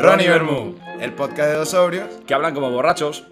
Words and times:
Ronnie 0.00 0.28
Bermú, 0.28 0.76
el 1.00 1.12
podcast 1.14 1.50
de 1.50 1.56
dos 1.56 1.70
sobrios. 1.70 2.08
Que 2.26 2.34
hablan 2.34 2.54
como 2.54 2.70
borrachos. 2.70 3.24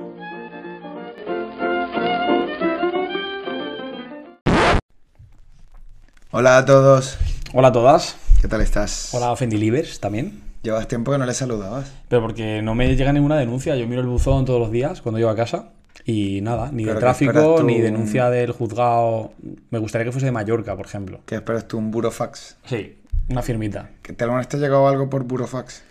Hola 6.30 6.58
a 6.58 6.64
todos, 6.64 7.18
Hola 7.54 7.68
a 7.68 7.72
todas. 7.72 8.16
¿qué 8.40 8.48
tal 8.48 8.60
estás? 8.60 9.10
Hola 9.14 9.34
Fendilivers 9.36 10.00
también. 10.00 10.42
Llevas 10.62 10.86
tiempo 10.88 11.12
que 11.12 11.18
no 11.18 11.24
le 11.26 11.34
saludabas. 11.34 11.90
Pero 12.08 12.22
porque 12.22 12.60
no 12.62 12.74
me 12.74 12.94
llega 12.94 13.12
ninguna 13.12 13.36
denuncia. 13.36 13.76
Yo 13.76 13.86
miro 13.86 14.00
el 14.00 14.06
buzón 14.06 14.44
todos 14.44 14.60
los 14.60 14.70
días 14.70 15.00
cuando 15.00 15.18
llego 15.18 15.30
a 15.30 15.36
casa. 15.36 15.70
Y 16.04 16.40
nada, 16.42 16.70
ni 16.72 16.84
de 16.84 16.94
tráfico, 16.94 17.56
tú 17.56 17.64
ni 17.64 17.76
un- 17.76 17.82
denuncia 17.82 18.30
del 18.30 18.52
juzgado. 18.52 19.32
Me 19.70 19.78
gustaría 19.78 20.04
que 20.04 20.12
fuese 20.12 20.26
de 20.26 20.32
Mallorca, 20.32 20.76
por 20.76 20.86
ejemplo. 20.86 21.20
¿Qué 21.26 21.36
esperas 21.36 21.66
tú? 21.66 21.78
¿Un 21.78 21.90
burofax? 21.90 22.56
Sí, 22.66 22.98
una 23.28 23.42
firmita. 23.42 23.90
¿Que 24.02 24.12
te 24.12 24.24
te 24.26 24.30
ha 24.56 24.60
llegado 24.60 24.86
algo 24.88 25.08
por 25.10 25.24
burofax? 25.24 25.82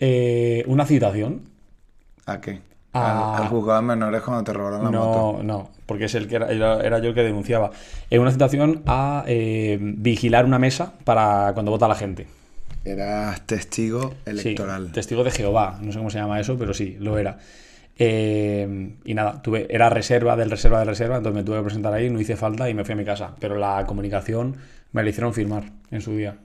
Eh, 0.00 0.64
una 0.66 0.86
citación. 0.86 1.42
¿A 2.26 2.40
qué? 2.40 2.60
Ah. 2.92 3.36
Al, 3.36 3.42
al 3.44 3.48
juzgado 3.50 3.80
de 3.82 3.86
menores 3.86 4.22
cuando 4.22 4.42
te 4.44 4.52
robaron 4.52 4.82
la 4.84 4.90
moto. 4.90 5.36
No, 5.38 5.42
no, 5.42 5.70
porque 5.86 6.06
es 6.06 6.14
el 6.16 6.26
que 6.26 6.36
era, 6.36 6.50
era- 6.50 6.80
era 6.80 6.98
yo 6.98 7.10
el 7.10 7.14
que 7.14 7.22
denunciaba. 7.22 7.70
Eh, 8.10 8.18
una 8.18 8.32
citación 8.32 8.82
a 8.86 9.24
eh, 9.28 9.78
vigilar 9.80 10.44
una 10.44 10.58
mesa 10.58 10.92
para 11.04 11.52
cuando 11.54 11.70
vota 11.70 11.86
la 11.86 11.94
gente. 11.94 12.26
Eras 12.84 13.46
testigo 13.46 14.10
Sí, 14.24 14.30
electoral. 14.30 14.90
testigo 14.90 15.22
de 15.22 15.30
Jehová, 15.30 15.78
no 15.82 15.92
sé 15.92 15.98
cómo 15.98 16.10
se 16.10 16.18
llama 16.18 16.40
eso, 16.40 16.56
pero 16.58 16.72
sí, 16.74 16.96
lo 16.98 17.18
era. 17.18 17.38
Eh, 17.98 18.94
y 19.04 19.12
nada, 19.14 19.42
tuve, 19.42 19.66
era 19.68 19.90
reserva 19.90 20.34
del 20.36 20.50
reserva 20.50 20.78
del 20.78 20.88
reserva, 20.88 21.18
entonces 21.18 21.36
me 21.36 21.44
tuve 21.44 21.58
que 21.58 21.64
presentar 21.64 21.92
ahí, 21.92 22.08
no 22.08 22.18
hice 22.20 22.36
falta 22.36 22.70
y 22.70 22.74
me 22.74 22.84
fui 22.84 22.94
a 22.94 22.96
mi 22.96 23.04
casa. 23.04 23.34
Pero 23.38 23.56
la 23.56 23.84
comunicación 23.86 24.56
me 24.92 25.02
la 25.02 25.10
hicieron 25.10 25.34
firmar 25.34 25.64
en 25.90 26.00
su 26.00 26.16
día. 26.16 26.36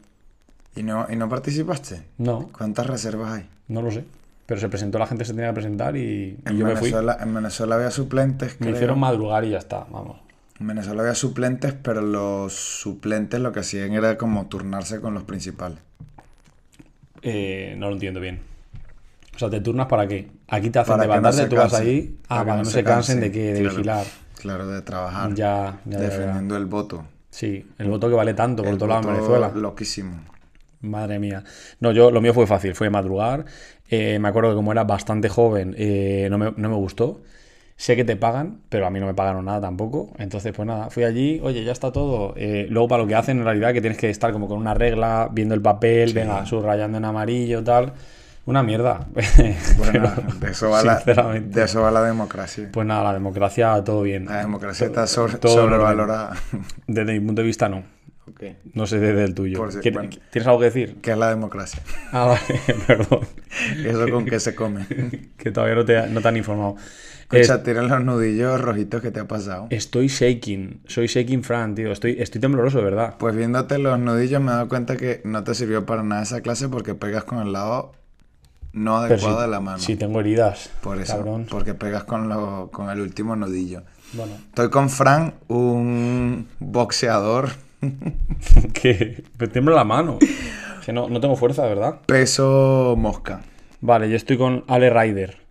¿Y, 0.75 0.83
no, 0.83 1.07
¿Y 1.09 1.15
no 1.15 1.29
participaste? 1.29 2.03
No, 2.17 2.49
¿Cuántas 2.55 2.87
reservas 2.87 3.31
hay? 3.33 3.49
no 3.67 3.81
lo 3.81 3.91
sé. 3.91 4.05
Pero 4.45 4.61
se 4.61 4.69
presentó, 4.69 4.99
la 4.99 5.07
gente 5.07 5.25
se 5.25 5.33
tenía 5.33 5.47
que 5.47 5.55
presentar 5.55 5.97
y, 5.97 6.37
yo 6.45 6.65
me 6.65 6.75
fui. 6.75 6.91
Venezuela, 6.91 7.17
en 7.19 7.33
Venezuela 7.33 7.75
había 7.75 7.89
suplentes, 7.89 8.59
Me 8.59 8.67
creo. 8.67 8.75
hicieron 8.75 8.99
madrugar 8.99 9.43
y 9.43 9.49
ya 9.49 9.57
está, 9.57 9.87
vamos. 9.89 10.17
En 10.59 10.67
Venezuela 10.67 11.01
había 11.01 11.15
suplentes, 11.15 11.73
pero 11.73 12.01
los 12.01 12.53
suplentes 12.53 13.39
lo 13.39 13.51
que 13.51 13.61
hacían 13.61 13.93
era 13.93 14.17
como 14.17 14.45
turnarse 14.45 15.01
con 15.01 15.15
los 15.15 15.23
principales. 15.23 15.79
Eh, 17.23 17.75
no 17.77 17.87
lo 17.87 17.93
entiendo 17.93 18.19
bien. 18.19 18.39
O 19.35 19.39
sea, 19.39 19.49
¿te 19.49 19.59
turnas 19.61 19.87
para 19.87 20.07
qué? 20.07 20.29
Aquí 20.47 20.69
te 20.69 20.79
hacen 20.79 20.93
que 20.93 20.97
no 20.97 21.03
levantarte, 21.03 21.41
se 21.41 21.49
tú 21.49 21.55
vas 21.55 21.73
ahí, 21.73 22.17
ah, 22.29 22.45
para, 22.45 22.57
que 22.57 22.63
no 22.63 22.65
se 22.65 22.83
cansen 22.83 23.19
de 23.19 23.31
qué, 23.31 23.53
de 23.53 23.61
claro. 23.61 23.75
vigilar. 23.75 24.05
Claro, 24.39 24.67
de 24.67 24.81
trabajar. 24.83 25.33
Ya, 25.33 25.79
ya, 25.85 25.91
ya, 25.91 25.97
ya. 25.97 25.99
defendiendo 25.99 26.55
el 26.55 26.67
voto. 26.67 27.03
Sí, 27.31 27.67
el 27.79 27.89
voto 27.89 28.07
que 28.07 28.15
vale 28.15 28.35
tanto 28.35 28.63
por 28.63 28.71
El 28.73 28.77
todo 28.77 28.89
lado 28.89 29.09
en 29.09 29.15
Venezuela. 29.15 29.51
Loquísimo. 29.55 30.21
Madre 30.85 31.19
mía. 31.19 31.43
No, 31.79 31.91
yo 31.91 32.11
lo 32.11 32.21
mío 32.21 32.33
fue 32.33 32.47
fácil, 32.47 32.75
fue 32.75 32.89
madrugar. 32.89 33.45
Eh, 33.89 34.17
me 34.19 34.27
acuerdo 34.29 34.49
que 34.51 34.55
como 34.55 34.71
era 34.71 34.83
bastante 34.83 35.29
joven, 35.29 35.75
eh, 35.77 36.27
no, 36.31 36.37
me, 36.37 36.53
no 36.55 36.69
me 36.69 36.75
gustó. 36.75 37.21
Sé 37.77 37.97
que 37.97 38.05
te 38.05 38.15
pagan, 38.15 38.61
pero 38.69 38.87
a 38.87 38.89
mí 38.89 39.01
no 39.01 39.05
me 39.05 39.13
pagaron 39.13 39.43
nada 39.45 39.59
tampoco. 39.61 40.13
Entonces, 40.17 40.53
pues 40.55 40.65
nada, 40.65 40.89
fui 40.89 41.03
allí, 41.03 41.41
oye, 41.43 41.63
ya 41.65 41.73
está 41.73 41.91
todo. 41.91 42.33
Eh, 42.37 42.67
luego, 42.69 42.87
para 42.87 43.03
lo 43.03 43.07
que 43.07 43.15
hacen, 43.15 43.39
en 43.39 43.43
realidad, 43.43 43.73
que 43.73 43.81
tienes 43.81 43.97
que 43.99 44.09
estar 44.09 44.31
como 44.31 44.47
con 44.47 44.57
una 44.59 44.73
regla, 44.73 45.27
viendo 45.31 45.53
el 45.55 45.61
papel, 45.61 46.13
venga, 46.13 46.45
subrayando 46.45 46.97
en 46.97 47.03
amarillo, 47.05 47.63
tal. 47.65 47.91
Una 48.45 48.63
mierda. 48.63 49.07
Bueno, 49.77 49.91
Pero, 49.91 50.09
de, 50.39 50.51
eso 50.51 50.69
va 50.69 50.83
la, 50.83 50.99
de 50.99 51.63
eso 51.63 51.81
va 51.81 51.91
la 51.91 52.01
democracia. 52.03 52.69
Pues 52.71 52.87
nada, 52.87 53.03
la 53.03 53.13
democracia, 53.13 53.83
todo 53.83 54.03
bien. 54.03 54.25
La 54.25 54.37
democracia 54.37 54.85
está 54.87 55.05
sobre- 55.05 55.37
todo 55.37 55.51
en 55.53 55.59
orden. 55.59 55.71
sobrevalorada. 55.73 56.33
Desde 56.87 57.11
mi 57.11 57.19
punto 57.25 57.41
de 57.41 57.45
vista, 57.47 57.67
no. 57.67 57.83
No 58.73 58.87
sé 58.87 58.99
desde 58.99 59.23
el 59.23 59.33
tuyo. 59.35 59.57
Por 59.57 59.71
si- 59.71 59.79
¿Quieres- 59.79 59.93
bueno. 59.99 60.09
¿Tienes 60.31 60.47
algo 60.47 60.59
que 60.59 60.65
decir? 60.65 60.97
¿Qué 61.01 61.11
es 61.11 61.17
la 61.17 61.29
democracia? 61.29 61.81
Ah, 62.11 62.25
vale, 62.25 62.61
perdón. 62.87 63.19
Eso 63.85 64.09
con 64.11 64.25
qué 64.25 64.39
se 64.39 64.55
come. 64.55 64.85
que 65.37 65.51
todavía 65.51 65.75
no 65.75 65.85
te, 65.85 66.07
no 66.09 66.21
te 66.21 66.27
han 66.27 66.37
informado. 66.37 66.75
Escucha, 67.23 67.55
Es- 67.55 67.63
tienen 67.63 67.87
los 67.87 68.03
nudillos 68.03 68.59
rojitos 68.61 69.01
que 69.01 69.11
te 69.11 69.19
ha 69.19 69.27
pasado. 69.27 69.67
estoy 69.69 70.07
shaking. 70.07 70.81
Soy 70.87 71.07
shaking 71.07 71.43
Fran, 71.43 71.75
tío. 71.75 71.91
Estoy, 71.91 72.17
estoy 72.19 72.41
tembloroso, 72.41 72.79
de 72.79 72.83
verdad. 72.83 73.15
Pues 73.17 73.35
viéndote 73.35 73.77
los 73.77 73.97
nudillos 73.99 74.41
me 74.41 74.51
he 74.51 74.55
dado 74.55 74.67
cuenta 74.69 74.97
que 74.97 75.21
no 75.23 75.43
te 75.43 75.53
sirvió 75.55 75.85
para 75.85 76.03
nada 76.03 76.23
esa 76.23 76.41
clase 76.41 76.67
porque 76.69 76.93
pegas 76.95 77.23
con 77.23 77.39
el 77.39 77.51
lado 77.53 77.93
no 78.73 78.97
adecuado 78.97 79.41
de 79.41 79.47
la 79.47 79.61
mano. 79.61 79.79
Sí, 79.79 79.95
tengo 79.95 80.19
heridas. 80.19 80.69
Por 80.81 80.99
eso, 80.99 81.15
Cabrón. 81.15 81.47
porque 81.49 81.73
pegas 81.73 82.03
con, 82.03 82.27
lo, 82.27 82.69
con 82.71 82.89
el 82.89 82.99
último 82.99 83.35
nudillo. 83.35 83.83
Bueno, 84.13 84.33
Estoy 84.49 84.69
con 84.69 84.89
Fran, 84.89 85.35
un 85.47 86.47
boxeador, 86.59 87.49
que 88.73 89.23
me 89.39 89.47
tiembla 89.47 89.75
la 89.75 89.83
mano. 89.83 90.19
Que 90.85 90.93
no, 90.93 91.09
no 91.09 91.19
tengo 91.19 91.35
fuerza, 91.35 91.65
verdad. 91.65 92.01
peso 92.05 92.95
mosca. 92.97 93.41
Vale, 93.81 94.09
yo 94.09 94.15
estoy 94.15 94.37
con 94.37 94.63
Ale 94.67 94.89
Ryder. 94.89 95.44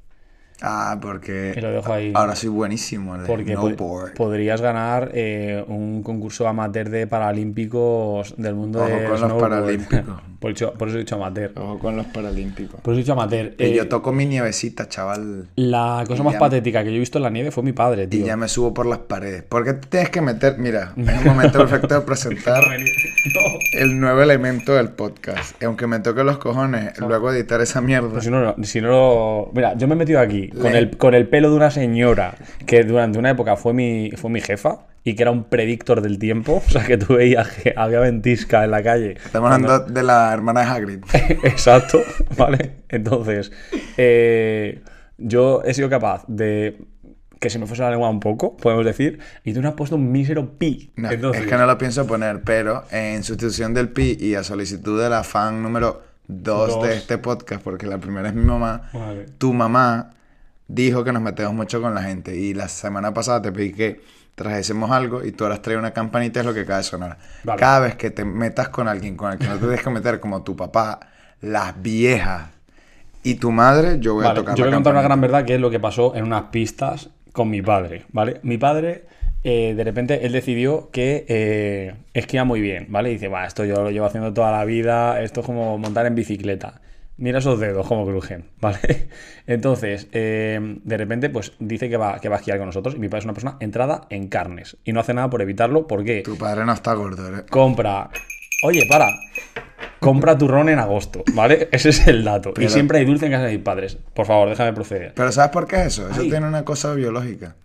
Ah, 0.67 0.99
porque 1.01 1.53
Y 1.57 1.61
lo 1.61 1.71
dejo 1.73 1.93
ahí. 1.93 2.13
ahora 2.15 2.35
soy 2.35 2.49
buenísimo 2.49 3.15
en 3.15 3.21
el 3.23 3.27
Porque 3.27 3.55
po- 3.77 4.07
podrías 4.17 4.61
ganar 4.63 5.11
eh, 5.13 5.63
un 5.69 6.03
concurso 6.03 6.49
amateur 6.49 6.89
de 6.89 7.07
paralímpicos 7.07 8.35
del 8.39 8.55
mundo 8.55 8.81
Ojo 8.81 8.89
de 8.89 9.05
con 9.05 9.21
los 9.21 9.33
paralímpicos. 9.35 10.21
por, 10.41 10.51
eso, 10.53 10.73
por 10.73 10.89
eso 10.89 10.97
he 10.97 11.01
dicho 11.01 11.17
amateur. 11.17 11.53
Ojo 11.57 11.79
con 11.79 11.97
los 11.97 12.07
paralímpicos. 12.07 12.81
Por 12.81 12.95
eso 12.95 12.99
he 13.01 13.03
dicho 13.03 13.13
amateur. 13.13 13.55
Y 13.59 13.63
Eh, 13.65 13.75
yo 13.75 13.89
toco 13.89 14.13
mi 14.13 14.25
nievecita, 14.27 14.89
chaval. 14.89 15.49
la 15.57 16.05
cosa 16.07 16.23
y 16.23 16.25
más 16.25 16.37
patética 16.37 16.83
que 16.83 16.91
yo 16.91 16.97
he 16.97 17.01
visto 17.01 17.19
en 17.19 17.25
la 17.25 17.31
nieve 17.31 17.51
fue 17.51 17.63
mi 17.63 17.73
padre, 17.73 18.05
Y 18.05 18.07
tío. 18.07 18.27
ya 18.27 18.37
me 18.37 18.49
subo 18.49 18.73
por 18.73 18.87
las 18.87 18.99
paredes. 19.01 19.43
Porque 19.47 19.75
te 19.75 19.87
tienes 19.89 20.09
que 20.11 20.21
meter. 20.23 20.57
Mira, 20.59 20.95
es 20.97 21.19
un 21.19 21.25
momento 21.25 21.59
perfecto 21.59 21.95
de 21.95 22.01
presentar 22.01 22.63
el 23.73 23.99
nuevo 24.01 24.21
elemento 24.23 24.75
del 24.75 24.91
podcast. 24.91 25.61
Y 25.61 25.67
aunque 25.67 25.87
me 25.87 26.01
toque 26.01 26.25
los 26.25 26.39
cojones 26.39 26.99
luego 27.01 27.33
editar 27.33 27.61
esa 27.61 27.81
mierda. 27.81 28.09
Pues 28.09 28.25
si 28.25 28.31
no, 28.31 28.55
si 28.63 28.81
no 28.81 28.89
lo- 28.89 29.51
Mira, 29.55 29.75
yo 29.77 29.87
me 29.89 29.95
he 29.95 29.97
metido 29.99 30.21
aquí 30.21 30.51
con 30.60 30.75
el, 30.75 30.97
con 30.97 31.15
el 31.15 31.28
pelo 31.28 31.50
de 31.50 31.56
una 31.56 31.70
señora 31.70 32.37
que 32.66 32.84
durante 32.84 33.19
una 33.19 33.31
época 33.31 33.56
fue 33.56 33.72
mi, 33.72 34.10
fue 34.16 34.31
mi 34.31 34.41
jefa 34.41 34.87
y 35.04 35.15
que 35.15 35.22
era 35.22 35.31
un 35.31 35.44
predictor 35.44 36.00
del 36.00 36.19
tiempo. 36.19 36.62
O 36.66 36.70
sea, 36.70 36.84
que 36.84 36.97
tú 36.97 37.15
veías 37.15 37.48
que 37.50 37.75
había 37.76 38.00
ventisca 38.00 38.65
en 38.65 38.70
la 38.70 38.82
calle. 38.82 39.16
Estamos 39.25 39.50
hablando 39.53 39.81
de 39.81 40.03
la 40.03 40.32
hermana 40.32 40.60
de 40.60 40.66
Hagrid. 40.66 41.04
Exacto, 41.44 42.00
¿vale? 42.37 42.76
Entonces, 42.88 43.53
eh, 43.97 44.82
yo 45.19 45.62
he 45.65 45.75
sido 45.75 45.88
capaz 45.88 46.25
de 46.26 46.78
que 47.38 47.50
se 47.50 47.59
me 47.59 47.66
fuese 47.66 47.82
la 47.82 47.91
lengua 47.91 48.09
un 48.09 48.21
poco, 48.21 48.56
podemos 48.56 48.86
decir, 48.86 49.19
y 49.44 49.53
tú 49.53 49.60
no 49.60 49.69
has 49.69 49.75
puesto 49.75 49.97
un 49.97 50.10
mísero 50.10 50.56
pi. 50.56 50.92
No, 50.97 51.10
Entonces, 51.10 51.42
es 51.42 51.48
que 51.48 51.56
no 51.56 51.66
lo 51.66 51.76
pienso 51.76 52.06
poner, 52.06 52.41
pero 52.42 52.84
en 52.91 53.22
sustitución 53.22 53.75
del 53.75 53.91
pi 53.91 54.16
y 54.19 54.34
a 54.34 54.42
solicitud 54.42 55.00
de 55.03 55.10
la 55.10 55.22
fan 55.25 55.62
número 55.62 56.03
2 56.28 56.69
Dos. 56.71 56.82
de 56.82 56.97
este 56.97 57.19
podcast, 57.19 57.62
porque 57.62 57.86
la 57.86 57.98
primera 57.98 58.28
es 58.31 58.34
mi 58.34 58.44
mamá, 58.44 58.88
Vale. 58.94 59.26
tu 59.36 59.53
mamá 59.53 60.12
dijo 60.69 61.05
que 61.05 61.13
nos 61.13 61.23
metemos 61.23 61.55
mucho 61.55 61.81
con 61.81 61.95
la 61.95 62.03
gente. 62.03 62.37
Y 62.37 62.55
la 62.55 62.69
semana 62.69 63.13
pasada 63.15 63.43
te 63.43 63.53
pedí 63.53 63.73
que 63.73 64.01
trajésemos 64.35 64.91
algo 64.91 65.25
y 65.25 65.33
tú 65.33 65.45
ahora 65.45 65.57
has 65.57 65.63
traído 65.63 65.81
una 65.81 65.93
campanita, 65.93 66.41
es 66.41 66.47
lo 66.47 66.55
que 66.55 66.61
acaba 66.61 66.79
de 66.79 66.85
sonar. 66.85 67.19
Vale. 67.45 67.61
Cada 67.61 67.81
vez 67.81 67.97
que 67.97 68.11
te 68.11 68.25
metas 68.25 68.69
con 68.69 68.89
alguien 68.89 69.17
con 69.17 69.33
el 69.33 69.39
que 69.39 69.47
no 69.47 69.57
te 69.59 69.77
que 69.83 69.91
meter, 69.91 70.21
como 70.21 70.43
tu 70.43 70.57
papá, 70.57 71.01
las 71.41 71.81
viejas 71.81 72.51
y 73.23 73.37
tu 73.37 73.51
madre, 73.51 73.99
yo 74.01 74.15
voy 74.15 74.27
a 74.27 74.35
tocar 74.35 74.55
yo 74.55 74.65
voy 74.65 74.73
a 74.73 74.77
contar 74.77 74.93
una 74.93 75.03
gran 75.03 75.21
verdad 75.21 75.45
que 75.45 75.55
es 75.55 75.61
lo 75.61 75.71
que 75.71 75.81
pasó 75.81 76.15
en 76.15 76.25
unas 76.25 76.45
pistas 76.45 77.11
con 77.33 77.51
mi 77.51 77.63
padre, 77.63 78.05
¿vale? 78.13 78.41
Mi 78.43 78.59
padre, 78.59 79.07
eh, 79.43 79.75
de 79.77 79.85
repente, 79.85 80.27
él 80.27 80.33
decidió 80.33 80.91
que 80.91 81.25
eh, 81.29 81.95
esquía 82.13 82.45
muy 82.45 82.61
bien, 82.61 82.87
¿vale? 82.91 83.11
Y 83.11 83.15
dice, 83.15 83.29
va, 83.29 83.47
esto 83.47 83.65
yo 83.65 83.83
lo 83.83 83.91
llevo 83.91 84.07
haciendo 84.07 84.33
toda 84.33 84.53
la 84.53 84.65
vida, 84.65 85.21
esto 85.23 85.41
es 85.41 85.47
como 85.47 85.77
montar 85.79 86.07
en 86.07 86.15
bicicleta. 86.15 86.81
Mira 87.17 87.39
esos 87.39 87.61
dedos 87.61 87.87
como 87.87 88.05
crujen, 88.07 88.47
¿vale? 88.61 89.09
Entonces, 89.47 90.09
eh, 90.13 90.79
de 90.83 90.97
repente, 90.97 91.31
pues 91.31 91.53
dice 91.61 91.89
que 91.89 91.97
va, 91.97 92.19
que 92.19 92.29
va 92.29 92.37
a 92.37 92.39
esquiar 92.41 92.59
con 92.59 92.67
nosotros 92.67 92.95
y 92.97 92.99
mi 92.99 93.09
padre 93.09 93.21
es 93.21 93.25
una 93.27 93.35
persona 93.35 93.57
entrada 93.61 94.07
en 94.11 94.29
carnes 94.29 94.77
y 94.85 94.93
no 94.93 95.01
hace 95.01 95.15
nada 95.15 95.31
por 95.31 95.41
evitarlo 95.43 95.87
porque 95.87 96.23
Tu 96.23 96.37
padre 96.37 96.65
no 96.65 96.73
está 96.73 96.95
gordo, 96.95 97.29
¿eh? 97.37 97.45
compra. 97.49 98.11
Oye, 98.65 98.87
para. 98.89 99.09
Compra 100.01 100.37
turrón 100.37 100.69
en 100.69 100.78
agosto, 100.78 101.22
¿vale? 101.34 101.69
Ese 101.72 101.89
es 101.91 102.07
el 102.09 102.25
dato. 102.25 102.53
Pero- 102.53 102.66
Y 102.66 102.71
siempre 102.71 102.99
hay 102.99 103.05
dulce 103.07 103.27
en 103.27 103.33
casa 103.33 103.45
de 103.45 103.53
mis 103.53 103.63
padres. 103.63 103.97
Por 104.13 104.27
favor, 104.27 104.49
déjame 104.51 104.72
proceder. 104.72 105.13
Pero 105.15 105.33
¿sabes 105.33 105.51
por 105.51 105.67
qué 105.67 105.77
es 105.83 105.87
eso? 105.87 106.09
Eso 106.10 106.21
Ay. 106.22 106.28
tiene 106.31 106.47
una 106.47 106.65
cosa 106.65 106.93
biológica. 106.95 107.57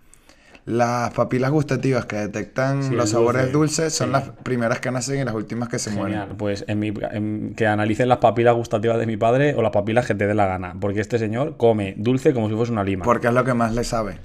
Las 0.66 1.12
papilas 1.14 1.50
gustativas 1.52 2.06
que 2.06 2.16
detectan 2.18 2.84
Sí, 2.84 2.94
los 2.94 3.10
sabores 3.10 3.52
dulce. 3.52 3.82
dulces 3.84 3.94
son 3.94 4.08
Sí. 4.08 4.14
las 4.14 4.24
primeras 4.44 4.80
que 4.80 4.92
nacen 4.92 5.20
y 5.20 5.24
las 5.26 5.34
últimas 5.34 5.68
que 5.70 5.80
se 5.80 5.90
Genial. 5.92 6.10
mueren. 6.10 6.38
Pues 6.38 6.64
en 6.68 6.80
mi, 6.80 6.94
en- 7.12 7.54
que 7.56 7.66
analicen 7.66 8.08
las 8.08 8.20
papilas 8.20 8.56
gustativas 8.56 9.00
de 9.00 9.06
mi 9.08 9.18
padre 9.18 9.56
o 9.56 9.62
las 9.62 9.72
papilas 9.72 10.06
que 10.06 10.14
te 10.16 10.28
dé 10.28 10.36
la 10.36 10.46
gana. 10.46 10.76
Porque 10.80 11.00
este 11.00 11.18
señor 11.18 11.58
come 11.58 11.96
dulce 11.98 12.34
como 12.34 12.50
si 12.50 12.56
fuese 12.56 12.72
una 12.72 12.84
lima. 12.84 13.04
Porque 13.04 13.28
es 13.28 13.34
lo 13.34 13.44
que 13.44 13.54
más 13.56 13.74
le 13.74 13.84
sabe. 13.84 14.18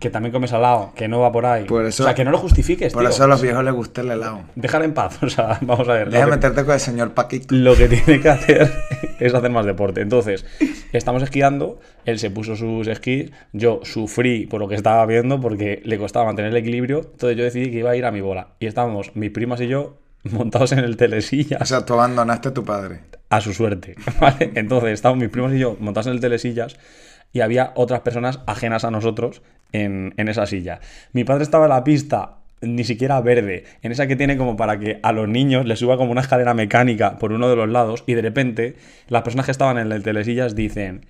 Que 0.00 0.10
también 0.10 0.32
come 0.32 0.48
salado, 0.48 0.92
que 0.94 1.08
no 1.08 1.20
va 1.20 1.30
por 1.32 1.46
ahí. 1.46 1.64
Por 1.64 1.84
eso- 1.86 2.02
o 2.02 2.06
sea, 2.06 2.14
que 2.14 2.24
no 2.24 2.30
lo 2.30 2.38
justifiques, 2.38 2.92
Por 2.92 3.02
tío. 3.02 3.10
eso 3.10 3.24
a 3.24 3.26
los 3.26 3.40
viejos 3.40 3.64
les 3.64 3.72
gusta 3.74 4.00
el 4.02 4.10
helado. 4.10 4.42
Déjale 4.54 4.84
en 4.86 4.94
paz. 4.94 5.18
O 5.22 5.28
sea, 5.28 5.58
vamos 5.62 5.88
a 5.88 5.92
ver. 5.94 6.10
Deja 6.10 6.24
que- 6.24 6.30
meterte 6.30 6.64
con 6.64 6.74
el 6.74 6.80
señor 6.80 7.12
Paquito. 7.14 7.54
Lo 7.54 7.74
que 7.76 7.88
tiene 7.88 8.20
que 8.20 8.28
hacer 8.28 8.72
es 9.20 9.34
hacer 9.34 9.50
más 9.50 9.64
deporte. 9.66 10.00
Entonces, 10.00 10.44
estamos 10.92 11.22
esquiando, 11.22 11.80
él 12.04 12.18
se 12.18 12.30
puso 12.30 12.56
sus 12.56 12.86
esquís, 12.88 13.30
yo 13.52 13.80
sufrí 13.84 14.46
por 14.46 14.60
lo 14.60 14.68
que 14.68 14.74
estaba 14.74 15.04
viendo 15.06 15.40
porque 15.40 15.80
le 15.84 15.98
costaba 15.98 16.26
mantener 16.26 16.50
el 16.50 16.56
equilibrio, 16.58 16.98
entonces 17.12 17.36
yo 17.38 17.44
decidí 17.44 17.70
que 17.70 17.78
iba 17.78 17.90
a 17.90 17.96
ir 17.96 18.04
a 18.04 18.10
mi 18.10 18.20
bola. 18.20 18.48
Y 18.60 18.66
estábamos 18.66 19.14
mis 19.14 19.30
primas 19.30 19.60
y 19.60 19.68
yo 19.68 19.96
montados 20.30 20.72
en 20.72 20.78
el 20.80 20.96
telesillas. 20.96 21.60
O 21.60 21.64
sea, 21.66 21.84
tú 21.84 21.94
abandonaste 21.94 22.48
a 22.48 22.54
tu 22.54 22.64
padre. 22.64 23.00
A 23.30 23.40
su 23.40 23.52
suerte, 23.52 23.94
¿vale? 24.20 24.52
Entonces 24.54 24.90
estábamos 24.92 25.22
mis 25.22 25.30
primos 25.30 25.52
y 25.54 25.58
yo 25.58 25.76
montados 25.80 26.06
en 26.08 26.12
el 26.14 26.20
telesillas 26.20 26.76
y 27.34 27.40
había 27.42 27.72
otras 27.74 28.00
personas 28.00 28.40
ajenas 28.46 28.84
a 28.84 28.90
nosotros 28.90 29.42
en, 29.72 30.14
en 30.16 30.28
esa 30.28 30.46
silla. 30.46 30.80
Mi 31.12 31.24
padre 31.24 31.42
estaba 31.42 31.66
en 31.66 31.70
la 31.70 31.84
pista 31.84 32.36
ni 32.62 32.84
siquiera 32.84 33.20
verde, 33.20 33.64
en 33.82 33.92
esa 33.92 34.06
que 34.06 34.16
tiene 34.16 34.38
como 34.38 34.56
para 34.56 34.78
que 34.78 34.98
a 35.02 35.12
los 35.12 35.28
niños 35.28 35.66
les 35.66 35.78
suba 35.80 35.98
como 35.98 36.12
una 36.12 36.22
escalera 36.22 36.54
mecánica 36.54 37.18
por 37.18 37.32
uno 37.32 37.50
de 37.50 37.56
los 37.56 37.68
lados 37.68 38.04
y 38.06 38.14
de 38.14 38.22
repente 38.22 38.76
las 39.08 39.20
personas 39.20 39.44
que 39.44 39.52
estaban 39.52 39.76
en 39.76 39.92
el 39.92 40.02
telesillas 40.02 40.54
dicen, 40.54 41.04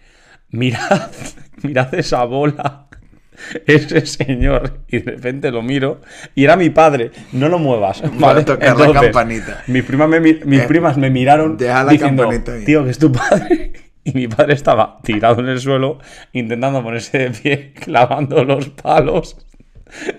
mirad, 0.50 1.10
mirad 1.62 1.94
esa 1.94 2.24
bola, 2.24 2.86
ese 3.66 4.04
señor, 4.06 4.78
y 4.88 4.98
de 5.00 5.12
repente 5.12 5.50
lo 5.52 5.62
miro 5.62 6.00
y 6.34 6.42
era 6.44 6.56
mi 6.56 6.70
padre, 6.70 7.12
no 7.32 7.48
lo 7.48 7.58
muevas, 7.60 8.02
¿vale? 8.18 8.42
tocar 8.44 8.76
la 8.76 8.86
campanita. 9.02 9.62
Mis, 9.68 9.84
primas 9.84 10.08
me, 10.08 10.20
mi- 10.20 10.40
mis 10.44 10.60
Eh, 10.62 10.66
primas 10.66 10.96
me 10.96 11.10
miraron 11.10 11.56
deja 11.56 11.84
la 11.84 11.92
diciendo, 11.92 12.22
campanita 12.24 12.64
tío, 12.64 12.82
que 12.84 12.90
es 12.90 12.98
tu 12.98 13.12
padre. 13.12 13.72
Y 14.04 14.12
mi 14.14 14.28
padre 14.28 14.54
estaba 14.54 14.98
tirado 15.02 15.40
en 15.40 15.48
el 15.48 15.58
suelo 15.58 15.98
intentando 16.32 16.82
ponerse 16.82 17.18
de 17.18 17.30
pie, 17.30 17.72
clavando 17.80 18.44
los 18.44 18.68
palos. 18.68 19.36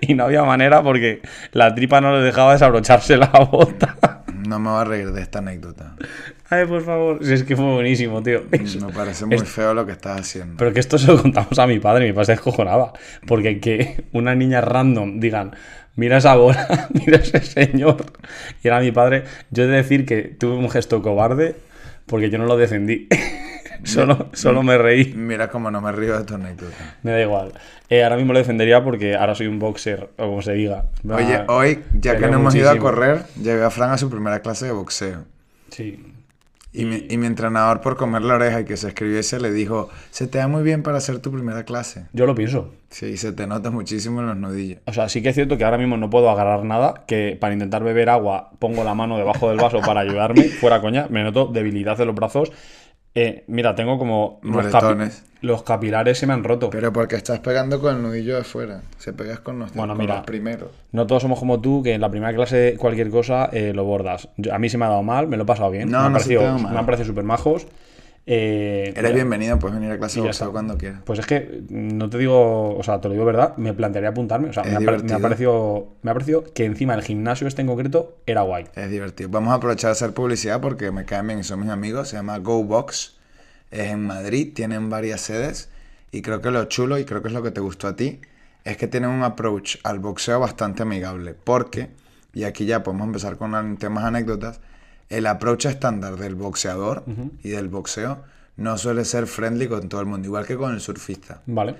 Y 0.01 0.13
no 0.13 0.25
había 0.25 0.43
manera 0.43 0.81
porque 0.83 1.21
la 1.51 1.73
tripa 1.73 2.01
no 2.01 2.15
le 2.15 2.23
dejaba 2.23 2.53
desabrocharse 2.53 3.17
la 3.17 3.27
bota. 3.27 3.95
No 4.45 4.59
me 4.59 4.69
voy 4.69 4.79
a 4.79 4.83
reír 4.83 5.11
de 5.11 5.23
esta 5.23 5.39
anécdota. 5.39 5.95
Ay, 6.51 6.67
por 6.67 6.83
favor. 6.83 7.25
Si 7.25 7.33
es 7.33 7.43
que 7.43 7.55
fue 7.55 7.65
buenísimo, 7.65 8.21
tío. 8.21 8.43
Me 8.51 8.93
parece 8.93 9.25
muy 9.25 9.39
feo 9.39 9.73
lo 9.73 9.87
que 9.87 9.93
estás 9.93 10.21
haciendo. 10.21 10.57
Pero 10.57 10.71
que 10.71 10.81
esto 10.81 10.99
se 10.99 11.07
lo 11.07 11.19
contamos 11.19 11.57
a 11.57 11.65
mi 11.65 11.79
padre 11.79 12.05
y 12.05 12.09
mi 12.09 12.13
padre 12.13 12.25
se 12.27 12.31
descojonaba. 12.33 12.93
Porque 13.25 13.59
que 13.59 14.05
una 14.11 14.35
niña 14.35 14.61
random 14.61 15.19
digan, 15.19 15.55
mira 15.95 16.17
esa 16.17 16.35
bola, 16.35 16.89
mira 16.93 17.17
ese 17.17 17.41
señor. 17.41 18.05
Y 18.61 18.67
era 18.67 18.81
mi 18.81 18.91
padre. 18.91 19.23
Yo 19.49 19.63
he 19.63 19.67
de 19.67 19.77
decir 19.77 20.05
que 20.05 20.21
tuve 20.21 20.57
un 20.57 20.69
gesto 20.69 21.01
cobarde 21.01 21.55
porque 22.05 22.29
yo 22.29 22.37
no 22.37 22.45
lo 22.45 22.55
defendí. 22.55 23.07
solo, 23.83 24.29
solo 24.33 24.63
me 24.63 24.77
reí. 24.77 25.13
Mira 25.15 25.49
cómo 25.49 25.71
no 25.71 25.81
me 25.81 25.91
río 25.91 26.17
de 26.17 26.23
tu 26.23 26.35
anécdota. 26.35 26.97
Me 27.03 27.11
da 27.11 27.21
igual. 27.21 27.53
Eh, 27.89 28.03
ahora 28.03 28.17
mismo 28.17 28.33
lo 28.33 28.39
defendería 28.39 28.83
porque 28.83 29.15
ahora 29.15 29.35
soy 29.35 29.47
un 29.47 29.59
boxer, 29.59 30.09
o 30.17 30.27
como 30.27 30.41
se 30.41 30.53
diga. 30.53 30.85
Oye, 31.07 31.43
hoy, 31.47 31.83
ya 31.93 32.17
que 32.17 32.27
no 32.27 32.37
hemos 32.37 32.55
ido 32.55 32.69
a 32.69 32.77
correr, 32.77 33.25
llevé 33.41 33.63
a 33.63 33.69
Fran 33.69 33.91
a 33.91 33.97
su 33.97 34.09
primera 34.09 34.39
clase 34.41 34.65
de 34.65 34.71
boxeo. 34.71 35.25
Sí. 35.69 36.11
Y 36.73 36.83
mi, 36.83 37.05
y 37.09 37.17
mi 37.17 37.25
entrenador, 37.25 37.79
por 37.79 37.95
comer 37.95 38.23
la 38.23 38.35
oreja 38.35 38.59
y 38.59 38.65
que 38.65 38.75
se 38.75 38.89
escribiese, 38.89 39.39
le 39.39 39.51
dijo: 39.51 39.89
Se 40.11 40.27
te 40.27 40.39
da 40.39 40.47
muy 40.47 40.61
bien 40.61 40.83
para 40.83 40.97
hacer 40.97 41.19
tu 41.19 41.31
primera 41.31 41.63
clase. 41.63 42.07
Yo 42.11 42.25
lo 42.25 42.35
pienso. 42.35 42.73
Sí, 42.89 43.15
se 43.17 43.31
te 43.31 43.47
nota 43.47 43.71
muchísimo 43.71 44.19
en 44.19 44.27
los 44.27 44.37
nudillos. 44.37 44.79
O 44.85 44.91
sea, 44.91 45.07
sí 45.07 45.21
que 45.21 45.29
es 45.29 45.35
cierto 45.35 45.57
que 45.57 45.63
ahora 45.63 45.77
mismo 45.77 45.95
no 45.95 46.09
puedo 46.09 46.29
agarrar 46.29 46.65
nada, 46.65 47.05
que 47.07 47.37
para 47.39 47.53
intentar 47.53 47.83
beber 47.83 48.09
agua 48.09 48.51
pongo 48.59 48.83
la 48.83 48.93
mano 48.93 49.17
debajo 49.17 49.49
del 49.49 49.57
vaso 49.57 49.79
para 49.81 50.01
ayudarme, 50.01 50.43
fuera 50.43 50.81
coña, 50.81 51.07
me 51.09 51.23
noto 51.23 51.45
debilidad 51.47 51.97
de 51.97 52.05
los 52.05 52.15
brazos. 52.15 52.51
Eh, 53.17 53.45
mira, 53.47 53.73
tengo 53.75 53.97
como 53.97 54.39
los, 54.43 54.65
capi- 54.65 55.09
los 55.41 55.63
capilares 55.63 56.17
se 56.17 56.27
me 56.27 56.33
han 56.33 56.43
roto. 56.43 56.69
Pero 56.69 56.91
porque 56.91 57.15
estás 57.15 57.39
pegando 57.39 57.79
con 57.79 57.95
el 57.95 58.01
nudillo 58.01 58.35
de 58.35 58.43
fuera. 58.43 58.81
Se 58.97 59.13
pegas 59.13 59.39
con 59.39 59.57
los, 59.59 59.73
Bueno, 59.73 59.95
mira. 59.95 60.17
los 60.17 60.25
primeros. 60.25 60.69
No 60.91 61.07
todos 61.07 61.21
somos 61.21 61.39
como 61.39 61.61
tú, 61.61 61.81
que 61.81 61.93
en 61.93 62.01
la 62.01 62.09
primera 62.11 62.33
clase 62.35 62.75
cualquier 62.77 63.09
cosa 63.09 63.49
eh, 63.53 63.71
lo 63.73 63.85
bordas. 63.85 64.27
Yo- 64.35 64.53
a 64.53 64.59
mí 64.59 64.67
se 64.67 64.77
me 64.77 64.83
ha 64.85 64.89
dado 64.89 65.03
mal, 65.03 65.27
me 65.27 65.37
lo 65.37 65.43
he 65.43 65.45
pasado 65.45 65.71
bien. 65.71 65.89
No, 65.89 65.99
me 65.99 66.05
han 66.07 66.11
no 66.13 66.17
te 66.19 66.23
parecido, 66.25 66.59
me 66.69 66.77
han 66.77 66.85
parecido 66.85 67.07
súper 67.07 67.23
majos. 67.23 67.67
Eh, 68.27 68.91
Eres 68.95 69.11
ya- 69.11 69.15
bienvenido, 69.15 69.59
puedes 69.59 69.75
venir 69.77 69.91
a 69.91 69.97
clase 69.99 70.19
de 70.19 70.25
boxeo 70.25 70.51
cuando 70.51 70.77
quieras. 70.77 71.01
Pues 71.05 71.19
es 71.19 71.27
que 71.27 71.61
mm, 71.69 71.97
no 71.97 72.09
te 72.09 72.17
digo, 72.17 72.75
o 72.75 72.81
sea, 72.83 72.99
te 72.99 73.07
lo 73.07 73.13
digo 73.13 73.25
verdad, 73.25 73.55
me 73.57 73.73
plantearía 73.73 74.09
apuntarme. 74.09 74.49
O 74.49 74.53
sea, 74.53 74.63
me 74.63 74.75
ha, 74.75 74.79
me 74.79 75.13
ha 75.13 75.19
parecido, 75.19 75.89
me 76.01 76.09
ha 76.11 76.13
parecido 76.13 76.43
que 76.53 76.65
encima 76.65 76.95
el 76.95 77.03
gimnasio 77.03 77.47
este 77.47 77.61
en 77.61 77.67
concreto 77.67 78.17
era 78.25 78.41
guay. 78.41 78.65
Es 78.75 78.89
divertido. 78.89 79.29
Vamos 79.29 79.51
a 79.51 79.55
aprovechar 79.55 79.89
de 79.89 79.91
hacer 79.93 80.13
publicidad 80.13 80.59
porque 80.59 80.91
me 80.91 81.05
caen 81.05 81.27
bien 81.27 81.39
y 81.39 81.43
son 81.43 81.59
mis 81.61 81.69
amigos. 81.69 82.09
Se 82.09 82.15
llama 82.17 82.39
GoBox. 82.39 83.15
Es 83.71 83.91
en 83.91 84.01
Madrid, 84.05 84.53
tienen 84.55 84.89
varias 84.89 85.21
sedes. 85.21 85.69
Y 86.11 86.21
creo 86.21 86.41
que 86.41 86.49
lo 86.49 86.63
chulo, 86.65 86.97
y 86.97 87.05
creo 87.05 87.21
que 87.21 87.27
es 87.27 87.33
lo 87.33 87.43
que 87.43 87.51
te 87.51 87.59
gustó 87.59 87.87
a 87.89 87.95
ti, 87.95 88.21
es 88.63 88.77
que 88.77 88.87
tienen 88.87 89.09
un 89.09 89.21
approach 89.23 89.75
al 89.83 89.99
boxeo 89.99 90.39
bastante 90.39 90.83
amigable. 90.83 91.35
Porque, 91.43 91.89
y 92.33 92.45
aquí 92.45 92.65
ya 92.65 92.83
podemos 92.83 93.05
empezar 93.07 93.37
con 93.37 93.77
temas 93.77 94.03
anécdotas, 94.05 94.61
el 95.09 95.27
approach 95.27 95.65
estándar 95.65 96.17
del 96.17 96.35
boxeador 96.35 97.03
y 97.43 97.49
del 97.49 97.67
boxeo 97.67 98.23
no 98.57 98.77
suele 98.77 99.05
ser 99.05 99.27
friendly 99.27 99.67
con 99.67 99.89
todo 99.89 100.01
el 100.01 100.07
mundo, 100.07 100.27
igual 100.27 100.45
que 100.45 100.55
con 100.55 100.73
el 100.73 100.79
surfista. 100.79 101.41
Vale. 101.45 101.75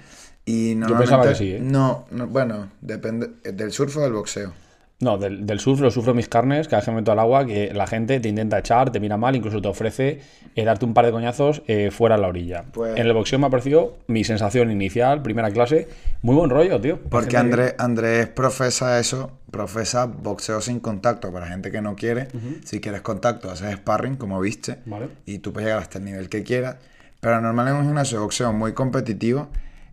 Y 0.46 0.74
Yo 0.74 0.80
normalmente, 0.80 1.10
pensaba 1.10 1.30
que 1.30 1.36
sí, 1.36 1.52
¿eh? 1.54 1.60
No, 1.60 2.06
no, 2.12 2.28
bueno, 2.28 2.70
depende 2.82 3.32
eh, 3.44 3.52
del 3.52 3.72
surf 3.72 3.98
o 3.98 4.02
del 4.02 4.14
boxeo. 4.14 4.54
No, 5.02 5.18
del, 5.18 5.46
del 5.46 5.60
surf 5.60 5.82
lo 5.82 5.92
sufro 5.92 6.14
mis 6.14 6.30
carnes, 6.30 6.68
cada 6.70 6.78
vez 6.78 6.86
que 6.86 6.92
me 6.92 6.98
meto 6.98 7.12
al 7.12 7.20
agua, 7.20 7.46
que 7.46 7.74
la 7.74 7.86
gente 7.86 8.20
te 8.22 8.30
intenta 8.30 8.60
echar, 8.60 8.92
te 8.94 9.02
mira 9.02 9.18
mal, 9.18 9.36
incluso 9.36 9.62
te 9.62 9.68
ofrece 9.68 10.22
eh, 10.56 10.64
darte 10.64 10.86
un 10.86 10.94
par 10.94 11.06
de 11.06 11.12
coñazos 11.12 11.64
eh, 11.68 11.92
fuera 11.92 12.16
a 12.16 12.18
la 12.18 12.30
orilla. 12.30 12.64
Pues- 12.72 12.98
En 12.98 13.06
el 13.06 13.14
boxeo 13.14 13.38
me 13.38 13.48
ha 13.48 13.50
parecido 13.50 13.98
mi 14.08 14.24
sensación 14.24 14.72
inicial, 14.72 15.22
primera 15.22 15.52
clase, 15.52 15.90
muy 16.22 16.34
buen 16.36 16.50
rollo, 16.50 16.80
tío. 16.80 16.98
Porque 17.10 17.36
Andrés, 17.36 17.76
Andrés 17.78 18.28
profesa 18.28 18.98
eso, 18.98 19.32
profesa 19.52 20.06
boxeo 20.06 20.62
sin 20.62 20.80
contacto 20.80 21.30
para 21.32 21.48
gente 21.48 21.72
que 21.72 21.82
no 21.82 21.96
quiere. 21.98 22.30
Si 22.64 22.80
quieres 22.80 23.02
contacto, 23.02 23.52
haces 23.52 23.76
sparring, 23.76 24.16
como 24.16 24.40
viste, 24.40 24.78
Vale. 24.86 25.10
y 25.26 25.40
tú 25.40 25.52
puedes 25.52 25.68
llegar 25.68 25.82
hasta 25.82 25.98
el 26.00 26.06
nivel 26.06 26.30
que 26.30 26.44
quieras. 26.44 26.78
Pero 27.20 27.42
normal 27.42 27.68
en 27.68 27.74
un 27.76 27.84
gimnasio 27.86 28.20
de 28.20 28.24
boxeo 28.24 28.54
muy 28.54 28.72
competitivo 28.74 29.50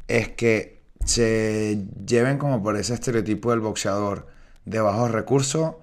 es 0.07 0.29
que 0.29 0.81
se 1.05 1.87
lleven 2.07 2.39
como 2.39 2.63
por 2.63 2.77
ese 2.77 2.95
estereotipo 2.95 3.51
del 3.51 3.59
boxeador 3.61 4.31
de 4.65 4.81
bajos 4.81 5.11
recursos, 5.11 5.75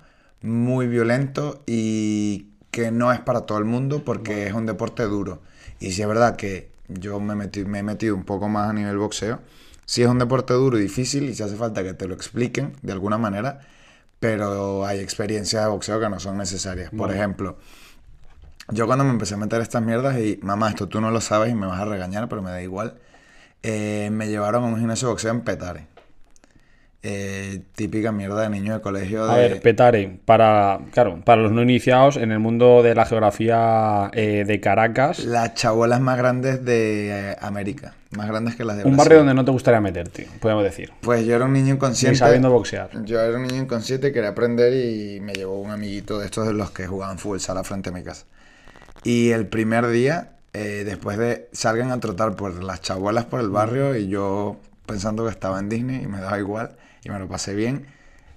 muy 0.41 0.87
violento 0.87 1.61
y 1.65 2.47
que 2.71 2.91
no 2.91 3.11
es 3.11 3.19
para 3.19 3.41
todo 3.41 3.57
el 3.57 3.65
mundo 3.65 4.03
porque 4.05 4.47
es 4.47 4.53
un 4.53 4.65
deporte 4.65 5.03
duro. 5.03 5.41
Y 5.79 5.91
si 5.91 6.01
es 6.01 6.07
verdad 6.07 6.35
que 6.35 6.69
yo 6.87 7.19
me, 7.19 7.35
metí- 7.35 7.65
me 7.65 7.79
he 7.79 7.83
metido 7.83 8.15
un 8.15 8.23
poco 8.23 8.47
más 8.49 8.69
a 8.69 8.73
nivel 8.73 8.97
boxeo, 8.97 9.39
sí 9.85 10.01
es 10.03 10.07
un 10.07 10.19
deporte 10.19 10.53
duro 10.53 10.77
y 10.77 10.83
difícil 10.83 11.29
y 11.29 11.35
si 11.35 11.43
hace 11.43 11.55
falta 11.55 11.83
que 11.83 11.93
te 11.93 12.07
lo 12.07 12.13
expliquen 12.13 12.73
de 12.81 12.93
alguna 12.93 13.17
manera, 13.17 13.59
pero 14.19 14.85
hay 14.85 14.99
experiencias 14.99 15.63
de 15.63 15.69
boxeo 15.69 15.99
que 15.99 16.09
no 16.09 16.19
son 16.19 16.37
necesarias. 16.37 16.91
Por 16.91 17.11
ejemplo, 17.11 17.57
yo 18.71 18.85
cuando 18.85 19.03
me 19.03 19.11
empecé 19.11 19.33
a 19.33 19.37
meter 19.37 19.61
estas 19.61 19.81
mierdas 19.81 20.17
y 20.19 20.39
mamá, 20.43 20.69
esto 20.69 20.87
tú 20.87 21.01
no 21.01 21.11
lo 21.11 21.21
sabes 21.21 21.51
y 21.51 21.55
me 21.55 21.65
vas 21.67 21.79
a 21.79 21.85
regañar, 21.85 22.29
pero 22.29 22.41
me 22.41 22.51
da 22.51 22.61
igual, 22.61 22.99
eh, 23.63 24.09
me 24.13 24.29
llevaron 24.29 24.65
a 24.65 24.67
un 24.67 24.77
gimnasio 24.79 25.09
de 25.09 25.13
boxeo 25.13 25.31
en 25.31 25.41
Petare. 25.41 25.87
Eh, 27.01 27.61
típica 27.75 28.11
mierda 28.11 28.41
de 28.41 28.49
niño 28.49 28.73
de 28.73 28.81
colegio 28.81 29.25
de... 29.25 29.31
A 29.31 29.35
ver, 29.37 29.61
Petare, 29.61 30.19
para, 30.25 30.81
claro, 30.91 31.21
para 31.23 31.41
los 31.41 31.53
no 31.53 31.61
iniciados 31.61 32.17
en 32.17 32.33
el 32.33 32.39
mundo 32.39 32.83
de 32.83 32.93
la 32.93 33.05
geografía 33.05 34.11
eh, 34.13 34.43
de 34.45 34.59
Caracas, 34.59 35.19
Las 35.23 35.53
chabolas 35.53 36.01
más 36.01 36.17
grandes 36.17 36.65
de 36.65 37.31
eh, 37.31 37.35
América, 37.39 37.93
más 38.11 38.27
grandes 38.27 38.57
que 38.57 38.65
las 38.65 38.75
de 38.75 38.83
un 38.83 38.91
Brasil. 38.91 38.97
barrio 38.97 39.17
donde 39.19 39.33
no 39.33 39.45
te 39.45 39.51
gustaría 39.51 39.79
meterte, 39.79 40.27
podemos 40.41 40.61
decir. 40.65 40.91
Pues 40.99 41.25
yo 41.25 41.37
era 41.37 41.45
un 41.45 41.53
niño 41.53 41.67
Ni 41.67 41.71
inconsciente. 41.71 42.17
sabiendo 42.19 42.51
boxear. 42.51 42.89
Yo 43.05 43.21
era 43.21 43.37
un 43.37 43.43
niño 43.47 43.61
inconsciente, 43.61 44.11
quería 44.11 44.31
aprender 44.31 44.73
y 44.73 45.21
me 45.21 45.31
llevó 45.31 45.61
un 45.61 45.71
amiguito 45.71 46.19
de 46.19 46.25
estos 46.25 46.47
de 46.47 46.53
los 46.53 46.71
que 46.71 46.85
jugaban 46.85 47.17
fútbol 47.17 47.39
sala 47.39 47.63
frente 47.63 47.89
a 47.89 47.93
mi 47.93 48.03
casa. 48.03 48.25
Y 49.05 49.29
el 49.29 49.47
primer 49.47 49.87
día, 49.87 50.31
eh, 50.51 50.83
después 50.85 51.17
de 51.17 51.47
salgan 51.53 51.91
a 51.91 52.01
trotar 52.01 52.35
por 52.35 52.61
las 52.61 52.81
chabolas 52.81 53.23
por 53.23 53.39
el 53.39 53.47
barrio 53.49 53.95
y 53.95 54.09
yo 54.09 54.57
pensando 54.85 55.23
que 55.23 55.31
estaba 55.31 55.59
en 55.59 55.69
Disney 55.69 56.03
y 56.03 56.07
me 56.07 56.19
daba 56.19 56.37
igual 56.39 56.71
y 57.03 57.09
me 57.09 57.19
lo 57.19 57.27
pasé 57.27 57.55
bien, 57.55 57.85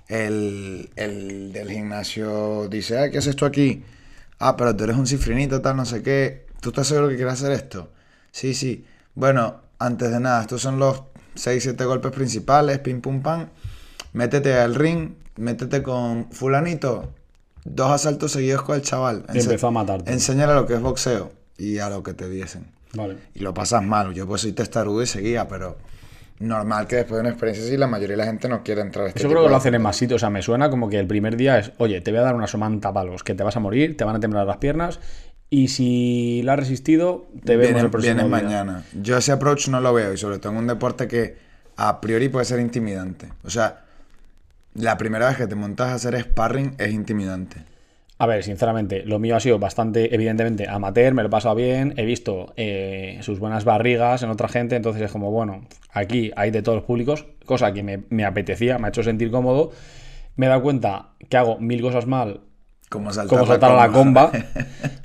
el, 0.09 0.91
el 0.97 1.53
del 1.53 1.71
gimnasio 1.71 2.69
dice, 2.69 2.99
ah, 2.99 3.11
¿qué 3.11 3.19
haces 3.19 3.37
tú 3.37 3.45
aquí? 3.45 3.83
Ah, 4.39 4.57
pero 4.57 4.75
tú 4.75 4.85
eres 4.85 4.97
un 4.97 5.07
cifrinito, 5.07 5.61
tal, 5.61 5.77
no 5.77 5.85
sé 5.85 6.03
qué. 6.03 6.47
¿Tú 6.61 6.71
estás 6.71 6.89
seguro 6.89 7.09
que 7.09 7.17
quieres 7.17 7.35
hacer 7.35 7.53
esto? 7.53 7.91
Sí, 8.31 8.55
sí. 8.55 8.85
Bueno, 9.15 9.61
antes 9.79 10.11
de 10.11 10.21
nada, 10.21 10.43
estos 10.43 10.63
son 10.63 10.79
los 10.79 11.03
6, 11.35 11.63
7 11.63 11.85
golpes 11.85 12.13
principales, 12.13 12.79
pim, 12.79 13.01
pum, 13.01 13.23
pam. 13.23 13.49
Métete 14.13 14.55
al 14.55 14.75
ring, 14.75 15.15
métete 15.37 15.83
con 15.83 16.31
fulanito. 16.31 17.13
Dos 17.65 17.93
asaltos 17.93 18.33
seguidos 18.33 18.63
con 18.63 18.77
el 18.77 18.83
chaval. 18.83 19.25
Y 19.33 19.39
empezó 19.39 19.69
a 19.69 19.71
matarte. 19.71 20.13
Enséñale 20.13 20.55
lo 20.55 20.67
que 20.67 20.75
es 20.75 20.81
boxeo 20.81 21.33
y 21.57 21.79
a 21.79 21.89
lo 21.89 22.03
que 22.03 22.13
te 22.13 22.29
diesen. 22.29 22.67
Vale. 22.95 23.17
Y 23.35 23.41
lo 23.41 23.55
pasas 23.55 23.83
mal. 23.83 24.13
Yo 24.13 24.27
pues 24.27 24.43
soy 24.43 24.53
testarudo 24.53 25.03
y 25.03 25.07
seguía, 25.07 25.49
pero 25.49 25.79
normal 26.43 26.87
que 26.87 26.97
después 26.97 27.17
de 27.17 27.21
una 27.21 27.31
experiencia 27.31 27.65
así 27.65 27.77
la 27.77 27.87
mayoría 27.87 28.15
de 28.15 28.19
la 28.19 28.25
gente 28.27 28.49
no 28.49 28.63
quiere 28.63 28.81
entrar 28.83 29.07
a 29.07 29.09
este 29.09 29.21
Eso 29.21 29.29
tipo 29.29 29.35
creo 29.39 29.45
que 29.47 29.51
lo 29.51 29.57
hacen 29.57 29.75
en 29.75 29.83
más 29.83 29.97
sitios. 29.97 30.17
O 30.17 30.21
sea, 30.21 30.31
me 30.31 30.43
suena 30.43 30.69
como 30.71 30.89
que 30.89 30.99
el 30.99 31.07
primer 31.07 31.37
día 31.37 31.59
es, 31.59 31.73
oye, 31.79 32.01
te 32.01 32.11
voy 32.11 32.21
a 32.21 32.23
dar 32.23 32.35
una 32.35 32.47
somanta 32.47 32.93
palos, 32.93 33.23
que 33.25 33.35
te 33.35 33.43
vas 33.43 33.57
a 33.57 33.61
morir, 33.61 33.97
te 33.97 34.05
van 34.05 34.17
a 34.17 34.21
temblar 34.21 34.47
las 34.47 34.57
piernas. 34.59 35.01
Y 35.51 35.69
si 35.69 36.43
la 36.45 36.55
has 36.55 36.59
resistido, 36.61 37.27
te 37.45 37.57
vemos 37.57 37.75
Vienes- 37.75 37.85
el 37.85 37.91
próximo 37.91 38.15
día. 38.21 38.25
mañana. 38.27 38.85
Yo 39.01 39.19
ese 39.19 39.33
approach 39.33 39.69
no 39.69 39.81
lo 39.81 39.93
veo 39.93 40.13
y 40.13 40.17
sobre 40.17 40.39
todo 40.39 40.53
en 40.53 40.59
un 40.59 40.67
deporte 40.67 41.07
que 41.09 41.37
a 41.77 42.01
priori 42.01 42.29
puede 42.29 42.45
ser 42.47 42.59
intimidante. 42.61 43.29
O 43.45 43.51
sea, 43.51 43.81
la 44.75 44.97
primera 44.97 45.29
vez 45.29 45.37
que 45.37 45.47
te 45.47 45.55
montas 45.55 45.89
a 45.89 45.95
hacer 45.95 46.19
sparring 46.21 46.75
es 46.79 46.91
intimidante. 46.93 47.65
A 48.23 48.27
ver, 48.27 48.45
sinceramente, 48.45 49.03
lo 49.05 49.19
mío 49.19 49.35
ha 49.35 49.41
sido 49.41 49.59
bastante, 49.59 50.15
evidentemente, 50.15 50.69
amateur, 50.69 51.13
me 51.13 51.23
lo 51.23 51.27
he 51.27 51.31
pasado 51.31 51.57
bien, 51.57 51.93
he 51.97 52.05
visto 52.05 52.53
eh, 52.57 53.19
sus 53.21 53.41
buenas 53.41 53.65
barrigas 53.65 54.23
en 54.23 54.31
otra 54.31 54.47
gente, 54.47 54.77
entonces 54.77 55.03
es 55.03 55.11
como, 55.11 55.33
bueno, 55.33 55.67
aquí 55.91 56.31
hay 56.37 56.53
de 56.53 56.63
todos 56.63 56.77
los 56.77 56.85
públicos, 56.85 57.27
cosa 57.45 57.73
que 57.73 57.83
me, 57.83 58.05
me 58.11 58.25
apetecía, 58.25 58.79
me 58.79 58.87
ha 58.87 58.91
hecho 58.91 59.03
sentir 59.03 59.33
cómodo. 59.33 59.73
Me 60.37 60.47
he 60.47 60.49
dado 60.49 60.63
cuenta 60.63 61.09
que 61.29 61.37
hago 61.37 61.59
mil 61.59 61.83
cosas 61.83 62.07
mal 62.07 62.43
Como 62.89 63.13
saltar, 63.13 63.29
como 63.39 63.45
saltar 63.45 63.73
a 63.73 63.75
la 63.89 63.93
comba. 63.93 64.31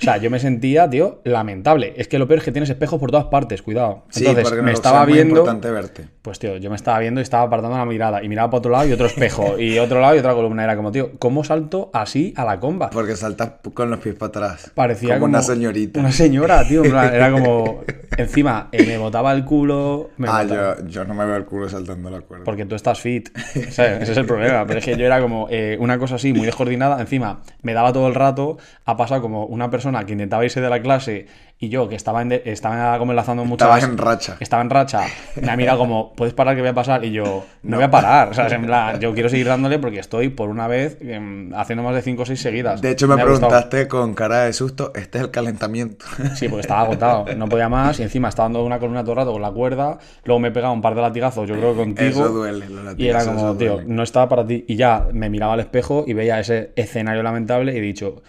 sea, 0.00 0.18
yo 0.18 0.30
me 0.30 0.38
sentía, 0.38 0.88
tío, 0.88 1.20
lamentable. 1.24 1.94
Es 1.96 2.06
que 2.06 2.20
lo 2.20 2.28
peor 2.28 2.38
es 2.38 2.44
que 2.44 2.52
tienes 2.52 2.70
espejos 2.70 3.00
por 3.00 3.10
todas 3.10 3.26
partes, 3.26 3.62
cuidado. 3.62 4.04
Sí, 4.10 4.24
Entonces, 4.26 4.52
en 4.56 4.64
me 4.64 4.70
el 4.70 4.76
estaba 4.76 5.00
boxeo 5.00 5.02
es 5.02 5.08
muy 5.08 5.24
viendo. 5.24 5.40
importante 5.40 5.70
verte. 5.72 6.08
Pues, 6.28 6.38
tío, 6.38 6.58
yo 6.58 6.68
me 6.68 6.76
estaba 6.76 6.98
viendo 6.98 7.20
y 7.20 7.22
estaba 7.22 7.44
apartando 7.44 7.78
la 7.78 7.86
mirada. 7.86 8.22
Y 8.22 8.28
miraba 8.28 8.50
para 8.50 8.58
otro 8.58 8.70
lado 8.70 8.86
y 8.86 8.92
otro 8.92 9.06
espejo. 9.06 9.58
y 9.58 9.78
otro 9.78 9.98
lado 9.98 10.14
y 10.14 10.18
otra 10.18 10.34
columna. 10.34 10.62
Era 10.62 10.76
como, 10.76 10.92
tío, 10.92 11.12
¿cómo 11.18 11.42
salto 11.42 11.90
así 11.94 12.34
a 12.36 12.44
la 12.44 12.60
comba? 12.60 12.90
Porque 12.90 13.16
saltas 13.16 13.52
con 13.72 13.88
los 13.88 13.98
pies 14.00 14.14
para 14.14 14.28
atrás. 14.28 14.70
Parecía 14.74 15.14
como, 15.14 15.20
como, 15.20 15.38
una 15.38 15.42
señorita. 15.42 16.00
Una 16.00 16.12
señora, 16.12 16.68
tío. 16.68 16.84
Era 16.84 17.30
como. 17.32 17.82
Encima, 18.18 18.68
eh, 18.72 18.84
me 18.84 18.98
botaba 18.98 19.32
el 19.32 19.46
culo. 19.46 20.10
Me 20.18 20.28
ah, 20.28 20.44
yo, 20.44 20.86
yo 20.86 21.04
no 21.06 21.14
me 21.14 21.24
veo 21.24 21.36
el 21.36 21.46
culo 21.46 21.66
saltando 21.70 22.10
la 22.10 22.20
cuerda. 22.20 22.44
Porque 22.44 22.66
tú 22.66 22.74
estás 22.74 23.00
fit. 23.00 23.30
¿sabes? 23.70 24.02
Ese 24.02 24.12
es 24.12 24.18
el 24.18 24.26
problema. 24.26 24.66
Pero 24.66 24.80
es 24.80 24.84
que 24.84 24.98
yo 24.98 25.06
era 25.06 25.22
como 25.22 25.46
eh, 25.50 25.78
una 25.80 25.98
cosa 25.98 26.16
así, 26.16 26.34
muy 26.34 26.44
descoordinada. 26.44 27.00
Encima, 27.00 27.40
me 27.62 27.72
daba 27.72 27.94
todo 27.94 28.06
el 28.06 28.14
rato. 28.14 28.58
Ha 28.84 28.98
pasado 28.98 29.22
como 29.22 29.46
una 29.46 29.70
persona 29.70 30.04
que 30.04 30.12
intentaba 30.12 30.44
irse 30.44 30.60
de 30.60 30.68
la 30.68 30.82
clase 30.82 31.24
y 31.60 31.70
yo, 31.70 31.88
que 31.88 31.96
estaba, 31.96 32.22
en 32.22 32.28
de- 32.28 32.42
estaba 32.46 32.96
como 32.98 33.10
enlazando 33.12 33.44
muchas. 33.44 33.66
Estabas 33.66 33.84
en 33.84 33.98
racha. 33.98 34.36
Estaba 34.38 34.62
en 34.62 34.70
racha. 34.70 35.00
Me 35.42 35.50
ha 35.50 35.56
mirado 35.56 35.78
como, 35.78 36.12
¿puedes 36.14 36.32
parar 36.32 36.54
que 36.54 36.60
voy 36.62 36.70
a 36.70 36.74
pasar? 36.74 37.04
Y 37.04 37.10
yo, 37.10 37.44
no, 37.64 37.76
voy 37.76 37.84
a 37.84 37.90
parar. 37.90 38.28
O 38.30 38.34
sea, 38.34 38.46
en 38.46 38.64
plan, 38.66 39.00
yo 39.00 39.12
quiero 39.12 39.28
seguir 39.28 39.46
dándole 39.48 39.78
porque 39.80 39.98
estoy 39.98 40.28
por 40.28 40.50
una 40.50 40.68
vez 40.68 40.98
em, 41.00 41.52
haciendo 41.54 41.82
más 41.82 41.94
de 41.96 42.02
5 42.02 42.22
o 42.22 42.26
6 42.26 42.40
seguidas. 42.40 42.80
De 42.80 42.90
hecho, 42.92 43.08
me, 43.08 43.14
gustado. 43.16 43.36
preguntaste 43.38 43.88
con 43.88 44.14
cara 44.14 44.44
de 44.44 44.52
susto, 44.52 44.92
este 44.94 45.18
es 45.18 45.24
el 45.24 45.30
calentamiento. 45.32 46.04
Sí, 46.36 46.48
porque 46.48 46.60
estaba 46.60 46.82
agotado, 46.82 47.24
no 47.36 47.48
podía 47.48 47.68
más 47.68 47.98
y 47.98 48.04
encima 48.04 48.28
estaba 48.28 48.44
dando 48.48 48.64
una 48.64 48.78
columna 48.78 49.02
todo 49.02 49.12
el 49.12 49.16
rato 49.18 49.32
con 49.32 49.42
la 49.42 49.50
cuerda, 49.50 49.98
luego 50.24 50.38
me 50.38 50.52
pegaba 50.52 50.72
un 50.72 50.80
par 50.80 50.94
de 50.94 51.02
latigazos, 51.02 51.48
yo 51.48 51.56
creo 51.56 51.72
que 51.72 51.78
contigo. 51.80 52.08
Eso 52.08 52.28
duele, 52.28 52.68
los 52.68 52.96
Y 52.98 53.08
era 53.08 53.18
latigazos, 53.18 53.34
como, 53.34 53.56
tío, 53.56 53.72
duele. 53.74 53.88
no 53.92 54.02
estaba 54.04 54.28
para 54.28 54.46
ti. 54.46 54.64
Y 54.68 54.76
ya 54.76 55.08
me 55.12 55.28
miraba 55.28 55.54
al 55.54 55.60
espejo 55.60 56.04
y 56.06 56.12
veía 56.12 56.38
ese 56.38 56.72
escenario 56.76 57.22
lamentable 57.24 57.74
y 57.74 57.78
he 57.78 57.80
dicho, 57.80 58.22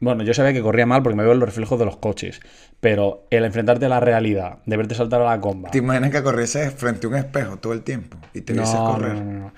bueno, 0.00 0.22
yo 0.22 0.34
sabía 0.34 0.52
que 0.52 0.62
corría 0.62 0.86
mal 0.86 1.02
porque 1.02 1.16
me 1.16 1.22
veo 1.22 1.32
en 1.32 1.40
los 1.40 1.48
reflejos 1.48 1.78
de 1.78 1.84
los 1.84 1.96
coches, 1.96 2.40
pero 2.80 3.26
el 3.30 3.44
enfrentarte 3.44 3.86
a 3.86 3.88
la 3.88 4.00
realidad, 4.00 4.58
de 4.66 4.76
verte 4.76 4.94
saltar 4.94 5.20
a 5.22 5.24
la 5.26 5.40
comba. 5.40 5.70
¿Te 5.70 5.78
imaginas 5.78 6.10
que 6.10 6.22
corrieses 6.22 6.72
frente 6.74 7.06
a 7.06 7.10
un 7.10 7.16
espejo 7.16 7.56
todo 7.58 7.72
el 7.72 7.82
tiempo 7.82 8.16
y 8.34 8.40
te 8.40 8.52
vieses 8.52 8.74
No, 8.80 8.84
correr? 8.84 9.16
no, 9.16 9.24
no, 9.24 9.32
no. 9.40 9.52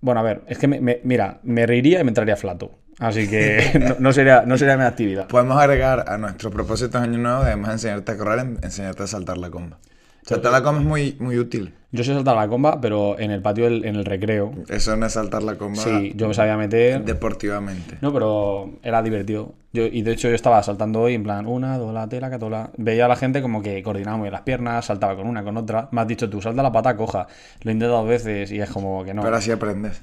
Bueno, 0.00 0.20
a 0.20 0.22
ver, 0.22 0.42
es 0.46 0.58
que 0.58 0.66
me, 0.66 0.80
me- 0.80 1.00
mira, 1.04 1.40
me 1.42 1.66
reiría 1.66 2.00
y 2.00 2.04
me 2.04 2.10
entraría 2.10 2.36
flato. 2.36 2.70
Así 2.98 3.28
que 3.28 3.60
no, 3.80 3.96
no 3.98 4.12
sería, 4.12 4.42
no 4.46 4.56
sería 4.56 4.76
mi 4.76 4.84
actividad. 4.84 5.26
Podemos 5.28 5.58
agregar 5.58 6.04
a 6.08 6.16
nuestro 6.18 6.50
propósito 6.50 6.98
de 6.98 7.04
año 7.04 7.18
nuevo, 7.18 7.42
además 7.42 7.68
de 7.68 7.72
enseñarte 7.74 8.12
a 8.12 8.16
correr, 8.16 8.38
en- 8.40 8.58
enseñarte 8.62 9.02
a 9.02 9.06
saltar 9.06 9.36
la 9.38 9.50
comba. 9.50 9.78
Saltar 10.22 10.52
la 10.52 10.62
comba 10.62 10.80
es 10.80 10.86
muy, 10.86 11.16
muy 11.18 11.38
útil. 11.38 11.74
Yo 11.92 12.04
sé 12.04 12.14
saltar 12.14 12.36
la 12.36 12.46
comba, 12.46 12.80
pero 12.80 13.18
en 13.18 13.32
el 13.32 13.42
patio, 13.42 13.64
del- 13.64 13.84
en 13.84 13.96
el 13.96 14.04
recreo, 14.04 14.52
Eso 14.68 14.96
no 14.96 15.06
es 15.06 15.12
saltar 15.12 15.42
la 15.42 15.56
comba 15.56 15.82
sí, 15.82 16.12
yo 16.14 16.28
me 16.28 16.34
sabía 16.34 16.56
meter. 16.56 17.04
deportivamente. 17.04 17.96
No, 18.00 18.12
pero 18.12 18.70
era 18.82 19.02
divertido. 19.02 19.54
Yo, 19.72 19.86
y 19.86 20.02
de 20.02 20.12
hecho 20.12 20.28
yo 20.28 20.34
estaba 20.34 20.62
saltando 20.62 21.00
hoy 21.00 21.14
en 21.14 21.22
plan 21.24 21.46
una, 21.46 21.78
dos, 21.78 21.92
la 21.92 22.08
tela, 22.08 22.30
catola. 22.30 22.70
Veía 22.76 23.04
a 23.06 23.08
la 23.08 23.16
gente 23.16 23.42
como 23.42 23.60
que 23.62 23.82
coordinaba 23.82 24.16
muy 24.16 24.24
bien 24.24 24.32
las 24.32 24.42
piernas, 24.42 24.84
saltaba 24.84 25.16
con 25.16 25.26
una, 25.26 25.42
con 25.44 25.56
otra. 25.56 25.88
Me 25.92 26.00
has 26.00 26.06
dicho 26.08 26.28
tú, 26.30 26.40
salta 26.40 26.62
la 26.62 26.72
pata 26.72 26.96
coja. 26.96 27.26
Lo 27.62 27.70
he 27.70 27.74
intentado 27.74 27.98
dos 28.00 28.08
veces 28.08 28.50
y 28.52 28.60
es 28.60 28.70
como 28.70 29.04
que 29.04 29.12
no. 29.14 29.22
Pero 29.22 29.36
así 29.36 29.50
aprendes. 29.50 30.00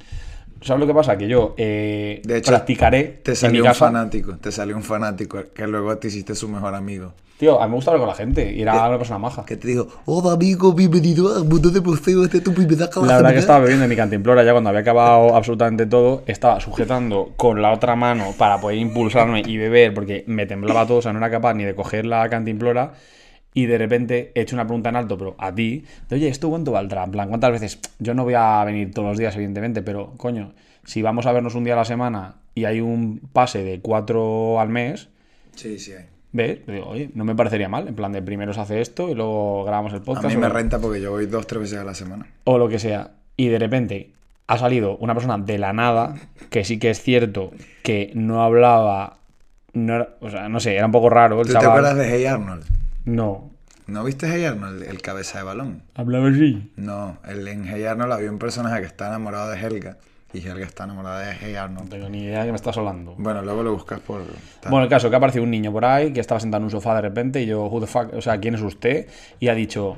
¿Sabes 0.61 0.81
lo 0.81 0.87
que 0.87 0.93
pasa? 0.93 1.17
Que 1.17 1.27
yo 1.27 1.53
eh, 1.57 2.21
De 2.23 2.37
hecho, 2.37 2.51
practicaré 2.51 3.21
Te 3.23 3.31
en 3.31 3.33
mi 3.33 3.37
salió 3.37 3.63
un 3.63 3.67
casa. 3.67 3.85
fanático, 3.85 4.37
te 4.37 4.51
salió 4.51 4.75
un 4.75 4.83
fanático 4.83 5.43
que 5.53 5.67
luego 5.67 5.97
te 5.97 6.07
hiciste 6.07 6.35
su 6.35 6.49
mejor 6.49 6.75
amigo. 6.75 7.13
Tío, 7.37 7.61
a 7.61 7.65
mí 7.65 7.69
me 7.69 7.75
gusta 7.75 7.91
hablar 7.91 8.01
con 8.01 8.09
la 8.09 8.15
gente 8.15 8.51
y 8.51 8.63
era 8.63 8.87
una 8.89 8.97
persona 8.97 9.19
maja. 9.19 9.45
Que 9.45 9.57
te 9.57 9.67
digo, 9.67 9.87
hola 10.05 10.33
amigo, 10.33 10.73
bienvenido 10.73 11.35
al 11.35 11.45
mundo 11.45 11.69
de 11.69 11.81
boxeo, 11.81 12.23
este 12.23 12.37
es 12.37 12.43
tu 12.43 12.51
primera 12.51 12.89
La 12.95 13.17
verdad 13.17 13.31
que 13.31 13.37
estaba 13.37 13.59
bebiendo 13.59 13.83
en 13.83 13.89
mi 13.91 13.95
cantimplora 13.95 14.43
ya 14.43 14.53
cuando 14.53 14.69
había 14.69 14.81
acabado 14.81 15.35
absolutamente 15.35 15.85
todo. 15.85 16.23
Estaba 16.25 16.59
sujetando 16.59 17.33
con 17.37 17.61
la 17.61 17.71
otra 17.71 17.95
mano 17.95 18.33
para 18.39 18.59
poder 18.59 18.79
impulsarme 18.79 19.43
y 19.45 19.57
beber 19.57 19.93
porque 19.93 20.23
me 20.25 20.47
temblaba 20.47 20.87
todo, 20.87 20.97
o 20.97 21.01
sea, 21.03 21.13
no 21.13 21.19
era 21.19 21.29
capaz 21.29 21.53
ni 21.53 21.63
de 21.63 21.75
coger 21.75 22.07
la 22.07 22.27
cantimplora. 22.27 22.93
Y 23.57 23.65
de 23.65 23.79
repente 23.79 24.31
he 24.35 24.41
hecho 24.41 24.55
una 24.55 24.65
pregunta 24.67 24.89
en 24.89 24.97
alto, 24.97 25.17
pero 25.17 25.33
a 25.39 25.51
ti, 25.55 25.83
de 26.09 26.15
oye, 26.15 26.27
¿esto 26.27 26.47
cuánto 26.47 26.71
valdrá? 26.73 27.03
En 27.03 27.09
plan, 27.09 27.27
¿cuántas 27.27 27.51
veces? 27.51 27.79
Yo 27.97 28.13
no 28.13 28.23
voy 28.23 28.35
a 28.35 28.63
venir 28.63 28.91
todos 28.93 29.07
los 29.09 29.17
días, 29.17 29.35
evidentemente, 29.35 29.81
pero 29.81 30.13
coño, 30.17 30.53
si 30.83 31.01
vamos 31.01 31.25
a 31.25 31.31
vernos 31.31 31.55
un 31.55 31.63
día 31.63 31.73
a 31.73 31.77
la 31.77 31.85
semana 31.85 32.35
y 32.53 32.65
hay 32.65 32.81
un 32.81 33.19
pase 33.33 33.63
de 33.63 33.79
cuatro 33.79 34.59
al 34.59 34.69
mes, 34.69 35.09
Sí, 35.55 35.79
sí 35.79 35.93
hay. 35.93 36.05
¿ves? 36.33 36.59
Digo, 36.67 36.85
oye, 36.89 37.09
no 37.15 37.25
me 37.25 37.33
parecería 37.33 37.67
mal. 37.67 37.87
En 37.87 37.95
plan, 37.95 38.11
de 38.11 38.21
primero 38.21 38.53
se 38.53 38.59
hace 38.59 38.79
esto 38.79 39.09
y 39.09 39.15
luego 39.15 39.63
grabamos 39.63 39.91
el 39.93 40.01
A 40.01 40.03
podcast. 40.03 40.27
mí 40.27 40.35
o- 40.35 40.39
me 40.39 40.49
renta 40.49 40.77
porque 40.77 41.01
yo 41.01 41.09
voy 41.09 41.25
dos, 41.25 41.47
tres 41.47 41.61
veces 41.63 41.79
a 41.79 41.83
la 41.83 41.95
semana. 41.95 42.27
o 42.43 42.59
lo 42.59 42.69
que 42.69 42.77
sea, 42.77 43.09
y 43.37 43.47
de 43.47 43.57
repente 43.57 44.11
ha 44.45 44.59
salido 44.59 44.97
una 44.97 45.15
persona 45.15 45.39
de 45.39 45.57
la 45.57 45.73
nada, 45.73 46.13
que 46.51 46.63
sí 46.63 46.77
que 46.77 46.91
es 46.91 47.01
cierto 47.01 47.49
que 47.81 48.11
no 48.13 48.43
hablaba, 48.43 49.17
no 49.73 49.95
era- 49.95 50.09
o 50.21 50.29
sea, 50.29 50.47
no 50.47 50.59
sé, 50.59 50.75
era 50.75 50.85
un 50.85 50.91
poco 50.91 51.09
raro 51.09 51.41
el 51.41 51.47
¿Tú 51.47 51.53
te 51.53 51.65
acuerdas 51.65 51.97
de 51.97 52.07
Hey 52.07 52.25
Arnold? 52.27 52.63
No, 53.07 53.51
¿No 53.87 54.03
viste 54.03 54.27
Hey 54.29 54.43
Arnold, 54.43 54.83
el 54.83 55.01
cabeza 55.01 55.37
de 55.37 55.45
balón? 55.45 55.83
hablaba 55.95 56.27
así. 56.27 56.71
No, 56.75 57.17
el, 57.25 57.47
en 57.47 57.65
Hey 57.65 57.85
Arnold 57.85 58.11
había 58.11 58.29
un 58.29 58.37
personaje 58.37 58.81
que 58.81 58.85
está 58.87 59.07
enamorado 59.07 59.49
de 59.49 59.57
Helga 59.57 59.97
y 60.33 60.39
Helga 60.45 60.65
está 60.65 60.83
enamorada 60.83 61.21
de 61.21 61.33
Hey 61.39 61.53
No 61.53 61.61
Arnold. 61.61 61.89
tengo 61.89 62.09
ni 62.09 62.23
idea 62.25 62.39
de 62.41 62.47
qué 62.47 62.51
me 62.51 62.57
estás 62.57 62.77
hablando. 62.77 63.15
Bueno, 63.17 63.41
luego 63.43 63.63
lo 63.63 63.71
buscas 63.71 64.01
por... 64.01 64.23
tal. 64.61 64.71
Bueno, 64.71 64.83
el 64.83 64.89
caso 64.89 65.07
que 65.09 65.15
ha 65.15 65.19
aparecido 65.19 65.45
un 65.45 65.51
niño 65.51 65.71
por 65.71 65.85
ahí 65.85 66.11
que 66.11 66.19
estaba 66.19 66.41
sentado 66.41 66.59
en 66.59 66.65
un 66.65 66.69
sofá 66.71 66.95
de 66.95 67.01
repente 67.01 67.41
y 67.41 67.45
yo, 67.45 67.65
who 67.67 67.79
the 67.79 67.87
fuck, 67.87 68.13
o 68.13 68.21
sea, 68.21 68.37
¿quién 68.41 68.55
es 68.55 68.61
usted? 68.61 69.07
Y 69.39 69.47
ha 69.47 69.55
dicho, 69.55 69.95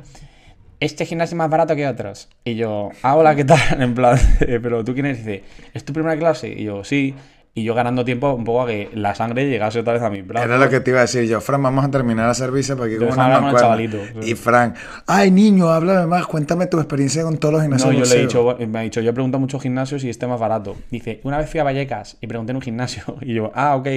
este 0.80 1.08
gimnasio 1.08 1.34
es 1.34 1.38
más 1.40 1.50
barato 1.50 1.76
que 1.76 1.88
otros. 1.88 2.30
Y 2.44 2.54
yo, 2.54 2.92
ah, 3.02 3.16
hola, 3.16 3.36
¿qué 3.36 3.44
tal? 3.44 3.58
En 3.82 3.96
plan, 3.96 4.20
"Eh, 4.42 4.60
pero 4.62 4.84
tú 4.84 4.94
quién 4.94 5.08
eres? 5.08 5.22
Y 5.22 5.24
dice, 5.24 5.44
¿es 5.74 5.84
tu 5.84 5.94
primera 5.94 6.16
clase? 6.16 6.48
Y 6.50 6.64
yo, 6.66 6.84
sí. 6.84 7.16
Y 7.56 7.64
yo 7.64 7.74
ganando 7.74 8.06
tiempo 8.06 8.32
un 8.34 8.44
poco 8.46 8.62
a 8.62 8.68
que 8.68 8.90
la 8.94 9.16
sangre 9.16 9.50
llegase 9.50 9.80
otra 9.80 9.94
vez 9.94 10.02
a 10.04 10.10
mi 10.10 10.22
brazo. 10.22 10.46
Era 10.46 10.58
lo 10.58 10.70
que 10.70 10.80
te 10.80 10.92
iba 10.92 11.00
a 11.00 11.02
decir 11.02 11.24
yo. 11.28 11.42
Fran, 11.42 11.62
vamos 11.64 11.84
a 11.84 11.92
terminar 11.92 12.30
a 12.30 12.34
servicio 12.34 12.78
porque 12.78 12.94
Yo 12.94 13.00
como 13.10 13.14
una 13.14 13.54
chavalito, 13.60 13.98
sí. 14.22 14.32
Y 14.32 14.36
Fran, 14.36 14.76
ay 15.08 15.32
niño, 15.32 15.68
háblame 15.70 16.06
más, 16.06 16.26
cuéntame 16.28 16.68
tu 16.68 16.78
experiencia 16.78 17.24
con 17.24 17.38
todos 17.38 17.54
los 17.56 17.62
No, 17.64 17.66
gimnasios. 17.78 17.92
yo 17.96 18.00
le 18.16 18.22
he 18.22 18.24
boxeo". 18.26 18.54
dicho, 18.56 18.68
me 18.70 18.80
ha 18.80 18.82
dicho, 18.84 19.02
yo 19.02 19.14
pregunto 19.14 19.38
a 19.38 19.40
muchos 19.42 19.62
gimnasios 19.62 20.04
y 20.04 20.10
este 20.10 20.26
es 20.26 20.30
más 20.30 20.40
barato. 20.40 20.76
Dice, 20.92 21.20
una 21.24 21.38
vez 21.40 21.50
fui 21.50 21.60
a 21.60 21.64
Vallecas 21.64 22.18
y 22.22 22.28
pregunté 22.28 22.52
en 22.52 22.58
un 22.58 22.62
gimnasio. 22.62 23.04
Y 23.22 23.34
yo, 23.34 23.52
ah, 23.56 23.76
ok, 23.76 23.88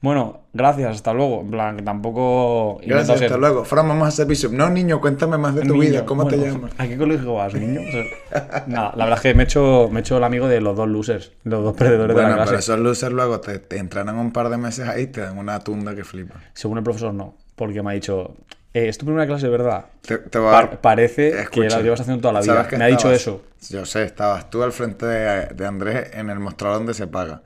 bueno, 0.00 0.40
gracias, 0.52 0.96
hasta 0.96 1.12
luego. 1.14 1.40
En 1.42 1.50
plan, 1.50 1.76
que 1.76 1.82
tampoco. 1.82 2.78
Gracias, 2.84 3.18
ser 3.18 3.26
hasta 3.26 3.38
luego. 3.38 3.64
Fran, 3.64 3.88
vamos 3.88 4.08
a 4.08 4.10
servicio. 4.10 4.50
No, 4.52 4.68
niño, 4.70 5.00
cuéntame 5.00 5.38
más 5.38 5.54
de 5.54 5.62
tu 5.62 5.68
niño. 5.74 5.80
vida. 5.80 6.04
¿Cómo 6.06 6.26
te 6.26 6.36
llamas? 6.36 6.72
¿A 6.78 6.86
qué 6.86 6.96
colegio 6.98 7.34
vas, 7.34 7.54
niño? 7.54 7.80
O 7.80 7.90
sea, 7.90 8.64
nada, 8.66 8.92
la 8.96 9.04
verdad 9.04 9.18
es 9.18 9.22
que 9.22 9.34
me 9.34 9.42
he, 9.42 9.46
hecho, 9.46 9.88
me 9.90 10.00
he 10.00 10.02
hecho 10.02 10.16
el 10.18 10.24
amigo 10.24 10.48
de 10.48 10.60
los 10.60 10.76
dos 10.76 10.88
losers, 10.88 11.32
los 11.44 11.62
dos 11.64 11.74
perdedores 11.76 12.08
de 12.08 12.14
Bueno, 12.14 12.28
la 12.30 12.34
pero 12.44 12.48
clase. 12.50 12.72
esos 12.72 12.78
luego 13.02 13.40
te, 13.40 13.58
te 13.58 13.78
entrenan 13.78 14.16
un 14.16 14.32
par 14.32 14.48
de 14.48 14.56
meses 14.56 14.88
ahí 14.88 15.02
y 15.02 15.06
te 15.08 15.20
dan 15.22 15.38
una 15.38 15.58
tunda 15.60 15.94
que 15.94 16.04
flipa. 16.04 16.34
Según 16.54 16.78
el 16.78 16.84
profesor, 16.84 17.12
no. 17.14 17.34
Porque 17.56 17.82
me 17.82 17.90
ha 17.90 17.94
dicho, 17.94 18.36
eh, 18.72 18.88
¿es 18.88 18.98
tu 18.98 19.06
primera 19.06 19.26
clase 19.26 19.46
de 19.46 19.52
verdad? 19.52 19.86
Te, 20.02 20.18
te 20.18 20.38
va 20.38 20.50
a 20.50 20.52
Pa- 20.62 20.66
dar- 20.70 20.80
parece 20.80 21.32
que 21.50 21.68
la 21.68 21.80
llevas 21.80 22.00
haciendo 22.00 22.20
toda 22.22 22.34
la 22.34 22.40
vida. 22.40 22.54
¿sabes 22.54 22.68
que 22.68 22.76
Me 22.78 22.84
ha 22.84 22.88
dicho 22.88 23.10
eso. 23.12 23.42
Yo 23.70 23.84
sé, 23.86 24.02
estabas 24.04 24.50
tú 24.50 24.62
al 24.62 24.72
frente 24.72 25.06
de, 25.06 25.46
de 25.54 25.66
Andrés 25.66 26.10
en 26.14 26.30
el 26.30 26.38
mostrador 26.40 26.78
donde 26.78 26.94
se 26.94 27.06
paga. 27.06 27.42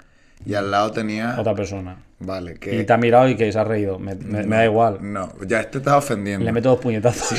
Y 0.46 0.54
al 0.54 0.70
lado 0.70 0.92
tenía... 0.92 1.36
Otra 1.38 1.54
persona. 1.54 1.96
Vale, 2.20 2.54
que... 2.54 2.80
Y 2.80 2.84
te 2.84 2.92
ha 2.92 2.96
mirado 2.96 3.28
y 3.28 3.36
que 3.36 3.50
se 3.52 3.58
ha 3.58 3.64
reído. 3.64 3.98
Me, 3.98 4.14
me- 4.14 4.44
me 4.44 4.56
da 4.56 4.64
igual. 4.64 4.98
No, 5.00 5.32
ya 5.46 5.60
este 5.60 5.78
estaba 5.78 5.98
ofendiendo. 5.98 6.44
Le 6.44 6.52
meto 6.52 6.70
dos 6.70 6.80
puñetazos. 6.80 7.38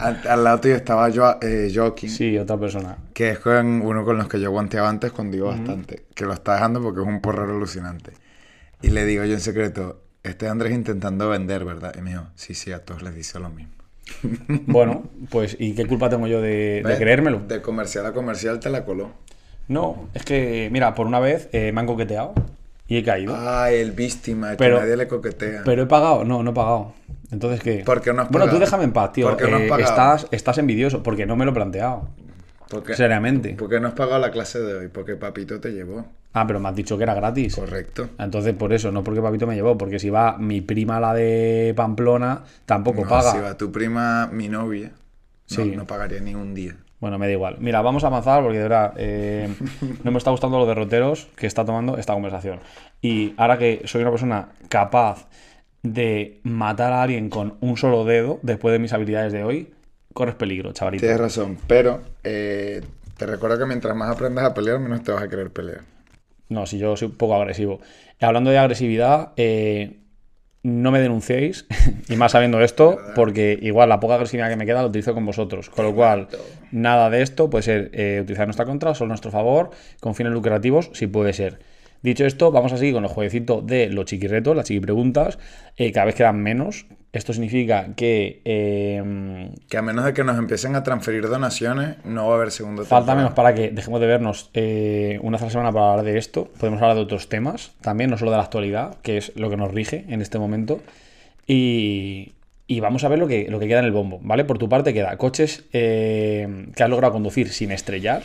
Al, 0.00 0.20
al 0.28 0.44
lado 0.44 0.60
tuyo 0.60 0.74
estaba 0.76 1.08
yo, 1.10 1.36
eh, 1.42 1.70
Joaquín, 1.74 2.10
Sí, 2.10 2.36
otra 2.38 2.56
persona. 2.58 2.96
que 3.14 3.30
es 3.30 3.38
con 3.38 3.82
uno 3.82 4.04
con 4.04 4.16
los 4.18 4.28
que 4.28 4.40
yo 4.40 4.50
guanteaba 4.50 4.88
antes 4.88 5.12
cuando 5.12 5.36
iba 5.36 5.48
bastante. 5.48 6.04
Que 6.14 6.24
lo 6.24 6.32
está 6.32 6.54
dejando 6.54 6.80
porque 6.82 7.00
es 7.02 7.06
un 7.06 7.20
porrero 7.20 7.54
alucinante. 7.54 8.12
Y 8.82 8.90
le 8.90 9.04
digo 9.04 9.24
yo 9.24 9.34
en 9.34 9.40
secreto, 9.40 10.00
este 10.22 10.48
Andrés 10.48 10.72
intentando 10.72 11.28
vender, 11.28 11.64
¿verdad? 11.64 11.94
Y 11.98 12.00
me 12.02 12.10
dijo, 12.10 12.24
sí, 12.34 12.54
sí, 12.54 12.72
a 12.72 12.84
todos 12.84 13.02
les 13.02 13.14
dice 13.14 13.38
lo 13.38 13.50
mismo. 13.50 13.72
Bueno, 14.66 15.04
pues, 15.30 15.56
¿y 15.60 15.74
qué 15.74 15.86
culpa 15.86 16.08
tengo 16.08 16.26
yo 16.26 16.40
de, 16.40 16.82
de 16.84 16.96
creérmelo? 16.96 17.40
De 17.46 17.60
comercial 17.62 18.06
a 18.06 18.12
comercial 18.12 18.58
te 18.60 18.70
la 18.70 18.84
coló. 18.84 19.12
No, 19.68 20.08
es 20.14 20.24
que, 20.24 20.68
mira, 20.72 20.94
por 20.94 21.06
una 21.06 21.20
vez 21.20 21.48
eh, 21.52 21.70
me 21.72 21.80
han 21.80 21.86
coqueteado 21.86 22.34
y 22.88 22.96
he 22.96 23.04
caído. 23.04 23.36
Ay, 23.38 23.76
el 23.76 23.92
víctima, 23.92 24.50
el 24.52 24.56
Pero- 24.56 24.76
que 24.76 24.82
nadie 24.82 24.96
le 24.96 25.06
coquetea. 25.08 25.62
Pero 25.64 25.82
he 25.82 25.86
pagado, 25.86 26.24
no, 26.24 26.42
no 26.42 26.50
he 26.50 26.54
pagado. 26.54 26.94
Entonces, 27.32 27.60
¿qué? 27.60 27.82
¿Por 27.84 28.00
qué 28.00 28.12
no 28.12 28.22
has 28.22 28.28
Bueno, 28.30 28.46
tú 28.46 28.50
pagado? 28.52 28.60
déjame 28.60 28.84
en 28.84 28.92
paz, 28.92 29.12
tío. 29.12 29.28
¿Por 29.28 29.36
qué 29.36 29.48
no 29.50 29.56
has 29.56 29.62
Eh, 29.62 29.68
pagado? 29.68 29.88
estás, 29.90 30.26
estás 30.30 30.58
envidioso, 30.58 31.02
porque 31.02 31.26
no 31.26 31.36
me 31.36 31.44
lo 31.44 31.52
he 31.52 31.54
planteado. 31.54 32.08
¿Por 32.68 32.82
qué? 32.84 32.94
Seriamente. 32.94 33.54
¿Por 33.54 33.68
qué 33.68 33.80
no 33.80 33.88
has 33.88 33.94
pagado 33.94 34.20
la 34.20 34.30
clase 34.30 34.60
de 34.60 34.74
hoy? 34.74 34.88
Porque 34.88 35.16
papito 35.16 35.60
te 35.60 35.72
llevó. 35.72 36.06
Ah, 36.32 36.46
pero 36.46 36.60
me 36.60 36.68
has 36.68 36.76
dicho 36.76 36.96
que 36.96 37.02
era 37.02 37.14
gratis. 37.14 37.56
Correcto. 37.56 38.08
Entonces, 38.18 38.54
por 38.54 38.72
eso, 38.72 38.92
no 38.92 39.02
porque 39.02 39.20
papito 39.20 39.46
me 39.46 39.56
llevó, 39.56 39.76
porque 39.76 39.98
si 39.98 40.10
va 40.10 40.38
mi 40.38 40.60
prima, 40.60 41.00
la 41.00 41.12
de 41.12 41.72
Pamplona, 41.76 42.42
tampoco 42.66 43.02
No, 43.02 43.08
paga. 43.08 43.32
Si 43.32 43.38
va 43.38 43.56
tu 43.56 43.72
prima, 43.72 44.28
mi 44.32 44.48
novia, 44.48 44.88
no, 44.90 44.94
Sí. 45.46 45.72
no 45.76 45.86
pagaría 45.86 46.20
ni 46.20 46.34
un 46.36 46.54
día. 46.54 46.76
Bueno, 47.00 47.18
me 47.18 47.26
da 47.26 47.32
igual. 47.32 47.56
Mira, 47.58 47.80
vamos 47.82 48.04
a 48.04 48.08
avanzar 48.08 48.42
porque 48.42 48.58
de 48.58 48.62
verdad 48.64 48.92
eh, 48.96 49.48
no 50.04 50.10
me 50.12 50.18
está 50.18 50.30
gustando 50.30 50.58
los 50.58 50.68
derroteros 50.68 51.28
que 51.34 51.46
está 51.48 51.64
tomando 51.64 51.96
esta 51.96 52.12
conversación. 52.12 52.60
Y 53.02 53.34
ahora 53.36 53.58
que 53.58 53.82
soy 53.86 54.02
una 54.02 54.10
persona 54.10 54.48
capaz 54.68 55.26
de 55.82 56.40
matar 56.42 56.92
a 56.92 57.02
alguien 57.02 57.30
con 57.30 57.56
un 57.60 57.76
solo 57.76 58.04
dedo, 58.04 58.38
después 58.42 58.72
de 58.72 58.78
mis 58.78 58.92
habilidades 58.92 59.32
de 59.32 59.44
hoy, 59.44 59.72
corres 60.12 60.34
peligro, 60.34 60.72
chavalito. 60.72 61.02
Tienes 61.02 61.20
razón, 61.20 61.58
pero 61.66 62.00
eh, 62.24 62.82
te 63.16 63.26
recuerdo 63.26 63.58
que 63.58 63.66
mientras 63.66 63.96
más 63.96 64.10
aprendas 64.10 64.44
a 64.44 64.54
pelear, 64.54 64.78
menos 64.78 65.02
te 65.02 65.12
vas 65.12 65.22
a 65.22 65.28
querer 65.28 65.50
pelear. 65.50 65.80
No, 66.48 66.66
si 66.66 66.78
yo 66.78 66.96
soy 66.96 67.08
un 67.08 67.16
poco 67.16 67.34
agresivo. 67.34 67.80
Hablando 68.20 68.50
de 68.50 68.58
agresividad, 68.58 69.32
eh, 69.36 70.00
no 70.62 70.90
me 70.90 71.00
denunciéis, 71.00 71.66
y 72.08 72.16
más 72.16 72.32
sabiendo 72.32 72.60
esto, 72.60 72.98
porque 73.14 73.58
igual 73.62 73.88
la 73.88 74.00
poca 74.00 74.14
agresividad 74.14 74.50
que 74.50 74.56
me 74.56 74.66
queda 74.66 74.82
la 74.82 74.88
utilizo 74.88 75.14
con 75.14 75.24
vosotros. 75.24 75.70
Con 75.70 75.86
lo 75.86 75.94
cual, 75.94 76.28
nada 76.72 77.08
de 77.08 77.22
esto 77.22 77.48
puede 77.48 77.62
ser 77.62 77.90
eh, 77.94 78.20
utilizar 78.22 78.46
nuestra 78.46 78.66
contra, 78.66 78.94
solo 78.94 79.08
nuestro 79.08 79.30
favor, 79.30 79.70
con 80.00 80.14
fines 80.14 80.32
lucrativos, 80.32 80.90
si 80.92 81.06
puede 81.06 81.32
ser. 81.32 81.60
Dicho 82.02 82.24
esto, 82.24 82.50
vamos 82.50 82.72
a 82.72 82.78
seguir 82.78 82.94
con 82.94 83.04
el 83.04 83.10
jueguecito 83.10 83.60
de 83.60 83.88
los 83.90 84.06
chiquirretos, 84.06 84.56
las 84.56 84.66
chiquipreguntas. 84.66 85.38
Eh, 85.76 85.92
cada 85.92 86.06
vez 86.06 86.14
quedan 86.14 86.40
menos. 86.42 86.86
Esto 87.12 87.32
significa 87.32 87.88
que. 87.96 88.40
eh, 88.44 89.50
Que 89.68 89.76
a 89.76 89.82
menos 89.82 90.04
de 90.04 90.12
que 90.14 90.22
nos 90.24 90.38
empiecen 90.38 90.76
a 90.76 90.82
transferir 90.84 91.28
donaciones, 91.28 91.96
no 92.04 92.28
va 92.28 92.34
a 92.34 92.36
haber 92.36 92.52
segundo 92.52 92.84
Falta 92.84 93.14
menos 93.16 93.32
para 93.32 93.52
que 93.54 93.70
dejemos 93.70 94.00
de 94.00 94.06
vernos 94.06 94.50
eh, 94.54 95.18
una 95.22 95.36
vez 95.36 95.42
a 95.42 95.44
la 95.46 95.50
semana 95.50 95.72
para 95.72 95.90
hablar 95.90 96.04
de 96.06 96.16
esto. 96.18 96.48
Podemos 96.58 96.80
hablar 96.80 96.96
de 96.96 97.02
otros 97.02 97.28
temas 97.28 97.72
también, 97.80 98.10
no 98.10 98.16
solo 98.16 98.30
de 98.30 98.36
la 98.36 98.44
actualidad, 98.44 98.96
que 99.02 99.16
es 99.16 99.32
lo 99.36 99.50
que 99.50 99.56
nos 99.56 99.72
rige 99.74 100.04
en 100.08 100.22
este 100.22 100.38
momento. 100.38 100.80
Y, 101.46 102.32
y 102.68 102.78
vamos 102.80 103.02
a 103.02 103.08
ver 103.08 103.18
lo 103.18 103.26
que, 103.26 103.48
lo 103.50 103.58
que 103.58 103.66
queda 103.66 103.80
en 103.80 103.86
el 103.86 103.92
bombo, 103.92 104.20
¿vale? 104.22 104.44
Por 104.44 104.58
tu 104.58 104.68
parte 104.68 104.94
queda 104.94 105.16
coches 105.16 105.64
eh, 105.72 106.66
que 106.76 106.82
has 106.84 106.88
logrado 106.90 107.12
conducir 107.12 107.48
sin 107.48 107.72
estrellar, 107.72 108.22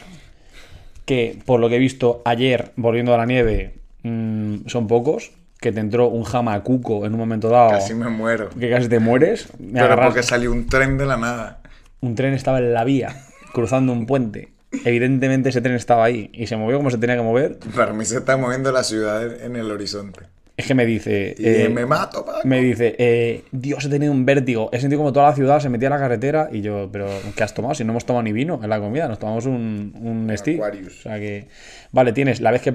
que 1.05 1.39
por 1.45 1.59
lo 1.59 1.69
que 1.69 1.75
he 1.75 1.79
visto 1.79 2.21
ayer, 2.25 2.71
volviendo 2.75 3.13
a 3.13 3.17
la 3.17 3.25
nieve, 3.25 3.75
mm, 4.03 4.67
son 4.67 4.87
pocos, 4.87 5.31
que 5.59 5.71
te 5.71 5.79
entró 5.79 6.07
un 6.09 6.23
jamacuco 6.23 7.05
en 7.05 7.13
un 7.13 7.19
momento 7.19 7.49
dado, 7.49 7.69
Casi 7.71 7.93
me 7.95 8.09
muero. 8.09 8.49
que 8.49 8.69
casi 8.69 8.87
te 8.89 8.99
mueres. 8.99 9.47
Me 9.59 9.81
Pero 9.81 9.95
porque 10.01 10.21
salió 10.23 10.51
un 10.51 10.67
tren 10.67 10.97
de 10.97 11.05
la 11.05 11.17
nada. 11.17 11.61
un 12.01 12.13
tren 12.15 12.33
estaba 12.33 12.59
en 12.59 12.73
la 12.73 12.83
vía, 12.83 13.15
cruzando 13.53 13.91
un 13.93 14.05
puente. 14.05 14.49
Evidentemente 14.83 15.49
ese 15.49 15.61
tren 15.61 15.75
estaba 15.75 16.03
ahí 16.03 16.29
y 16.33 16.47
se 16.47 16.57
movió 16.57 16.77
como 16.77 16.91
se 16.91 16.97
tenía 16.97 17.15
que 17.15 17.21
mover. 17.21 17.57
Para 17.75 17.93
mí 17.93 18.03
se 18.05 18.17
está 18.17 18.35
moviendo 18.37 18.71
la 18.71 18.83
ciudad 18.83 19.41
en 19.41 19.55
el 19.55 19.71
horizonte. 19.71 20.21
Es 20.57 20.67
que 20.67 20.73
me 20.73 20.85
dice... 20.85 21.35
Eh, 21.37 21.67
me 21.69 21.85
mato, 21.85 22.23
Paco. 22.23 22.39
me 22.47 22.61
dice, 22.61 22.95
eh, 22.97 23.43
Dios, 23.51 23.83
he 23.85 23.89
tenido 23.89 24.11
un 24.13 24.25
vértigo. 24.25 24.69
He 24.71 24.79
sentido 24.79 24.99
como 24.99 25.11
toda 25.11 25.27
la 25.29 25.35
ciudad 25.35 25.59
se 25.59 25.67
metía 25.67 25.89
a 25.89 25.91
la 25.91 25.99
carretera 25.99 26.47
y 26.51 26.61
yo, 26.61 26.87
pero 26.91 27.07
¿qué 27.35 27.43
has 27.43 27.53
tomado? 27.53 27.75
Si 27.75 27.83
no 27.83 27.91
hemos 27.91 28.05
tomado 28.05 28.23
ni 28.23 28.31
vino 28.31 28.59
en 28.63 28.69
la 28.69 28.79
comida, 28.79 29.07
nos 29.09 29.19
tomamos 29.19 29.45
un, 29.45 29.93
un 30.01 30.31
Steve. 30.37 30.57
Aquarius. 30.57 30.99
O 30.99 31.01
sea 31.03 31.19
que, 31.19 31.47
vale, 31.91 32.13
tienes 32.13 32.39
la 32.39 32.51
vez 32.51 32.61
que 32.61 32.71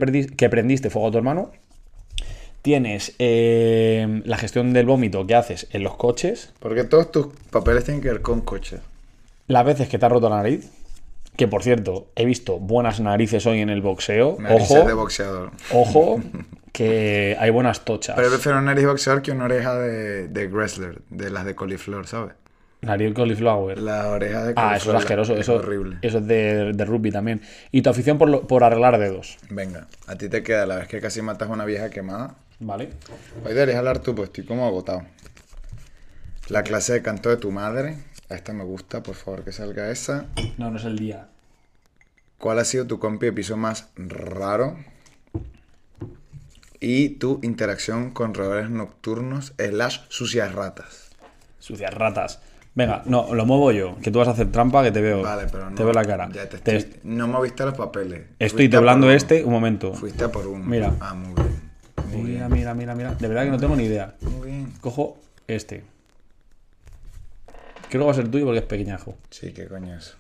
prendiste 0.50 0.90
fuego 0.90 1.08
a 1.08 1.10
tu 1.10 1.16
hermano, 1.18 1.52
tienes 2.62 3.14
eh, 3.18 4.20
la 4.26 4.36
gestión 4.36 4.72
del 4.74 4.84
vómito 4.86 5.26
que 5.26 5.34
haces 5.34 5.66
en 5.72 5.82
los 5.82 5.96
coches, 5.96 6.52
Porque 6.58 6.84
todos 6.84 7.10
tus 7.10 7.28
papeles 7.50 7.84
tienen 7.84 8.02
que 8.02 8.10
ver 8.10 8.20
con 8.20 8.42
coches. 8.42 8.80
las 9.46 9.64
veces 9.64 9.88
que 9.88 9.98
te 9.98 10.04
has 10.04 10.12
roto 10.12 10.28
la 10.28 10.36
nariz, 10.36 10.68
que 11.40 11.48
por 11.48 11.62
cierto, 11.62 12.10
he 12.16 12.26
visto 12.26 12.58
buenas 12.58 13.00
narices 13.00 13.46
hoy 13.46 13.60
en 13.60 13.70
el 13.70 13.80
boxeo. 13.80 14.36
Narices 14.38 14.70
Ojo, 14.76 14.86
de 14.86 14.92
boxeador. 14.92 15.50
ojo, 15.72 16.20
que 16.72 17.34
hay 17.40 17.48
buenas 17.50 17.84
tochas. 17.84 18.14
Pero 18.14 18.28
yo 18.28 18.34
prefiero 18.34 18.58
una 18.58 18.66
nariz 18.66 18.84
boxeador 18.86 19.22
que 19.22 19.32
una 19.32 19.44
oreja 19.46 19.74
de, 19.78 20.28
de 20.28 20.46
wrestler, 20.48 21.00
de 21.08 21.30
las 21.30 21.46
de 21.46 21.54
coliflor, 21.54 22.06
¿sabes? 22.06 22.34
Nariz 22.82 23.14
cauliflower. 23.14 23.78
La 23.78 24.08
oreja 24.08 24.44
de 24.44 24.52
Ah, 24.56 24.76
eso 24.76 24.90
es 24.90 24.96
asqueroso. 24.98 25.32
es 25.34 25.40
Eso, 25.40 25.56
horrible. 25.56 25.96
eso 26.02 26.18
es 26.18 26.26
de, 26.26 26.72
de 26.74 26.84
rugby 26.84 27.10
también. 27.10 27.40
Y 27.72 27.80
tu 27.82 27.88
afición 27.90 28.18
por, 28.18 28.28
lo- 28.28 28.46
por 28.46 28.62
arreglar 28.62 28.98
dedos. 28.98 29.38
Venga, 29.48 29.86
a 30.06 30.16
ti 30.16 30.28
te 30.28 30.42
queda 30.42 30.66
la 30.66 30.76
vez 30.76 30.88
que 30.88 31.00
casi 31.00 31.22
matas 31.22 31.48
a 31.48 31.52
una 31.52 31.64
vieja 31.64 31.88
quemada. 31.90 32.34
¿Vale? 32.58 32.90
Hoy 33.44 33.54
deberías 33.54 33.78
hablar 33.78 34.00
tú, 34.00 34.14
pues 34.14 34.28
estoy 34.28 34.44
como 34.44 34.66
agotado. 34.66 35.04
La 36.48 36.62
clase 36.62 36.92
de 36.94 37.02
canto 37.02 37.28
de 37.30 37.36
tu 37.38 37.50
madre. 37.50 37.96
A 38.28 38.34
esta 38.34 38.52
me 38.52 38.62
gusta, 38.64 39.02
por 39.02 39.14
favor, 39.16 39.42
que 39.44 39.52
salga 39.52 39.90
esa. 39.90 40.26
No, 40.56 40.70
no 40.70 40.78
es 40.78 40.84
el 40.84 40.96
día. 40.98 41.26
¿Cuál 42.40 42.58
ha 42.58 42.64
sido 42.64 42.86
tu 42.86 42.98
compi 42.98 43.26
de 43.26 43.32
piso 43.32 43.56
más 43.56 43.90
raro? 43.96 44.76
Y 46.80 47.10
tu 47.10 47.38
interacción 47.42 48.10
con 48.12 48.32
roedores 48.32 48.70
nocturnos 48.70 49.52
slash 49.58 50.00
sucias 50.08 50.52
ratas. 50.54 51.10
Sucias 51.58 51.92
ratas. 51.92 52.40
Venga, 52.74 53.02
no, 53.04 53.34
lo 53.34 53.44
muevo 53.44 53.72
yo. 53.72 53.96
Que 54.02 54.10
tú 54.10 54.20
vas 54.20 54.28
a 54.28 54.30
hacer 54.30 54.50
trampa 54.50 54.82
que 54.82 54.90
te 54.90 55.02
veo. 55.02 55.20
Vale, 55.22 55.46
pero 55.52 55.68
no. 55.68 55.76
Te 55.76 55.84
veo 55.84 55.92
la 55.92 56.04
cara. 56.04 56.30
Ya 56.32 56.48
te 56.48 56.56
Te- 56.58 56.76
estoy- 56.76 57.00
No 57.04 57.28
moviste 57.28 57.64
los 57.64 57.74
papeles. 57.74 58.22
estoy 58.38 58.68
doblando 58.68 59.10
este. 59.10 59.44
Un 59.44 59.52
momento. 59.52 59.92
Fuiste 59.92 60.24
a 60.24 60.32
por 60.32 60.46
uno. 60.46 60.64
Mira. 60.64 60.94
Ah, 61.00 61.12
muy 61.12 61.34
bien. 61.34 61.60
Muy 62.10 62.22
Mira, 62.30 62.48
bien. 62.48 62.58
mira, 62.58 62.74
mira, 62.74 62.94
mira. 62.94 63.14
De 63.16 63.28
verdad 63.28 63.44
que 63.44 63.50
no 63.50 63.58
tengo 63.58 63.76
ni 63.76 63.84
idea. 63.84 64.14
Muy 64.22 64.46
bien. 64.48 64.72
Cojo 64.80 65.18
este. 65.46 65.84
Creo 67.90 68.02
que 68.02 68.06
va 68.06 68.12
a 68.12 68.14
ser 68.14 68.28
tuyo 68.30 68.46
porque 68.46 68.60
es 68.60 68.64
pequeñajo. 68.66 69.16
Sí, 69.28 69.52
qué 69.52 69.66
coñazo. 69.66 70.16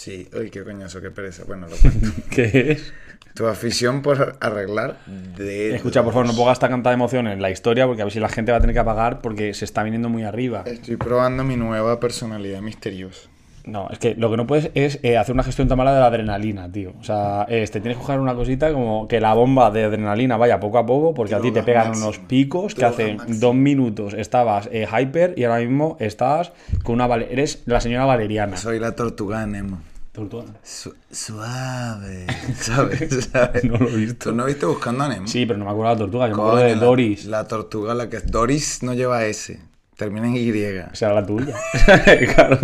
Sí, 0.00 0.26
uy, 0.34 0.48
qué 0.48 0.64
coñazo, 0.64 1.02
qué 1.02 1.10
pereza. 1.10 1.44
Bueno, 1.46 1.66
lo 1.68 1.76
cuento. 1.76 2.08
¿Qué 2.30 2.72
es? 2.72 2.94
tu 3.34 3.46
afición 3.46 4.00
por 4.00 4.38
arreglar 4.40 4.96
de. 5.36 5.74
Escucha, 5.74 6.02
por 6.02 6.14
favor, 6.14 6.26
no 6.26 6.34
pongas 6.34 6.58
tanta 6.58 6.90
emoción 6.90 7.26
en 7.26 7.42
la 7.42 7.50
historia 7.50 7.86
porque 7.86 8.00
a 8.00 8.06
ver 8.06 8.12
si 8.12 8.18
la 8.18 8.30
gente 8.30 8.50
va 8.50 8.56
a 8.56 8.60
tener 8.62 8.72
que 8.72 8.80
apagar 8.80 9.20
porque 9.20 9.52
se 9.52 9.66
está 9.66 9.82
viniendo 9.82 10.08
muy 10.08 10.22
arriba. 10.22 10.62
Estoy 10.64 10.96
probando 10.96 11.44
mi 11.44 11.56
nueva 11.56 12.00
personalidad 12.00 12.62
misteriosa. 12.62 13.28
No, 13.66 13.90
es 13.90 13.98
que 13.98 14.14
lo 14.14 14.30
que 14.30 14.38
no 14.38 14.46
puedes 14.46 14.70
es 14.74 15.00
eh, 15.02 15.18
hacer 15.18 15.34
una 15.34 15.42
gestión 15.42 15.68
tan 15.68 15.76
mala 15.76 15.92
de 15.92 16.00
la 16.00 16.06
adrenalina, 16.06 16.72
tío. 16.72 16.94
O 16.98 17.04
sea, 17.04 17.44
es, 17.46 17.70
te 17.70 17.82
tienes 17.82 17.98
que 17.98 18.04
coger 18.04 18.20
una 18.20 18.34
cosita 18.34 18.72
como 18.72 19.06
que 19.06 19.20
la 19.20 19.34
bomba 19.34 19.70
de 19.70 19.84
adrenalina 19.84 20.38
vaya 20.38 20.58
poco 20.58 20.78
a 20.78 20.86
poco, 20.86 21.12
porque 21.12 21.34
a 21.34 21.42
ti 21.42 21.50
te 21.52 21.62
pegan 21.62 21.88
máxima. 21.88 22.06
unos 22.06 22.18
picos 22.20 22.74
que 22.74 22.86
hace 22.86 23.16
máxima. 23.16 23.38
dos 23.38 23.54
minutos 23.54 24.14
estabas 24.14 24.70
eh, 24.72 24.86
hyper 24.90 25.34
y 25.36 25.44
ahora 25.44 25.60
mismo 25.60 25.98
estás 26.00 26.52
con 26.82 26.94
una... 27.00 27.14
Eres 27.16 27.62
la 27.66 27.82
señora 27.82 28.06
Valeriana. 28.06 28.56
Soy 28.56 28.78
la 28.78 28.96
tortuga 28.96 29.40
de 29.40 29.46
Nemo. 29.48 29.89
Tortuga. 30.12 30.44
Su- 30.64 30.94
suave. 31.10 32.26
¿Sabes? 32.60 33.28
¿Sabes? 33.32 33.64
No 33.64 33.76
lo 33.76 33.88
he 33.88 33.96
visto. 33.96 34.30
¿Tú 34.30 34.36
no 34.36 34.44
viste 34.46 34.66
buscando 34.66 35.04
a 35.04 35.08
Nemo? 35.08 35.26
Sí, 35.28 35.46
pero 35.46 35.58
no 35.58 35.64
me 35.66 35.70
acuerdo 35.70 35.90
de 35.90 35.94
la 35.94 35.98
tortuga, 36.00 36.28
yo 36.28 36.36
me 36.36 36.42
acuerdo 36.42 36.58
de 36.66 36.74
Doris. 36.74 37.24
La, 37.26 37.46
tortuga, 37.46 37.94
la 37.94 38.08
que 38.08 38.16
es. 38.18 38.26
Doris 38.30 38.82
no 38.82 38.92
lleva 38.94 39.24
S. 39.24 39.60
Termina 39.96 40.26
en 40.26 40.34
Y. 40.36 40.52
Será 40.94 41.12
la 41.14 41.24
tuya. 41.26 41.54
claro. 42.34 42.58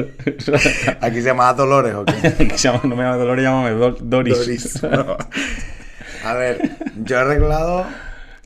Aquí 1.00 1.16
se 1.16 1.22
llama 1.22 1.52
Dolores, 1.54 1.94
¿o 1.94 2.04
qué? 2.04 2.46
Que 2.48 2.58
se 2.58 2.68
llama- 2.68 2.80
no 2.84 2.96
me 2.96 3.04
llama 3.04 3.16
Dolores, 3.16 3.44
llámame 3.44 3.70
Do- 3.72 3.96
Doris. 4.00 4.38
Doris. 4.38 4.82
no. 4.82 5.16
A 6.24 6.34
ver, 6.34 6.70
yo 7.04 7.16
he 7.16 7.20
arreglado 7.20 7.86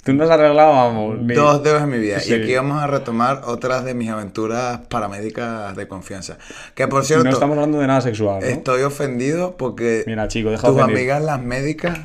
Tú 0.03 0.15
no 0.15 0.25
has 0.25 0.31
arreglado, 0.31 0.73
vamos. 0.73 1.19
ni- 1.19 1.35
dos 1.35 1.63
dedos 1.63 1.83
en 1.83 1.91
mi 1.91 1.99
vida. 1.99 2.21
Sí. 2.21 2.33
Y 2.33 2.43
aquí 2.43 2.55
vamos 2.55 2.83
a 2.83 2.87
retomar 2.87 3.43
otras 3.45 3.85
de 3.85 3.93
mis 3.95 4.09
aventuras 4.09 4.81
paramédicas 4.89 5.77
de 5.77 5.87
confianza. 5.89 6.39
Que 6.75 6.89
por 6.89 7.05
cierto, 7.05 7.25
No 7.25 7.31
estamos 7.31 7.57
hablando 7.57 7.79
de 7.79 7.87
nada 7.87 8.01
sexual, 8.01 8.41
¿no? 8.41 8.47
estoy 8.47 8.83
ofendido 8.83 9.57
porque 9.59 10.05
Mira, 10.07 10.27
chico, 10.29 10.51
deja 10.51 10.67
tus 10.69 10.81
amigas 10.81 11.23
las 11.23 11.41
médicas, 11.43 11.99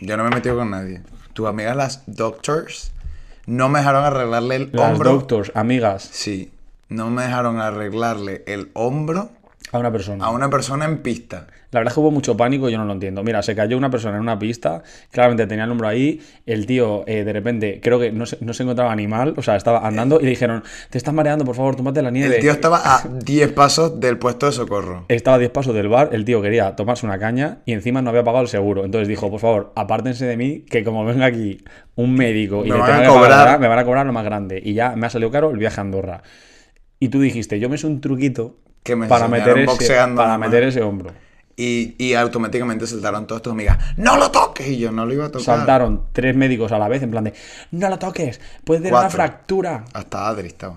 yo 0.00 0.16
no 0.16 0.24
me 0.24 0.30
he 0.30 0.34
metido 0.34 0.56
con 0.56 0.70
nadie. 0.70 1.00
Tus 1.32 1.46
amigas 1.46 1.76
las 1.76 2.02
doctors 2.06 2.92
no 3.46 3.68
me 3.68 3.78
dejaron 3.78 4.04
arreglarle 4.04 4.56
el 4.56 4.70
Las 4.72 4.90
hombro. 4.92 5.12
doctors, 5.12 5.52
amigas, 5.54 6.08
Sí, 6.10 6.50
no 6.88 7.10
me 7.10 7.22
dejaron 7.22 7.60
arreglarle 7.60 8.42
el 8.46 8.70
hombro 8.74 9.30
a 9.72 9.78
una 9.78 9.90
persona. 9.92 10.24
a 10.24 10.30
una 10.30 10.48
persona 10.48 10.84
en 10.84 10.98
pista. 10.98 11.46
La 11.72 11.80
verdad 11.80 11.90
es 11.90 11.94
que 11.94 12.00
hubo 12.00 12.10
mucho 12.10 12.36
pánico, 12.36 12.68
yo 12.68 12.78
no 12.78 12.84
lo 12.84 12.92
entiendo. 12.92 13.22
Mira, 13.24 13.42
se 13.42 13.54
cayó 13.54 13.76
una 13.76 13.90
persona 13.90 14.14
en 14.16 14.22
una 14.22 14.38
pista, 14.38 14.82
claramente 15.10 15.46
tenía 15.46 15.64
el 15.64 15.70
hombro 15.70 15.88
ahí, 15.88 16.20
el 16.46 16.64
tío 16.66 17.04
eh, 17.06 17.24
de 17.24 17.32
repente 17.32 17.80
creo 17.82 17.98
que 17.98 18.12
no 18.12 18.24
se, 18.26 18.38
no 18.40 18.54
se 18.54 18.62
encontraba 18.62 18.92
animal, 18.92 19.34
o 19.36 19.42
sea, 19.42 19.56
estaba 19.56 19.86
andando 19.86 20.20
y 20.20 20.24
le 20.24 20.30
dijeron, 20.30 20.62
te 20.90 20.98
estás 20.98 21.12
mareando, 21.12 21.44
por 21.44 21.56
favor, 21.56 21.76
tómate 21.76 22.00
la 22.02 22.10
nieve. 22.10 22.36
El 22.36 22.40
tío 22.40 22.52
estaba 22.52 22.80
a 22.84 23.02
10 23.08 23.52
pasos 23.52 24.00
del 24.00 24.18
puesto 24.18 24.46
de 24.46 24.52
socorro. 24.52 25.04
Estaba 25.08 25.36
a 25.36 25.40
10 25.40 25.50
pasos 25.50 25.74
del 25.74 25.88
bar, 25.88 26.10
el 26.12 26.24
tío 26.24 26.40
quería 26.40 26.76
tomarse 26.76 27.04
una 27.04 27.18
caña 27.18 27.58
y 27.66 27.72
encima 27.72 28.00
no 28.00 28.10
había 28.10 28.24
pagado 28.24 28.42
el 28.42 28.48
seguro. 28.48 28.84
Entonces 28.84 29.08
dijo, 29.08 29.30
por 29.30 29.40
favor, 29.40 29.72
apártense 29.74 30.24
de 30.26 30.36
mí, 30.36 30.60
que 30.60 30.84
como 30.84 31.04
venga 31.04 31.26
aquí 31.26 31.58
un 31.96 32.14
médico 32.14 32.64
y 32.64 32.70
Me 32.70 32.76
le 32.76 32.80
van 32.80 32.90
a 32.90 32.94
pagar, 32.94 33.08
cobrar. 33.08 33.60
me 33.60 33.68
van 33.68 33.78
a 33.80 33.84
cobrar 33.84 34.06
lo 34.06 34.12
más 34.12 34.24
grande. 34.24 34.62
Y 34.64 34.74
ya 34.74 34.94
me 34.96 35.06
ha 35.06 35.10
salido 35.10 35.30
caro 35.30 35.50
el 35.50 35.58
viaje 35.58 35.80
a 35.80 35.82
Andorra. 35.82 36.22
Y 37.00 37.08
tú 37.08 37.20
dijiste, 37.20 37.58
yo 37.58 37.68
me 37.68 37.76
sé 37.76 37.86
un 37.86 38.00
truquito 38.00 38.56
Que 38.86 38.94
me 38.94 39.08
para, 39.08 39.26
meter 39.26 39.58
ese, 39.58 39.66
boxeando 39.66 40.22
para 40.22 40.38
meter 40.38 40.62
ese 40.62 40.80
hombro. 40.80 41.10
Y, 41.56 41.96
y 41.98 42.14
automáticamente 42.14 42.86
saltaron 42.86 43.26
todas 43.26 43.42
tus 43.42 43.52
amigas. 43.52 43.78
¡No 43.96 44.16
lo 44.16 44.30
toques! 44.30 44.68
Y 44.68 44.78
yo 44.78 44.92
no 44.92 45.04
lo 45.04 45.12
iba 45.12 45.24
a 45.24 45.28
tocar. 45.28 45.44
Saltaron 45.44 46.04
tres 46.12 46.36
médicos 46.36 46.70
a 46.70 46.78
la 46.78 46.86
vez 46.86 47.02
en 47.02 47.10
plan 47.10 47.24
de, 47.24 47.34
no 47.72 47.88
lo 47.90 47.98
toques, 47.98 48.40
puede 48.62 48.82
tener 48.82 48.94
una 48.94 49.10
fractura. 49.10 49.84
Hasta 49.92 50.28
Adri 50.28 50.46
estaba. 50.46 50.76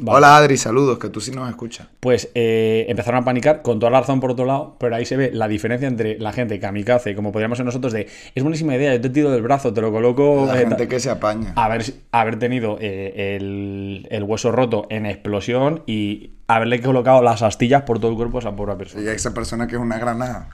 Vale. 0.00 0.16
Hola 0.16 0.36
Adri, 0.36 0.56
saludos, 0.56 0.98
que 0.98 1.10
tú 1.10 1.20
sí 1.20 1.32
nos 1.32 1.50
escuchas. 1.50 1.88
Pues 2.00 2.30
eh, 2.34 2.86
empezaron 2.88 3.20
a 3.22 3.24
panicar 3.24 3.60
con 3.60 3.78
toda 3.78 3.90
la 3.90 4.00
razón 4.00 4.20
por 4.20 4.30
otro 4.30 4.46
lado, 4.46 4.76
pero 4.78 4.96
ahí 4.96 5.04
se 5.04 5.16
ve 5.16 5.30
la 5.34 5.48
diferencia 5.48 5.86
entre 5.86 6.18
la 6.18 6.32
gente 6.32 6.58
kamikaze, 6.58 7.14
como 7.14 7.30
podríamos 7.30 7.58
ser 7.58 7.66
nosotros, 7.66 7.92
de 7.92 8.06
es 8.34 8.42
buenísima 8.42 8.74
idea, 8.76 8.94
yo 8.94 9.00
te 9.02 9.10
tiro 9.10 9.30
del 9.30 9.42
brazo, 9.42 9.74
te 9.74 9.82
lo 9.82 9.92
coloco. 9.92 10.46
La 10.46 10.54
eh, 10.54 10.66
gente 10.66 10.88
que 10.88 10.98
se 10.98 11.10
apaña. 11.10 11.52
haber, 11.56 11.84
haber 12.12 12.38
tenido 12.38 12.78
eh, 12.80 13.36
el, 13.36 14.06
el 14.08 14.22
hueso 14.22 14.50
roto 14.50 14.86
en 14.88 15.04
explosión 15.04 15.82
y 15.86 16.37
haberle 16.48 16.80
colocado 16.80 17.22
las 17.22 17.42
astillas 17.42 17.82
por 17.82 17.98
todo 18.00 18.10
el 18.10 18.16
cuerpo 18.16 18.38
a 18.38 18.40
esa 18.40 18.56
pobre 18.56 18.74
persona. 18.74 19.04
Y 19.04 19.08
a 19.08 19.12
esa 19.12 19.32
persona 19.32 19.66
que 19.66 19.76
es 19.76 19.80
una 19.80 19.98
granada. 19.98 20.48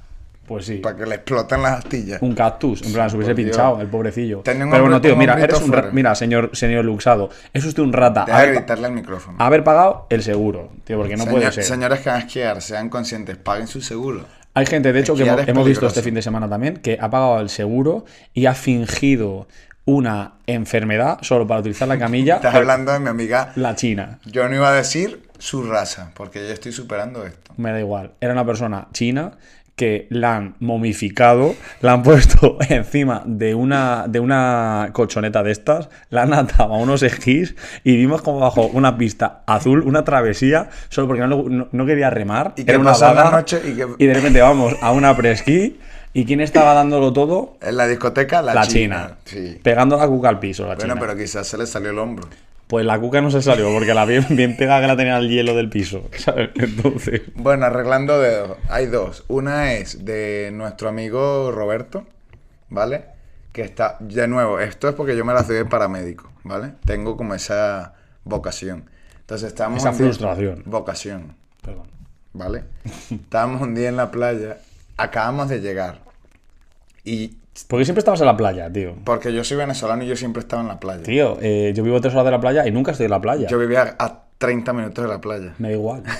Pues 0.46 0.66
sí. 0.66 0.74
Para 0.76 0.94
que 0.96 1.06
le 1.06 1.14
exploten 1.14 1.62
las 1.62 1.78
astillas. 1.78 2.20
Un 2.20 2.34
cactus, 2.34 2.82
en 2.82 2.92
plan, 2.92 3.08
se 3.08 3.16
hubiese 3.16 3.34
pinchado, 3.34 3.80
el 3.80 3.86
pobrecillo. 3.86 4.42
Pero 4.42 4.68
bueno, 4.68 5.00
tío, 5.00 5.16
mira, 5.16 5.40
eres 5.42 5.58
un 5.62 5.72
ra- 5.72 5.88
mira, 5.90 6.14
señor, 6.14 6.50
señor 6.52 6.84
Luxado, 6.84 7.30
es 7.54 7.64
usted 7.64 7.82
un 7.82 7.94
rata. 7.94 8.24
Deja 8.26 8.36
de 8.38 8.44
Haber, 8.44 8.54
gritarle 8.56 8.86
al 8.88 8.92
micrófono. 8.92 9.38
haber 9.40 9.64
pagado 9.64 10.06
el 10.10 10.22
seguro, 10.22 10.70
tío, 10.84 10.98
porque 10.98 11.16
no 11.16 11.24
Señor- 11.24 11.38
puede 11.38 11.50
ser. 11.52 11.64
Señores 11.64 12.00
que 12.00 12.10
van 12.10 12.18
a 12.18 12.24
esquiar, 12.24 12.60
sean 12.60 12.90
conscientes, 12.90 13.38
paguen 13.38 13.68
su 13.68 13.80
seguro. 13.80 14.26
Hay 14.52 14.66
gente, 14.66 14.92
de 14.92 15.00
hecho, 15.00 15.14
que 15.14 15.22
Esquiar 15.22 15.38
hemos, 15.38 15.42
es 15.44 15.48
hemos 15.48 15.64
visto 15.66 15.80
peligroso. 15.80 15.98
este 16.00 16.02
fin 16.02 16.14
de 16.14 16.20
semana 16.22 16.46
también, 16.48 16.76
que 16.76 16.98
ha 17.00 17.08
pagado 17.08 17.40
el 17.40 17.48
seguro 17.48 18.04
y 18.34 18.44
ha 18.44 18.54
fingido 18.54 19.48
una 19.86 20.34
enfermedad 20.46 21.18
solo 21.22 21.46
para 21.46 21.60
utilizar 21.60 21.88
la 21.88 21.98
camilla. 21.98 22.34
Estás 22.36 22.54
hablando 22.54 22.92
de 22.92 23.00
mi 23.00 23.08
amiga. 23.08 23.52
La 23.56 23.74
china. 23.76 24.18
Yo 24.26 24.46
no 24.48 24.54
iba 24.56 24.68
a 24.68 24.74
decir 24.74 25.23
su 25.38 25.62
raza, 25.62 26.10
porque 26.14 26.40
yo 26.46 26.52
estoy 26.52 26.72
superando 26.72 27.24
esto. 27.26 27.52
Me 27.56 27.72
da 27.72 27.80
igual. 27.80 28.12
Era 28.20 28.32
una 28.32 28.44
persona 28.46 28.88
china 28.92 29.32
que 29.76 30.06
la 30.10 30.36
han 30.36 30.54
momificado, 30.60 31.52
la 31.80 31.94
han 31.94 32.04
puesto 32.04 32.58
encima 32.68 33.22
de 33.26 33.56
una, 33.56 34.04
de 34.08 34.20
una 34.20 34.90
colchoneta 34.92 35.42
de 35.42 35.50
estas, 35.50 35.88
la 36.10 36.22
han 36.22 36.32
atado 36.32 36.72
a 36.74 36.78
unos 36.78 37.02
esquís 37.02 37.56
y 37.82 37.96
vimos 37.96 38.22
como 38.22 38.38
bajo 38.38 38.66
una 38.66 38.96
pista 38.96 39.42
azul, 39.46 39.82
una 39.82 40.04
travesía, 40.04 40.68
solo 40.90 41.08
porque 41.08 41.26
no, 41.26 41.42
no- 41.48 41.68
no 41.72 41.86
quería 41.86 42.08
remar. 42.10 42.52
¿Y 42.56 42.62
era 42.62 42.74
qué 42.74 42.78
una 42.78 42.92
en 42.94 43.00
la 43.00 43.12
vaga, 43.12 43.30
noche? 43.32 43.60
¿Y 43.98 44.06
de 44.06 44.14
repente 44.14 44.40
vamos 44.40 44.74
a 44.80 44.92
una 44.92 45.16
presquí 45.16 45.80
y 46.12 46.24
¿quién 46.24 46.40
estaba 46.40 46.72
dándolo 46.74 47.12
todo? 47.12 47.58
En 47.60 47.76
la 47.76 47.88
discoteca, 47.88 48.42
la, 48.42 48.54
La, 48.54 48.62
china. 48.68 49.16
china. 49.24 49.50
Sí. 49.54 49.58
Pegando 49.60 49.96
la 49.96 50.06
cuca 50.06 50.28
al 50.28 50.38
piso, 50.38 50.62
la 50.68 50.76
Bueno, 50.76 50.94
china. 50.94 51.04
pero 51.04 51.18
quizás 51.18 51.48
se 51.48 51.58
le 51.58 51.66
salió 51.66 51.90
el 51.90 51.98
hombro. 51.98 52.28
Pues 52.66 52.86
la 52.86 52.98
cuca 52.98 53.20
no 53.20 53.30
se 53.30 53.42
salió 53.42 53.70
porque 53.72 53.92
la 53.94 54.04
bien, 54.06 54.24
bien 54.30 54.56
pegada 54.56 54.80
que 54.80 54.86
la 54.86 54.96
tenía 54.96 55.16
al 55.16 55.28
hielo 55.28 55.54
del 55.54 55.68
piso. 55.68 56.08
¿sabes? 56.18 56.50
Entonces... 56.54 57.22
Bueno, 57.34 57.66
arreglando 57.66 58.18
dedos. 58.20 58.56
Hay 58.68 58.86
dos. 58.86 59.24
Una 59.28 59.74
es 59.74 60.04
de 60.04 60.50
nuestro 60.52 60.88
amigo 60.88 61.52
Roberto, 61.52 62.06
¿vale? 62.70 63.04
Que 63.52 63.62
está, 63.62 63.96
de 64.00 64.26
nuevo, 64.26 64.58
esto 64.58 64.88
es 64.88 64.94
porque 64.94 65.16
yo 65.16 65.24
me 65.24 65.32
la 65.34 65.42
doy 65.42 65.56
de 65.56 65.64
paramédico, 65.66 66.32
¿vale? 66.42 66.72
Tengo 66.86 67.16
como 67.16 67.34
esa 67.34 67.94
vocación. 68.24 68.88
Entonces 69.20 69.48
estamos... 69.48 69.78
Esa 69.80 69.90
día- 69.90 69.98
frustración. 69.98 70.62
Vocación, 70.66 71.36
Perdón. 71.62 71.86
¿vale? 72.32 72.64
Estábamos 73.10 73.62
un 73.62 73.74
día 73.74 73.88
en 73.90 73.96
la 73.96 74.10
playa, 74.10 74.58
acabamos 74.96 75.48
de 75.50 75.60
llegar. 75.60 76.00
Y 77.04 77.36
Porque 77.68 77.84
siempre 77.84 78.00
estabas 78.00 78.20
en 78.20 78.26
la 78.26 78.36
playa, 78.36 78.70
tío. 78.72 78.94
porque 79.04 79.32
yo 79.32 79.44
soy 79.44 79.56
venezolano 79.56 80.02
y 80.02 80.06
yo 80.08 80.16
siempre 80.16 80.40
estaba 80.40 80.62
en 80.62 80.68
la 80.68 80.80
playa. 80.80 81.02
Tío, 81.04 81.38
eh, 81.40 81.72
yo 81.74 81.82
vivo 81.84 82.00
tres 82.00 82.12
horas 82.14 82.24
de 82.26 82.30
la 82.32 82.40
playa 82.40 82.66
y 82.66 82.70
nunca 82.72 82.90
estoy 82.92 83.04
en 83.04 83.10
la 83.12 83.20
playa. 83.20 83.46
Yo 83.48 83.58
vivía 83.58 83.94
a 83.98 84.22
30 84.38 84.72
minutos 84.72 85.04
de 85.04 85.08
la 85.10 85.20
playa. 85.20 85.54
Me 85.58 85.68
da 85.68 85.74
igual. 85.74 86.02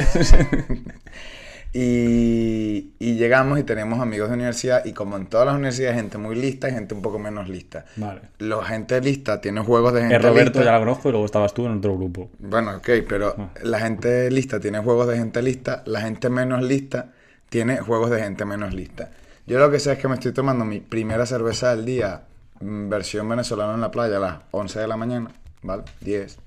Y, 1.76 2.92
y 3.00 3.16
llegamos 3.16 3.58
y 3.58 3.64
tenemos 3.64 3.98
amigos 3.98 4.28
de 4.28 4.36
universidad 4.36 4.84
y 4.84 4.92
como 4.92 5.16
en 5.16 5.26
todas 5.26 5.44
las 5.46 5.56
universidades 5.56 5.96
hay 5.96 6.02
gente 6.02 6.18
muy 6.18 6.36
lista 6.36 6.68
y 6.68 6.72
gente 6.72 6.94
un 6.94 7.02
poco 7.02 7.18
menos 7.18 7.48
lista. 7.48 7.84
vale. 7.96 8.20
La 8.38 8.62
gente 8.64 9.00
lista 9.00 9.40
tiene 9.40 9.60
juegos 9.60 9.92
de 9.92 10.02
gente 10.02 10.14
El 10.14 10.22
Roberto 10.22 10.60
lista. 10.60 10.64
ya 10.64 10.72
la 10.72 10.78
conozco 10.78 11.08
y 11.08 11.10
luego 11.10 11.26
estabas 11.26 11.52
tú 11.52 11.66
en 11.66 11.78
otro 11.78 11.96
grupo. 11.96 12.30
Bueno, 12.38 12.76
ok, 12.76 12.88
pero 13.08 13.34
Ah. 13.36 13.48
la 13.64 13.80
gente 13.80 14.30
lista 14.30 14.60
tiene 14.60 14.78
juegos 14.78 15.08
de 15.08 15.16
gente 15.16 15.42
lista, 15.42 15.82
la 15.86 16.00
gente 16.02 16.30
menos 16.30 16.62
lista 16.62 17.08
tiene 17.48 17.78
juegos 17.78 18.10
de 18.10 18.22
gente 18.22 18.44
menos 18.44 18.72
lista. 18.72 19.10
Yo 19.46 19.58
lo 19.58 19.70
que 19.70 19.78
sé 19.78 19.92
es 19.92 19.98
que 19.98 20.08
me 20.08 20.14
estoy 20.14 20.32
tomando 20.32 20.64
mi 20.64 20.80
primera 20.80 21.26
cerveza 21.26 21.74
del 21.74 21.84
día, 21.84 22.22
mm, 22.60 22.88
versión 22.88 23.28
venezolana 23.28 23.74
en 23.74 23.80
la 23.80 23.90
playa, 23.90 24.16
a 24.16 24.20
las 24.20 24.38
11 24.52 24.80
de 24.80 24.88
la 24.88 24.96
mañana, 24.96 25.30
¿vale? 25.62 25.82
10. 26.00 26.38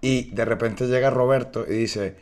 Y 0.00 0.30
de 0.30 0.44
repente 0.44 0.86
llega 0.86 1.10
Roberto 1.10 1.64
y 1.68 1.72
dice, 1.74 2.16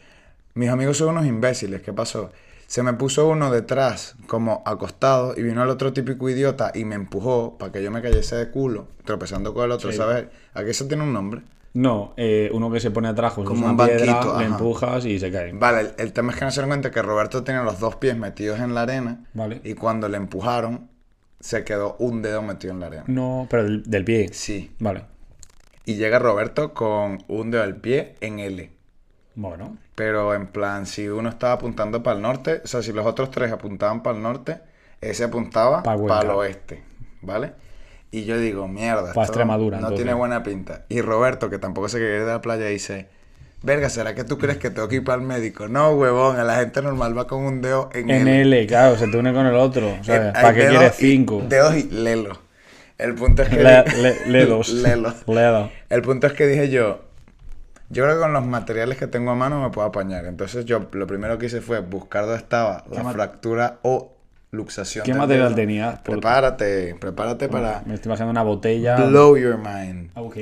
mis 0.54 0.68
amigos 0.68 0.98
son 0.98 1.10
unos 1.10 1.26
imbéciles, 1.26 1.82
¿qué 1.82 1.92
pasó? 1.92 2.30
Se 2.66 2.82
me 2.82 2.92
puso 2.94 3.28
uno 3.28 3.50
detrás, 3.50 4.16
como 4.26 4.62
acostado, 4.66 5.34
y 5.36 5.42
vino 5.42 5.62
el 5.62 5.68
otro 5.70 5.92
típico 5.92 6.28
idiota 6.28 6.72
y 6.74 6.84
me 6.84 6.96
empujó 6.96 7.56
para 7.56 7.70
que 7.72 7.82
yo 7.82 7.90
me 7.90 8.02
cayese 8.02 8.36
de 8.36 8.50
culo, 8.50 8.88
tropezando 9.04 9.54
con 9.54 9.64
el 9.64 9.70
otro, 9.70 9.92
Sí. 9.92 9.96
¿sabes? 9.96 10.26
Aquí 10.52 10.70
eso 10.70 10.86
tiene 10.86 11.04
un 11.04 11.12
nombre. 11.12 11.42
No, 11.76 12.14
eh, 12.16 12.50
uno 12.54 12.70
que 12.70 12.80
se 12.80 12.90
pone 12.90 13.08
atrás 13.08 13.34
con 13.34 13.44
Como 13.44 13.66
una 13.66 13.70
un 13.72 13.76
piedra, 13.88 14.14
banquito, 14.14 14.38
le 14.38 14.44
empujas 14.46 15.04
y 15.04 15.18
se 15.18 15.30
cae. 15.30 15.52
Vale, 15.52 15.80
el, 15.80 15.94
el 15.98 16.12
tema 16.12 16.32
es 16.32 16.38
que 16.38 16.44
no 16.46 16.50
se 16.50 16.60
dan 16.60 16.70
cuenta 16.70 16.90
que 16.90 17.02
Roberto 17.02 17.44
tiene 17.44 17.62
los 17.64 17.78
dos 17.80 17.96
pies 17.96 18.16
metidos 18.16 18.60
en 18.60 18.74
la 18.74 18.82
arena 18.82 19.24
Vale. 19.34 19.60
y 19.62 19.74
cuando 19.74 20.08
le 20.08 20.16
empujaron 20.16 20.88
se 21.38 21.64
quedó 21.64 21.96
un 21.98 22.22
dedo 22.22 22.40
metido 22.42 22.72
en 22.72 22.80
la 22.80 22.86
arena. 22.86 23.04
No, 23.08 23.46
pero 23.50 23.64
del, 23.64 23.82
del 23.84 24.04
pie. 24.04 24.28
Sí. 24.32 24.74
Vale. 24.78 25.04
Y 25.84 25.96
llega 25.96 26.18
Roberto 26.18 26.72
con 26.74 27.22
un 27.28 27.50
dedo 27.50 27.62
del 27.62 27.76
pie 27.76 28.14
en 28.20 28.38
L. 28.38 28.70
Bueno. 29.34 29.76
Pero 29.94 30.34
en 30.34 30.46
plan, 30.46 30.86
si 30.86 31.08
uno 31.08 31.28
estaba 31.28 31.52
apuntando 31.52 32.02
para 32.02 32.16
el 32.16 32.22
norte, 32.22 32.62
o 32.64 32.66
sea, 32.66 32.82
si 32.82 32.92
los 32.92 33.04
otros 33.06 33.30
tres 33.30 33.52
apuntaban 33.52 34.02
para 34.02 34.16
el 34.16 34.22
norte, 34.22 34.60
ese 35.02 35.24
apuntaba 35.24 35.82
Pa' 35.82 35.94
para 35.94 35.98
Cuenca. 35.98 36.20
el 36.22 36.30
oeste, 36.30 36.82
¿vale? 37.20 37.52
Y 38.16 38.24
yo 38.24 38.38
digo, 38.38 38.66
mierda, 38.66 39.02
Pa' 39.02 39.08
esto 39.10 39.22
Extremadura, 39.24 39.76
no 39.76 39.88
entonces. 39.88 40.04
tiene 40.04 40.14
buena 40.14 40.42
pinta. 40.42 40.84
Y 40.88 41.02
Roberto, 41.02 41.50
que 41.50 41.58
tampoco 41.58 41.88
se 41.88 41.98
quiere 41.98 42.16
ir 42.16 42.20
de 42.24 42.32
la 42.32 42.40
playa, 42.40 42.64
dice, 42.66 43.08
verga, 43.62 43.90
¿será 43.90 44.14
que 44.14 44.24
tú 44.24 44.38
crees 44.38 44.56
que 44.58 44.70
tengo 44.70 44.88
que 44.88 44.96
ir 44.96 45.04
para 45.04 45.20
el 45.20 45.26
médico? 45.28 45.68
No, 45.68 45.90
huevón, 45.90 46.38
a 46.38 46.44
la 46.44 46.56
gente 46.56 46.80
normal 46.80 47.16
va 47.16 47.26
con 47.26 47.42
un 47.44 47.60
dedo 47.60 47.90
en, 47.92 48.08
En 48.08 48.26
L. 48.26 48.40
L, 48.42 48.66
claro, 48.66 48.96
se 48.96 49.06
te 49.08 49.18
une 49.18 49.34
con 49.34 49.44
el 49.44 49.54
otro. 49.56 49.86
Eh, 49.88 50.00
¿sabes? 50.02 50.34
hay 50.34 50.42
¿Para 50.42 50.54
qué 50.54 50.66
quieres 50.68 51.02
y- 51.02 51.10
cinco? 51.10 51.42
Dedos 51.46 51.76
y 51.76 51.82
lelo. 51.90 52.38
El 52.96 53.14
punto 53.14 53.42
es 53.42 53.50
que... 53.50 53.56
Le- 53.62 53.84
le- 54.00 54.26
ledos. 54.26 54.68
Lelo. 54.72 55.12
Ledo. 55.26 55.70
El 55.90 56.00
punto 56.00 56.26
es 56.26 56.32
que 56.32 56.46
dije 56.46 56.70
yo, 56.70 57.02
yo 57.90 58.02
creo 58.04 58.14
que 58.16 58.20
con 58.22 58.32
los 58.32 58.46
materiales 58.46 58.96
que 58.96 59.06
tengo 59.08 59.30
a 59.30 59.34
mano 59.34 59.60
me 59.62 59.68
puedo 59.68 59.86
apañar. 59.86 60.24
Entonces 60.24 60.64
yo 60.64 60.88
lo 60.92 61.06
primero 61.06 61.36
que 61.36 61.44
hice 61.46 61.60
fue 61.60 61.80
buscar 61.80 62.22
dónde 62.24 62.38
estaba 62.38 62.82
la 62.90 63.04
fractura 63.12 63.76
o 63.82 64.15
luxación. 64.56 65.04
¿Qué 65.04 65.14
material? 65.14 65.54
Por- 66.02 66.14
Prepárate, 66.14 66.94
prepárate 66.98 67.48
para 67.48 67.82
Me 67.86 67.94
estoy 67.94 68.08
imaginando 68.10 68.30
una 68.32 68.42
botella. 68.42 68.96
blow 68.96 69.36
your 69.36 69.56
mind. 69.58 70.10
Ah, 70.14 70.22
Ok. 70.22 70.36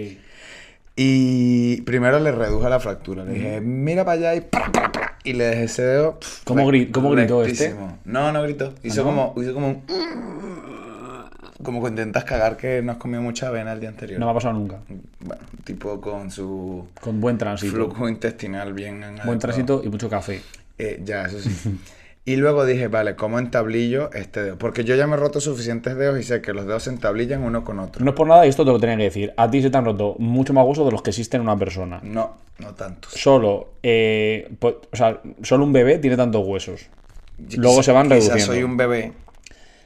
Y 0.97 1.81
primero 1.83 2.21
le 2.21 2.31
reduje 2.31 2.69
la 2.71 2.79
fractura. 2.79 3.25
Le 3.25 3.33
dije, 3.33 3.61
mira 3.61 4.05
para 4.05 4.17
allá 4.19 4.35
y 4.37 4.43
¡pra, 4.43 4.71
pra, 4.71 4.93
pra! 4.93 5.19
Y 5.25 5.33
le 5.33 5.45
dejé 5.47 5.65
ese 5.65 5.83
dedo. 5.83 6.21
¿Cómo 6.45 6.71
gri- 6.71 6.91
cómo 6.93 7.11
gritó 7.11 7.43
este? 7.45 7.75
No, 8.05 8.31
no 8.31 8.43
gritó. 8.45 8.73
Hizo, 8.85 9.03
no? 9.03 9.09
como, 9.09 9.35
hizo 9.43 9.53
como 9.55 9.67
un... 9.69 9.83
Como 11.65 11.83
que 11.83 11.89
intentas 11.91 12.25
cagar 12.25 12.57
que 12.57 12.81
no 12.83 12.93
has 12.93 12.99
comido 12.99 13.23
mucha 13.23 13.49
avena 13.49 13.73
el 13.73 13.81
día 13.81 13.89
anterior. 13.89 14.21
No 14.21 14.27
me 14.27 14.33
ha 14.33 14.35
pasado 14.35 14.55
nunca. 14.55 14.79
Bueno, 15.21 15.43
tipo 15.65 16.01
con 16.01 16.31
su 16.31 16.87
Con 17.01 17.21
buen 17.21 17.39
tránsito. 17.39 17.73
flujo 17.75 18.09
intestinal 18.09 18.73
bien 18.75 19.03
Buen 19.25 19.39
tránsito 19.41 19.81
y 19.85 19.89
mucho 19.89 20.09
café. 20.09 20.43
Eh, 20.79 21.01
ya, 21.05 21.25
eso 21.25 21.41
sí. 21.41 21.51
y 22.27 22.37
luego 22.37 22.65
dije, 22.65 22.89
vale, 22.89 23.17
¿cómo 23.17 23.39
entablillo 23.39 24.11
este 24.13 24.43
dedo? 24.43 24.57
Porque 24.59 24.85
yo 24.85 24.95
ya 24.97 25.07
me 25.07 25.15
he 25.15 25.17
roto 25.19 25.41
suficientes 25.41 25.95
dedos 25.97 26.19
y 26.19 26.23
sé 26.23 26.41
que 26.41 26.53
los 26.55 26.67
dedos 26.67 26.85
se 26.85 26.91
entablillan 26.91 27.43
uno 27.43 27.65
con 27.65 27.79
otro. 27.79 28.03
No 28.05 28.13
es 28.13 28.17
por 28.17 28.27
nada, 28.27 28.47
y 28.47 28.49
esto 28.49 28.65
te 28.65 28.71
lo 28.73 28.81
tenía 28.81 28.97
que 28.97 29.03
decir. 29.05 29.35
A 29.37 29.51
ti 29.51 29.61
se 29.61 29.69
te 29.71 29.77
han 29.77 29.85
roto 29.85 30.17
mucho 30.19 30.53
más 30.55 30.67
huesos 30.67 30.87
de 30.87 30.93
los 30.93 31.03
que 31.03 31.11
existen 31.11 31.43
en 31.43 31.49
una 31.49 31.59
persona. 31.59 32.01
No, 32.03 32.37
no 32.59 32.75
tantos. 32.75 33.13
Solo, 33.13 33.73
eh, 33.83 34.49
po- 34.59 34.81
o 34.91 34.97
sea, 34.97 35.21
solo 35.43 35.65
un 35.65 35.73
bebé 35.73 35.99
tiene 35.99 36.17
tantos 36.17 36.47
huesos. 36.47 36.87
Luego 37.57 37.83
se 37.83 37.93
van 37.93 38.07
quizás 38.09 38.19
reduciendo. 38.21 38.47
soy 38.55 38.63
un 38.63 38.77
bebé. 38.77 39.13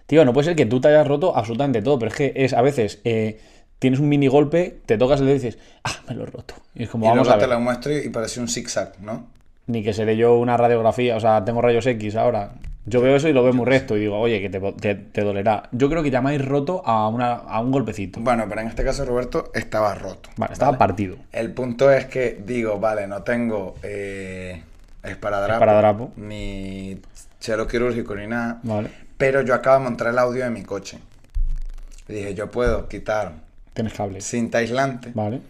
Tío, 0.07 0.24
no 0.24 0.33
puede 0.33 0.46
ser 0.46 0.57
que 0.57 0.66
tú 0.66 0.81
te 0.81 0.88
hayas 0.88 1.07
roto 1.07 1.37
absolutamente 1.37 1.83
todo, 1.83 1.98
pero 1.98 2.11
es 2.11 2.16
que 2.16 2.33
es 2.37 2.53
a 2.55 2.62
veces 2.62 3.01
eh, 3.05 3.40
tienes 3.79 4.01
un 4.01 4.09
mini 4.09 4.27
golpe, 4.29 4.79
te 4.87 4.96
tocas 4.96 5.20
y 5.20 5.24
dices, 5.27 5.59
ah, 5.85 5.96
me 6.09 6.14
lo 6.14 6.22
he 6.22 6.27
roto. 6.27 6.55
Y 6.74 6.85
es 6.85 6.88
como, 6.88 7.05
y 7.05 7.09
vamos 7.09 7.27
luego 7.27 7.37
a 7.37 7.38
te 7.40 7.46
ver. 7.46 7.57
lo 7.57 7.61
muestro 7.61 7.92
y 7.98 8.09
parece 8.09 8.40
un 8.40 8.48
zigzag, 8.48 9.01
¿no? 9.01 9.27
Ni 9.68 9.83
que 9.85 9.92
seré 9.92 10.16
yo 10.16 10.37
una 10.38 10.57
radiografía, 10.57 11.16
o 11.16 11.20
sea, 11.20 11.44
tengo 11.44 11.62
rayos 11.62 11.87
X 11.87 12.16
ahora. 12.16 12.50
Yo 12.87 13.02
veo 13.02 13.14
eso 13.16 13.28
y 13.28 13.35
lo 13.35 13.44
veo 13.44 13.52
muy 13.52 13.66
recto 13.66 13.96
y 13.96 14.00
digo, 14.00 14.18
oye, 14.18 14.40
que 14.40 14.48
te, 14.48 14.59
te- 14.72 14.94
te 14.94 15.20
dolerá. 15.20 15.68
Yo 15.72 15.90
creo 15.90 16.02
que 16.02 16.11
llamáis 16.11 16.42
roto 16.44 16.83
a, 16.87 17.07
una, 17.09 17.33
a 17.35 17.61
un 17.61 17.70
golpecito. 17.70 18.18
Bueno, 18.20 18.46
pero 18.48 18.62
en 18.62 18.68
este 18.68 18.83
caso 18.83 19.04
Roberto 19.04 19.50
estaba 19.54 19.94
roto. 19.94 20.31
Vale, 20.38 20.54
estaba 20.54 20.78
partido. 20.78 21.16
El 21.31 21.52
punto 21.52 21.92
es 21.92 22.07
que 22.07 22.40
digo, 22.44 22.81
vale, 22.81 23.07
no 23.07 23.22
tengo 23.22 23.74
eh, 23.83 24.62
esparadrapo, 25.02 25.52
Esparadrapo. 25.52 26.12
ni 26.16 26.98
chelo 27.40 27.66
quirúrgico 27.68 28.14
ni 28.16 28.26
nada. 28.26 28.59
Vale. 28.62 28.88
Pero 29.18 29.42
yo 29.42 29.52
acabo 29.54 29.78
de 29.81 29.85
montar 29.85 30.07
el 30.09 30.18
audio 30.18 30.44
de 30.44 30.50
mi 30.50 30.62
coche. 30.62 30.98
Y 32.09 32.14
dije, 32.14 32.35
yo 32.35 32.50
puedo 32.50 32.88
quitar 32.88 33.33
Tienes 33.74 33.92
cables. 33.92 34.24
cinta 34.24 34.59
aislante 34.59 35.11
Vale. 35.12 35.42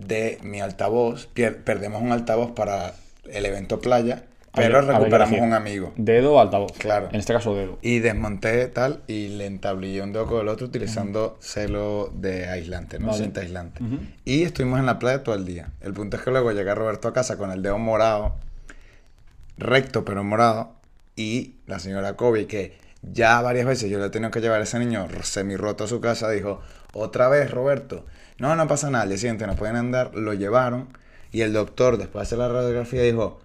de 0.00 0.38
mi 0.42 0.60
altavoz. 0.60 1.28
Pier- 1.34 1.56
perdemos 1.64 2.02
un 2.02 2.12
altavoz 2.12 2.50
para 2.50 2.92
el 3.30 3.46
evento 3.46 3.80
playa, 3.80 4.24
A 4.52 4.56
pero 4.56 4.78
a 4.78 4.80
ver 4.82 4.94
recuperamos 4.94 5.40
un 5.40 5.52
amigo. 5.52 5.92
Dedo 5.96 6.34
o 6.34 6.40
altavoz. 6.40 6.72
Claro. 6.78 7.08
En 7.10 7.16
este 7.16 7.32
caso, 7.32 7.54
dedo. 7.54 7.78
Y 7.82 7.98
desmonté 7.98 8.68
tal 8.68 9.02
y 9.06 9.28
le 9.28 9.46
entablillé 9.46 10.02
un 10.02 10.12
dedo 10.12 10.26
con 10.26 10.40
el 10.40 10.48
otro 10.48 10.66
utilizando 10.66 11.36
celo 11.40 12.12
de 12.14 12.48
aislante, 12.48 12.98
¿no? 12.98 13.08
Vale. 13.08 13.18
Cinta 13.18 13.40
aislante. 13.40 13.80
Y 14.24 14.42
estuvimos 14.42 14.78
en 14.78 14.86
la 14.86 14.98
playa 14.98 15.24
todo 15.24 15.34
el 15.34 15.44
día. 15.44 15.70
El 15.80 15.92
punto 15.92 16.16
es 16.16 16.22
que 16.22 16.30
luego 16.30 16.52
llega 16.52 16.74
Roberto 16.74 17.08
a 17.08 17.12
casa 17.12 17.36
con 17.36 17.50
el 17.50 17.62
dedo 17.62 17.78
morado, 17.78 18.36
recto 19.58 20.04
pero 20.04 20.22
morado, 20.22 20.74
y 21.16 21.56
la 21.66 21.78
señora 21.78 22.14
Kobe, 22.14 22.46
que 22.46 22.76
ya 23.02 23.40
varias 23.42 23.66
veces 23.66 23.90
yo 23.90 23.98
le 23.98 24.06
he 24.06 24.10
tenido 24.10 24.30
que 24.30 24.40
llevar 24.40 24.60
a 24.60 24.64
ese 24.64 24.78
niño 24.78 25.06
semi 25.22 25.56
roto 25.56 25.84
a 25.84 25.86
su 25.86 26.00
casa, 26.00 26.30
dijo, 26.30 26.60
otra 26.92 27.28
vez 27.28 27.50
Roberto, 27.50 28.06
no, 28.38 28.56
no 28.56 28.66
pasa 28.66 28.90
nada, 28.90 29.02
al 29.02 29.10
día 29.10 29.18
siguiente 29.18 29.46
no 29.46 29.56
pueden 29.56 29.76
andar, 29.76 30.14
lo 30.14 30.32
llevaron, 30.32 30.88
y 31.34 31.42
el 31.42 31.52
doctor 31.52 31.98
después 31.98 32.22
de 32.22 32.22
hacer 32.22 32.38
la 32.38 32.48
radiografía 32.48 33.02
dijo, 33.02 33.40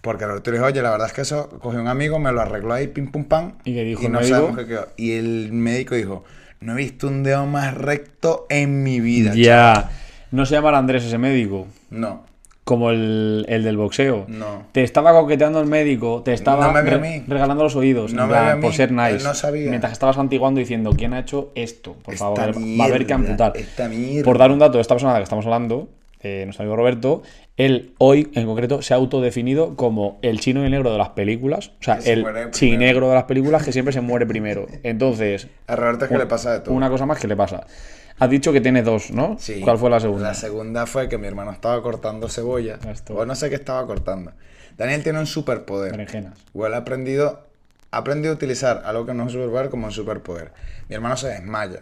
porque 0.00 0.26
Roberto 0.26 0.50
le 0.50 0.56
dijo, 0.58 0.66
oye, 0.66 0.82
la 0.82 0.90
verdad 0.90 1.06
es 1.06 1.12
que 1.12 1.20
eso 1.22 1.48
cogió 1.60 1.80
un 1.80 1.88
amigo, 1.88 2.18
me 2.18 2.32
lo 2.32 2.40
arregló 2.40 2.74
ahí, 2.74 2.86
pim 2.88 3.10
pum 3.10 3.24
pam, 3.24 3.52
¿Y 3.64 3.74
qué 3.74 3.84
dijo 3.84 4.02
y 4.02 4.06
el 4.06 4.12
no 4.12 4.20
médico? 4.20 4.36
sabemos 4.36 4.56
qué 4.58 4.66
quedó. 4.66 4.88
Y 4.96 5.12
el 5.12 5.52
médico 5.52 5.94
dijo, 5.94 6.24
no 6.60 6.72
he 6.72 6.76
visto 6.76 7.06
un 7.08 7.22
dedo 7.22 7.46
más 7.46 7.74
recto 7.74 8.46
en 8.48 8.82
mi 8.82 9.00
vida. 9.00 9.32
Ya. 9.34 9.90
No 10.30 10.46
se 10.46 10.54
llamará 10.54 10.78
Andrés 10.78 11.04
ese 11.04 11.18
médico. 11.18 11.66
No. 11.90 12.24
como 12.64 12.90
el, 12.90 13.46
el 13.48 13.62
del 13.62 13.76
boxeo. 13.76 14.24
No. 14.28 14.64
Te 14.72 14.82
estaba 14.82 15.12
coqueteando 15.12 15.60
el 15.60 15.66
médico, 15.66 16.22
te 16.24 16.32
estaba 16.32 16.66
No 16.66 16.72
me 16.72 16.82
vio 16.82 16.92
a 16.92 16.98
re- 16.98 17.00
mí. 17.20 17.24
regalando 17.28 17.62
los 17.62 17.76
oídos, 17.76 18.12
No 18.12 18.26
me 18.26 18.32
plan, 18.32 18.60
por 18.60 18.72
ser 18.74 18.90
nice. 18.90 19.16
Él 19.18 19.22
no 19.24 19.34
sabía. 19.34 19.68
Mientras 19.70 19.92
estabas 19.92 20.18
antiguando 20.18 20.58
diciendo, 20.58 20.90
¿quién 20.96 21.14
ha 21.14 21.20
hecho 21.20 21.52
esto? 21.54 21.92
Por 22.02 22.14
Esta 22.14 22.24
favor, 22.26 22.56
va 22.58 22.84
a 22.84 22.88
haber 22.88 23.06
que 23.06 23.12
amputar. 23.12 23.52
esta 23.56 23.88
mierda. 23.88 24.24
Por 24.24 24.36
dar 24.38 24.50
un 24.50 24.58
dato 24.58 24.78
de 24.78 24.82
esta 24.82 24.94
persona 24.94 25.12
de 25.12 25.16
la 25.16 25.20
que 25.20 25.24
estamos 25.24 25.44
hablando, 25.46 25.88
eh, 26.20 26.42
nuestro 26.44 26.62
amigo 26.64 26.76
Roberto, 26.76 27.22
él 27.56 27.94
hoy 27.98 28.30
en 28.34 28.46
concreto 28.46 28.82
se 28.82 28.94
ha 28.94 28.96
autodefinido 28.96 29.76
como 29.76 30.18
el 30.22 30.40
chino 30.40 30.62
y 30.62 30.66
el 30.66 30.70
negro 30.72 30.90
de 30.92 30.98
las 30.98 31.10
películas. 31.10 31.72
O 31.80 31.82
sea, 31.84 32.00
se 32.00 32.12
el 32.14 32.50
chinegro 32.50 33.08
de 33.08 33.14
las 33.14 33.24
películas 33.24 33.64
que 33.64 33.72
siempre 33.72 33.92
se 33.92 34.00
muere 34.00 34.26
primero. 34.26 34.66
Entonces, 34.82 35.48
A 35.66 35.76
Roberto 35.76 36.04
es 36.04 36.08
que 36.08 36.14
un- 36.14 36.20
le 36.20 36.26
pasa 36.26 36.52
de 36.52 36.60
todo. 36.60 36.74
una 36.74 36.90
cosa 36.90 37.06
más 37.06 37.18
que 37.18 37.28
le 37.28 37.36
pasa. 37.36 37.66
Has 38.18 38.30
dicho 38.30 38.50
que 38.52 38.62
tiene 38.62 38.82
dos, 38.82 39.10
¿no? 39.10 39.36
Sí. 39.38 39.60
¿Cuál 39.60 39.76
fue 39.76 39.90
la 39.90 40.00
segunda? 40.00 40.28
La 40.28 40.34
segunda 40.34 40.86
fue 40.86 41.06
que 41.08 41.18
mi 41.18 41.26
hermano 41.26 41.52
estaba 41.52 41.82
cortando 41.82 42.28
cebolla. 42.30 42.78
Esto. 42.90 43.14
O 43.14 43.26
no 43.26 43.34
sé 43.34 43.50
qué 43.50 43.56
estaba 43.56 43.86
cortando. 43.86 44.32
Daniel 44.78 45.02
tiene 45.02 45.18
un 45.18 45.26
superpoder. 45.26 45.92
Berenjenas. 45.92 46.38
O 46.54 46.66
él 46.66 46.72
ha 46.72 46.78
aprendido, 46.78 47.46
ha 47.90 47.98
aprendido 47.98 48.32
a 48.32 48.36
utilizar 48.36 48.82
algo 48.86 49.04
que 49.04 49.12
no 49.12 49.24
es 49.24 49.26
un 49.26 49.32
superpoder 49.42 49.68
como 49.68 49.86
un 49.86 49.92
superpoder. 49.92 50.52
Mi 50.88 50.94
hermano 50.94 51.16
se 51.18 51.28
desmaya 51.28 51.80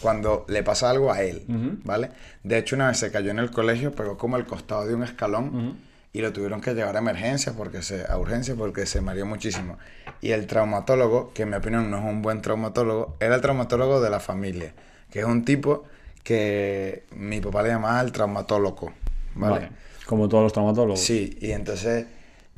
cuando 0.00 0.44
le 0.48 0.62
pasa 0.62 0.90
algo 0.90 1.12
a 1.12 1.22
él, 1.22 1.44
¿vale? 1.84 2.10
De 2.42 2.58
hecho, 2.58 2.76
una 2.76 2.88
vez 2.88 2.98
se 2.98 3.10
cayó 3.10 3.30
en 3.30 3.38
el 3.38 3.50
colegio, 3.50 3.92
pegó 3.92 4.16
como 4.16 4.36
el 4.36 4.46
costado 4.46 4.86
de 4.86 4.94
un 4.94 5.02
escalón 5.02 5.78
y 6.12 6.20
lo 6.20 6.32
tuvieron 6.32 6.60
que 6.60 6.74
llevar 6.74 6.96
a 6.96 7.00
emergencia, 7.00 7.52
porque 7.52 7.82
se, 7.82 8.06
a 8.06 8.16
urgencia, 8.16 8.54
porque 8.54 8.86
se 8.86 9.00
mareó 9.00 9.26
muchísimo. 9.26 9.78
Y 10.22 10.30
el 10.30 10.46
traumatólogo, 10.46 11.32
que 11.34 11.42
en 11.42 11.50
mi 11.50 11.56
opinión 11.56 11.90
no 11.90 11.98
es 11.98 12.04
un 12.04 12.22
buen 12.22 12.40
traumatólogo, 12.40 13.16
era 13.20 13.34
el 13.34 13.40
traumatólogo 13.40 14.00
de 14.00 14.10
la 14.10 14.20
familia, 14.20 14.72
que 15.10 15.20
es 15.20 15.24
un 15.24 15.44
tipo 15.44 15.84
que 16.22 17.04
mi 17.14 17.40
papá 17.40 17.62
le 17.62 17.68
llamaba 17.68 18.00
el 18.00 18.12
traumatólogo, 18.12 18.92
¿vale? 19.34 19.54
Vale. 19.54 19.68
Como 20.06 20.28
todos 20.28 20.44
los 20.44 20.52
traumatólogos. 20.52 21.00
Sí, 21.00 21.36
y 21.40 21.50
entonces 21.50 22.06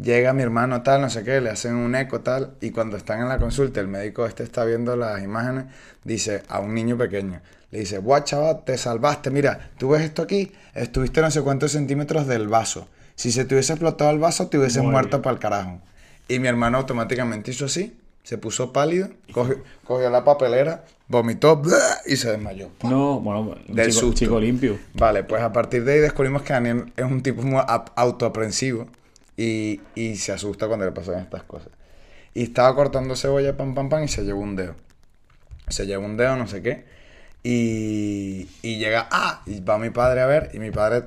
llega 0.00 0.32
mi 0.32 0.42
hermano 0.42 0.82
tal, 0.82 1.00
no 1.00 1.11
sé 1.11 1.24
qué, 1.24 1.40
le 1.40 1.50
hacen 1.50 1.74
un 1.74 1.94
eco 1.94 2.20
tal, 2.20 2.54
y 2.61 2.70
cuando 2.70 2.96
están 2.96 3.20
en 3.20 3.28
la 3.28 3.38
consulta, 3.38 3.80
el 3.80 3.88
médico 3.88 4.26
este 4.26 4.42
está 4.42 4.64
viendo 4.64 4.96
las 4.96 5.22
imágenes, 5.22 5.66
dice 6.04 6.42
a 6.48 6.61
un 6.61 6.74
niño 6.74 6.96
pequeño, 6.96 7.40
le 7.70 7.80
dice, 7.80 7.98
guau 7.98 8.22
chaval, 8.24 8.64
te 8.64 8.78
salvaste, 8.78 9.30
mira, 9.30 9.70
tú 9.78 9.90
ves 9.90 10.02
esto 10.02 10.22
aquí, 10.22 10.52
estuviste 10.74 11.20
no 11.20 11.30
sé 11.30 11.42
cuántos 11.42 11.72
centímetros 11.72 12.26
del 12.26 12.48
vaso, 12.48 12.88
si 13.14 13.32
se 13.32 13.44
te 13.44 13.54
hubiese 13.54 13.72
explotado 13.72 14.11
el 14.11 14.18
vaso, 14.18 14.46
te 14.48 14.58
hubieses 14.58 14.82
Muy 14.82 14.92
muerto 14.92 15.20
para 15.22 15.34
el 15.34 15.40
carajo. 15.40 15.80
Y 16.28 16.38
mi 16.38 16.46
hermano 16.48 16.78
automáticamente 16.78 17.50
hizo 17.50 17.64
así, 17.64 17.98
se 18.22 18.38
puso 18.38 18.72
pálido, 18.72 19.08
cogió, 19.32 19.62
cogió 19.82 20.08
la 20.11 20.22
papelera, 20.22 20.84
vomitó 21.08 21.61
y 22.06 22.16
se 22.16 22.30
desmayó. 22.30 22.68
No, 22.84 23.18
bueno, 23.20 23.56
Del 23.66 23.88
chico, 23.88 24.00
susto. 24.00 24.18
chico 24.18 24.38
limpio. 24.38 24.78
Vale, 24.94 25.24
pues 25.24 25.42
a 25.42 25.52
partir 25.52 25.82
de 25.84 25.94
ahí 25.94 25.98
descubrimos 26.00 26.42
que 26.42 26.52
Daniel 26.52 26.92
es 26.96 27.04
un 27.06 27.22
tipo 27.22 27.42
muy 27.42 27.61
ap- 27.66 27.90
autoaprensivo 27.96 28.87
y, 29.38 29.81
y 29.94 30.16
se 30.16 30.33
asusta 30.33 30.66
cuando 30.66 30.85
le 30.85 30.92
pasan 30.92 31.20
estas 31.20 31.44
cosas. 31.44 31.70
Y 32.35 32.42
estaba 32.42 32.74
cortando 32.74 33.16
cebolla, 33.16 33.57
pam, 33.57 33.74
pam, 33.74 33.88
pam, 33.88 34.05
y 34.05 34.09
se 34.09 34.24
llevó 34.24 34.40
un 34.42 34.57
dedo. 34.57 34.74
Se 35.68 35.87
llevó 35.87 36.05
un 36.05 36.16
dedo, 36.18 36.37
no 36.37 36.46
sé 36.46 36.61
qué. 36.62 36.85
Y, 37.42 38.48
y 38.62 38.79
llega, 38.79 39.09
ah, 39.11 39.42
y 39.46 39.61
va 39.61 39.79
mi 39.79 39.90
padre 39.90 40.20
a 40.20 40.27
ver, 40.27 40.51
y 40.53 40.59
mi 40.59 40.70
padre 40.70 41.05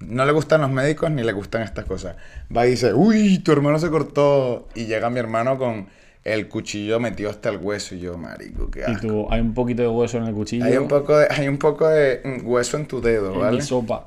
no 0.00 0.24
le 0.24 0.32
gustan 0.32 0.60
los 0.62 0.70
médicos 0.70 1.10
ni 1.10 1.22
le 1.22 1.32
gustan 1.32 1.62
estas 1.62 1.84
cosas. 1.84 2.16
Va 2.54 2.66
y 2.66 2.70
dice, 2.70 2.92
uy, 2.94 3.38
tu 3.40 3.52
hermano 3.52 3.78
se 3.78 3.90
cortó. 3.90 4.68
Y 4.74 4.86
llega 4.86 5.10
mi 5.10 5.20
hermano 5.20 5.58
con 5.58 5.88
el 6.24 6.48
cuchillo 6.48 6.98
metido 7.00 7.30
hasta 7.30 7.50
el 7.50 7.58
hueso. 7.58 7.94
Y 7.94 8.00
yo, 8.00 8.16
marico, 8.18 8.70
qué 8.70 8.80
Y 8.86 8.94
asco. 8.94 9.06
tú, 9.06 9.28
hay 9.30 9.40
un 9.40 9.54
poquito 9.54 9.82
de 9.82 9.88
hueso 9.88 10.18
en 10.18 10.24
el 10.24 10.34
cuchillo. 10.34 10.64
Hay 10.64 10.76
un 10.76 10.88
poco 10.88 11.16
de, 11.18 11.26
hay 11.30 11.48
un 11.48 11.58
poco 11.58 11.88
de 11.88 12.20
mm, 12.24 12.46
hueso 12.46 12.76
en 12.78 12.86
tu 12.86 13.00
dedo, 13.00 13.32
en 13.32 13.38
¿vale? 13.40 13.56
mi 13.58 13.62
sopa. 13.62 14.04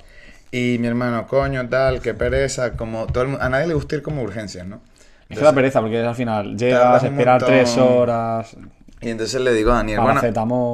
Y 0.57 0.77
mi 0.79 0.87
hermano, 0.87 1.27
coño, 1.27 1.67
tal, 1.67 1.99
qué 2.01 2.13
pereza, 2.13 2.77
como 2.77 3.07
todo 3.07 3.23
el 3.23 3.29
mu- 3.31 3.37
a 3.41 3.49
nadie 3.49 3.67
le 3.67 3.73
gusta 3.73 3.95
ir 3.95 4.01
como 4.01 4.21
urgencias, 4.23 4.65
¿no? 4.65 4.79
Es 5.27 5.37
que 5.37 5.43
da 5.43 5.53
pereza 5.53 5.81
porque 5.81 5.99
al 5.99 6.15
final 6.15 6.55
llegas, 6.55 7.01
un 7.03 7.09
esperar 7.09 7.41
montón. 7.41 7.47
tres 7.55 7.77
horas. 7.77 8.55
Y 9.01 9.09
entonces 9.09 9.41
le 9.41 9.53
digo 9.53 9.71
a 9.71 9.75
Daniel, 9.75 9.99
bueno, 10.05 10.21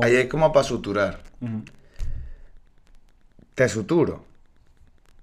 ahí 0.03 0.15
hay 0.17 0.27
como 0.27 0.51
para 0.51 0.63
suturar. 0.63 1.17
Te 3.55 3.67
suturo. 3.69 4.23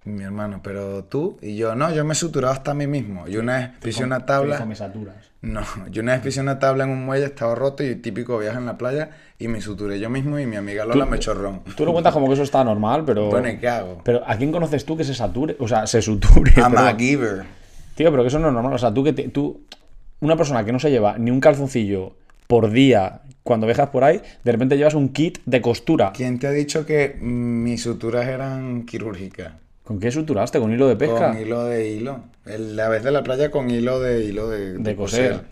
Mi 0.09 0.25
hermano, 0.25 0.61
pero 0.63 1.05
tú 1.05 1.39
y 1.43 1.57
yo, 1.57 1.75
no, 1.75 1.93
yo 1.95 2.05
me 2.05 2.13
he 2.13 2.17
suturado 2.17 2.53
hasta 2.55 2.71
a 2.71 2.75
mí 2.75 2.87
mismo. 2.87 3.29
Y 3.29 3.37
una 3.37 3.59
vez 3.59 3.71
pisé 3.83 4.05
una 4.05 4.25
tabla. 4.27 4.65
me 4.65 4.75
saturas. 4.75 5.17
No, 5.41 5.63
yo 5.91 6.03
una 6.03 6.13
vez 6.15 6.23
pisé 6.23 6.41
una 6.41 6.59
tabla 6.59 6.85
en 6.85 6.91
un 6.91 7.05
muelle, 7.05 7.27
estaba 7.27 7.55
roto 7.55 7.85
y 7.85 7.95
típico 7.97 8.39
viaje 8.39 8.59
en 8.59 8.67
la 8.67 8.77
playa 8.77 9.11
y 9.39 9.47
me 9.47 9.61
suturé 9.61 10.01
yo 10.01 10.11
mismo 10.11 10.39
y 10.39 10.47
mi 10.47 10.57
amiga 10.57 10.85
Lola 10.85 11.07
me 11.07 11.19
ron. 11.19 11.61
Tú 11.77 11.85
lo 11.85 11.93
cuentas 11.93 12.13
como 12.13 12.27
que 12.27 12.33
eso 12.35 12.43
está 12.43 12.65
normal, 12.65 13.05
pero. 13.07 13.29
Bueno, 13.29 13.49
¿y 13.49 13.59
qué 13.59 13.69
hago? 13.69 14.01
Pero 14.05 14.23
¿a 14.27 14.37
quién 14.37 14.51
conoces 14.51 14.85
tú 14.85 14.97
que 14.97 15.05
se 15.05 15.15
sature? 15.15 15.57
O 15.61 15.69
sea, 15.69 15.87
se 15.87 16.03
suture. 16.03 16.53
A 16.61 16.95
giver. 16.99 17.45
Tío, 17.95 18.11
pero 18.11 18.23
que 18.25 18.29
eso 18.29 18.39
no 18.41 18.49
es 18.49 18.55
normal. 18.55 18.73
O 18.73 18.79
sea, 18.79 18.93
tú 18.93 19.05
que 19.05 19.13
te- 19.13 19.29
tú. 19.29 19.63
Una 20.21 20.37
persona 20.37 20.65
que 20.65 20.73
no 20.73 20.81
se 20.81 20.91
lleva 20.91 21.17
ni 21.19 21.31
un 21.31 21.39
calzoncillo 21.39 22.17
por 22.49 22.71
día 22.71 23.21
cuando 23.45 23.67
viajas 23.67 23.91
por 23.91 24.03
ahí, 24.05 24.21
de 24.43 24.53
repente 24.53 24.77
llevas 24.77 24.95
un 24.95 25.11
kit 25.11 25.39
de 25.47 25.61
costura. 25.61 26.13
¿Quién 26.15 26.39
te 26.41 26.49
ha 26.49 26.51
dicho 26.51 26.85
que 26.85 27.17
mis 27.21 27.83
suturas 27.83 28.27
eran 28.27 28.85
quirúrgicas? 28.85 29.53
¿Con 29.89 29.99
qué 30.01 30.11
suturaste? 30.11 30.61
¿Con 30.61 30.71
hilo 30.71 30.87
de 30.87 30.97
pesca? 30.97 31.31
Con 31.31 31.41
hilo 31.41 31.65
de 31.65 31.89
hilo. 31.89 32.21
El- 32.45 32.77
la 32.77 32.91
vez 32.91 33.03
de 33.03 33.11
la 33.11 33.23
playa 33.23 33.51
con 33.51 33.71
hilo 33.71 34.01
de 34.01 34.23
hilo 34.23 34.51
de, 34.51 34.75
De 34.77 34.95
coser. 34.95 35.45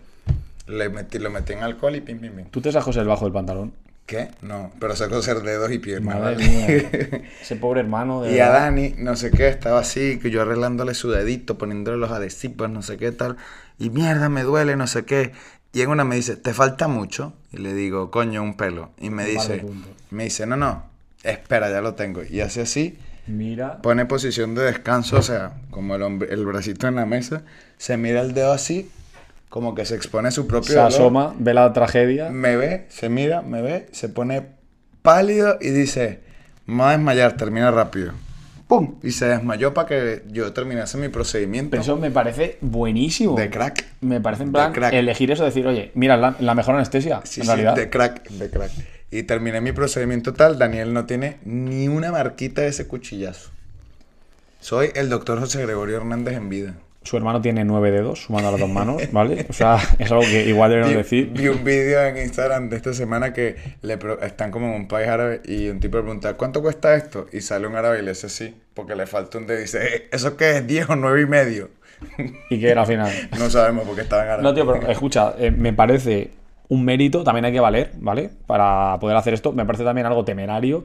Le 0.67 0.89
metí, 0.89 1.17
lo 1.17 1.31
metí 1.31 1.53
en 1.53 1.63
alcohol 1.63 1.95
y 1.95 2.01
pim, 2.01 2.19
pim, 2.19 2.33
pim. 2.35 2.45
¿Tú 2.51 2.61
te 2.61 2.71
sacas 2.71 2.95
el 2.97 3.07
bajo 3.07 3.25
del 3.25 3.33
pantalón? 3.33 3.73
¿Qué? 4.05 4.29
No, 4.43 4.71
pero 4.79 4.95
sé 4.95 5.09
coser 5.09 5.41
dedos 5.41 5.71
y 5.71 5.79
piernas. 5.79 6.19
Madre 6.19 6.35
mía. 6.37 6.67
Ese 7.41 7.55
pobre 7.55 7.79
hermano 7.79 8.21
de. 8.21 8.35
Y 8.35 8.39
a. 8.39 8.49
Dani, 8.49 8.93
no 8.99 9.15
sé 9.15 9.31
qué, 9.31 9.47
estaba 9.47 9.79
así, 9.79 10.19
que 10.19 10.29
yo 10.29 10.43
arreglándole 10.43 10.93
su 10.93 11.09
dedito, 11.09 11.57
poniéndole 11.57 11.97
los 11.97 12.11
adhesivos, 12.11 12.69
no 12.69 12.83
sé 12.83 12.97
qué 12.97 13.11
tal. 13.11 13.37
Y 13.79 13.89
mierda, 13.89 14.29
me 14.29 14.43
duele, 14.43 14.75
no 14.75 14.85
sé 14.85 15.03
qué. 15.03 15.31
Y 15.73 15.81
en 15.81 15.89
una 15.89 16.03
me 16.03 16.15
dice, 16.15 16.35
¿te 16.35 16.53
falta 16.53 16.87
mucho? 16.87 17.33
Y 17.51 17.57
le 17.57 17.73
digo, 17.73 18.11
coño, 18.11 18.43
un 18.43 18.55
pelo. 18.55 18.91
Y 18.99 19.09
me 19.09 19.23
Un 19.23 19.29
de 19.29 19.33
dice, 19.33 19.65
me 20.11 20.25
dice, 20.25 20.45
no, 20.45 20.57
no, 20.57 20.85
espera, 21.23 21.71
ya 21.71 21.81
lo 21.81 21.95
tengo. 21.95 22.21
Y 22.23 22.41
hace 22.41 22.61
así, 22.61 22.99
Mira. 23.27 23.81
pone 23.81 24.05
posición 24.05 24.55
de 24.55 24.63
descanso, 24.63 25.17
o 25.17 25.21
sea, 25.21 25.53
como 25.69 25.95
el, 25.95 26.23
el 26.29 26.45
bracito 26.45 26.87
en 26.87 26.95
la 26.95 27.05
mesa, 27.05 27.43
se 27.77 27.97
mira 27.97 28.21
el 28.21 28.33
dedo 28.33 28.53
así, 28.53 28.89
como 29.49 29.75
que 29.75 29.85
se 29.85 29.95
expone 29.95 30.31
su 30.31 30.47
propio 30.47 30.69
Se 30.69 30.75
dolor. 30.75 30.87
asoma, 30.91 31.35
ve 31.37 31.53
la 31.53 31.71
tragedia. 31.73 32.29
Me 32.29 32.55
ve, 32.55 32.85
se 32.89 33.09
mira, 33.09 33.41
me 33.41 33.61
ve, 33.61 33.87
se 33.91 34.09
pone 34.09 34.47
pálido 35.01 35.57
y 35.61 35.69
dice, 35.69 36.21
me 36.65 36.77
voy 36.83 36.85
a 36.87 36.91
desmayar, 36.97 37.37
termina 37.37 37.71
rápido. 37.71 38.13
¡Pum! 38.67 38.95
Y 39.01 39.11
se 39.11 39.27
desmayó 39.27 39.73
para 39.73 39.87
que 39.87 40.23
yo 40.29 40.51
terminase 40.51 40.97
mi 40.97 41.07
procedimiento 41.07 41.71
Pero 41.71 41.81
eso 41.83 41.95
me 41.95 42.11
parece 42.11 42.57
buenísimo. 42.61 43.35
de 43.37 43.49
crack. 43.49 43.85
Me 44.01 44.19
parece 44.19 44.43
en 44.43 44.51
plan 44.51 44.73
crack. 44.73 44.93
elegir 44.93 45.31
eso, 45.31 45.45
decir, 45.45 45.65
oye, 45.67 45.91
mira, 45.95 46.17
la, 46.17 46.35
la 46.39 46.53
mejor 46.53 46.75
anestesia, 46.75 47.21
Sí, 47.23 47.39
en 47.41 47.45
sí, 47.45 47.51
realidad. 47.51 47.75
de 47.75 47.89
crack, 47.89 48.27
de 48.29 48.49
crack. 48.49 48.71
Y 49.09 49.23
terminé 49.23 49.61
mi 49.61 49.71
procedimiento 49.71 50.33
tal, 50.33 50.59
Daniel 50.59 50.93
no 50.93 51.05
tiene 51.05 51.37
ni 51.45 51.87
una 51.87 52.11
marquita 52.11 52.61
de 52.63 52.67
ese 52.67 52.87
cuchillazo. 52.87 53.51
Soy 54.59 54.89
el 54.95 55.07
doctor 55.09 55.39
José 55.39 55.61
Gregorio 55.61 55.95
Hernández 55.97 56.35
en 56.35 56.49
vida. 56.49 56.73
Su 57.07 57.15
hermano 57.15 57.41
tiene 57.41 57.63
nueve 57.63 57.89
dedos, 57.91 58.23
sumando 58.23 58.51
las 58.51 58.59
dos 58.59 58.69
manos, 58.79 59.01
¿vale? 59.13 59.45
O 59.49 59.53
sea, 59.53 59.77
es 59.97 60.11
algo 60.11 60.23
que 60.23 60.43
igual 60.45 60.69
deberíamos 60.71 60.97
decir. 60.97 61.31
vi 61.31 61.47
un 61.47 61.63
vídeo 61.63 62.03
en 62.03 62.17
Instagram 62.17 62.69
de 62.69 62.75
esta 62.75 62.93
semana 62.93 63.31
que 63.31 63.55
le 63.81 63.97
están 64.23 64.51
como 64.51 64.67
en 64.67 64.73
un 64.73 64.87
país 64.89 65.07
árabe 65.07 65.41
y 65.45 65.69
un 65.69 65.79
tipo 65.79 65.95
le 65.97 66.03
pregunta, 66.03 66.33
¿cuánto 66.33 66.61
cuesta 66.61 66.95
esto? 66.95 67.27
Y 67.31 67.39
sale 67.39 67.65
un 67.65 67.75
árabe 67.77 67.99
y 67.99 68.01
le 68.01 68.11
dice 68.11 68.27
sí, 68.27 68.53
porque 68.73 68.95
le 68.95 69.07
falta 69.07 69.37
un 69.37 69.47
dedo 69.47 69.57
y 69.57 69.61
dice, 69.61 69.79
"Eh, 69.95 70.07
¿eso 70.11 70.35
qué 70.35 70.57
es? 70.57 70.67
¿10 70.67 70.89
o 70.89 70.95
9 70.97 71.21
y 71.21 71.25
medio? 71.25 71.69
Y 72.49 72.59
que 72.59 72.69
era 72.69 72.81
al 72.81 72.87
final. 72.87 73.11
No 73.39 73.49
sabemos 73.49 73.85
porque 73.87 74.01
estaba 74.01 74.23
en 74.23 74.27
árabe. 74.29 74.43
No, 74.43 74.53
tío, 74.53 74.67
pero 74.69 74.91
escucha, 74.91 75.33
eh, 75.39 75.49
me 75.51 75.71
parece 75.71 76.31
un 76.69 76.83
mérito, 76.83 77.23
también 77.23 77.45
hay 77.45 77.53
que 77.53 77.61
valer, 77.61 77.91
¿vale? 77.99 78.29
Para 78.45 78.97
poder 78.99 79.15
hacer 79.15 79.33
esto. 79.33 79.53
Me 79.53 79.65
parece 79.65 79.85
también 79.85 80.05
algo 80.05 80.25
temerario. 80.25 80.83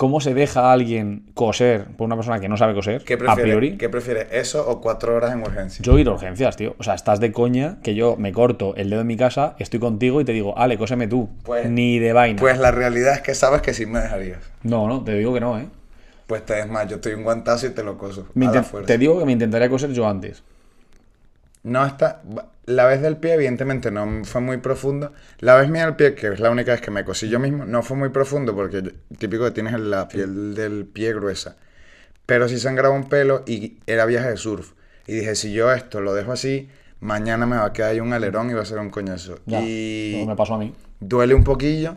¿Cómo 0.00 0.22
se 0.22 0.32
deja 0.32 0.60
a 0.70 0.72
alguien 0.72 1.26
coser 1.34 1.84
por 1.98 2.06
una 2.06 2.16
persona 2.16 2.40
que 2.40 2.48
no 2.48 2.56
sabe 2.56 2.72
coser? 2.72 3.04
¿Qué 3.04 3.12
a 3.12 3.18
prefieres? 3.18 3.42
priori. 3.44 3.76
¿Qué 3.76 3.90
prefieres? 3.90 4.28
¿Eso 4.30 4.66
o 4.66 4.80
cuatro 4.80 5.14
horas 5.14 5.34
en 5.34 5.42
urgencia? 5.42 5.82
Yo 5.82 5.98
ir 5.98 6.08
a 6.08 6.12
urgencias, 6.12 6.56
tío. 6.56 6.74
O 6.78 6.82
sea, 6.82 6.94
estás 6.94 7.20
de 7.20 7.32
coña 7.32 7.76
que 7.82 7.94
yo 7.94 8.16
me 8.16 8.32
corto 8.32 8.74
el 8.76 8.88
dedo 8.88 9.02
en 9.02 9.06
mi 9.08 9.18
casa, 9.18 9.56
estoy 9.58 9.78
contigo 9.78 10.22
y 10.22 10.24
te 10.24 10.32
digo, 10.32 10.56
Ale, 10.56 10.78
cóseme 10.78 11.06
tú. 11.06 11.28
Pues- 11.44 11.68
Ni 11.68 11.98
de 11.98 12.14
vaina. 12.14 12.40
Pues 12.40 12.56
la 12.58 12.70
realidad 12.70 13.12
es 13.12 13.20
que 13.20 13.34
sabes 13.34 13.60
que 13.60 13.74
sí 13.74 13.84
me 13.84 14.00
dejarías. 14.00 14.38
No, 14.62 14.88
no, 14.88 15.04
te 15.04 15.12
digo 15.12 15.34
que 15.34 15.40
no, 15.40 15.58
¿eh? 15.58 15.66
Pues 16.26 16.46
te 16.46 16.54
desmayas, 16.54 16.88
yo 16.88 16.96
estoy 16.96 17.12
un 17.12 17.22
guantazo 17.22 17.66
y 17.66 17.70
te 17.72 17.82
lo 17.82 17.98
coso. 17.98 18.26
Me 18.32 18.46
a 18.46 18.52
la 18.52 18.60
inten- 18.62 18.64
fuerza. 18.64 18.86
te 18.86 18.96
digo 18.96 19.18
que 19.18 19.26
me 19.26 19.32
intentaría 19.32 19.68
coser 19.68 19.92
yo 19.92 20.08
antes. 20.08 20.42
No 21.62 21.84
está. 21.86 22.22
La 22.66 22.86
vez 22.86 23.02
del 23.02 23.16
pie, 23.16 23.34
evidentemente, 23.34 23.90
no 23.90 24.24
fue 24.24 24.40
muy 24.40 24.58
profundo. 24.58 25.12
La 25.40 25.56
vez 25.56 25.68
mía 25.68 25.84
del 25.84 25.96
pie, 25.96 26.14
que 26.14 26.28
es 26.28 26.40
la 26.40 26.50
única 26.50 26.72
vez 26.72 26.80
que 26.80 26.90
me 26.90 27.04
cosí 27.04 27.28
yo 27.28 27.38
mismo, 27.38 27.64
no 27.64 27.82
fue 27.82 27.96
muy 27.96 28.10
profundo 28.10 28.54
porque 28.54 28.82
típico 29.18 29.44
que 29.44 29.50
tienes 29.50 29.78
la 29.78 30.08
piel 30.08 30.54
del 30.54 30.86
pie 30.86 31.12
gruesa. 31.14 31.56
Pero 32.26 32.48
sí 32.48 32.58
sangraba 32.58 32.94
un 32.94 33.08
pelo 33.08 33.42
y 33.46 33.78
era 33.86 34.06
viaje 34.06 34.28
de 34.30 34.36
surf. 34.36 34.72
Y 35.06 35.14
dije, 35.14 35.34
si 35.34 35.52
yo 35.52 35.72
esto 35.72 36.00
lo 36.00 36.14
dejo 36.14 36.32
así, 36.32 36.68
mañana 37.00 37.46
me 37.46 37.56
va 37.56 37.66
a 37.66 37.72
quedar 37.72 37.90
ahí 37.90 38.00
un 38.00 38.12
alerón 38.12 38.50
y 38.50 38.54
va 38.54 38.62
a 38.62 38.66
ser 38.66 38.78
un 38.78 38.90
coñazo. 38.90 39.40
Ya, 39.46 39.60
y 39.60 40.24
me 40.26 40.36
pasó 40.36 40.54
a 40.54 40.58
mí. 40.58 40.72
duele 41.00 41.34
un 41.34 41.42
poquillo, 41.42 41.96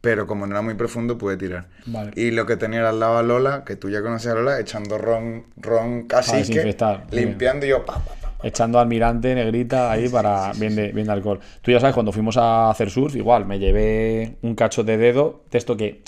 pero 0.00 0.26
como 0.26 0.46
no 0.46 0.54
era 0.54 0.62
muy 0.62 0.74
profundo 0.74 1.18
pude 1.18 1.36
tirar. 1.36 1.66
Vale. 1.86 2.12
Y 2.14 2.30
lo 2.30 2.46
que 2.46 2.56
tenía 2.56 2.80
era 2.80 2.90
al 2.90 3.00
lado 3.00 3.18
a 3.18 3.22
Lola, 3.22 3.64
que 3.64 3.76
tú 3.76 3.90
ya 3.90 4.00
conocías 4.00 4.32
a 4.32 4.36
Lola, 4.36 4.60
echando 4.60 4.96
ron, 4.96 5.44
ron 5.56 6.04
casi 6.04 6.32
que, 6.32 6.38
desinfectar, 6.38 7.00
muy 7.00 7.10
bien. 7.10 7.28
limpiando 7.28 7.66
y 7.66 7.68
yo, 7.70 7.84
pa, 7.84 7.94
pa, 7.94 8.14
pa. 8.14 8.27
Echando 8.42 8.78
almirante, 8.78 9.34
negrita, 9.34 9.90
ahí 9.90 10.08
para 10.08 10.52
bien 10.52 10.76
de, 10.76 10.92
bien 10.92 11.06
de 11.06 11.12
alcohol. 11.12 11.40
Tú 11.62 11.70
ya 11.70 11.80
sabes, 11.80 11.94
cuando 11.94 12.12
fuimos 12.12 12.36
a 12.36 12.70
hacer 12.70 12.90
surf, 12.90 13.16
igual, 13.16 13.46
me 13.46 13.58
llevé 13.58 14.36
un 14.42 14.54
cacho 14.54 14.84
de 14.84 14.96
dedo, 14.96 15.42
de 15.50 15.58
esto 15.58 15.76
que 15.76 16.02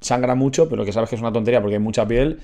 sangra 0.00 0.34
mucho, 0.34 0.68
pero 0.68 0.84
que 0.84 0.92
sabes 0.92 1.08
que 1.08 1.16
es 1.16 1.20
una 1.20 1.32
tontería 1.32 1.60
porque 1.60 1.76
hay 1.76 1.82
mucha 1.82 2.06
piel. 2.06 2.40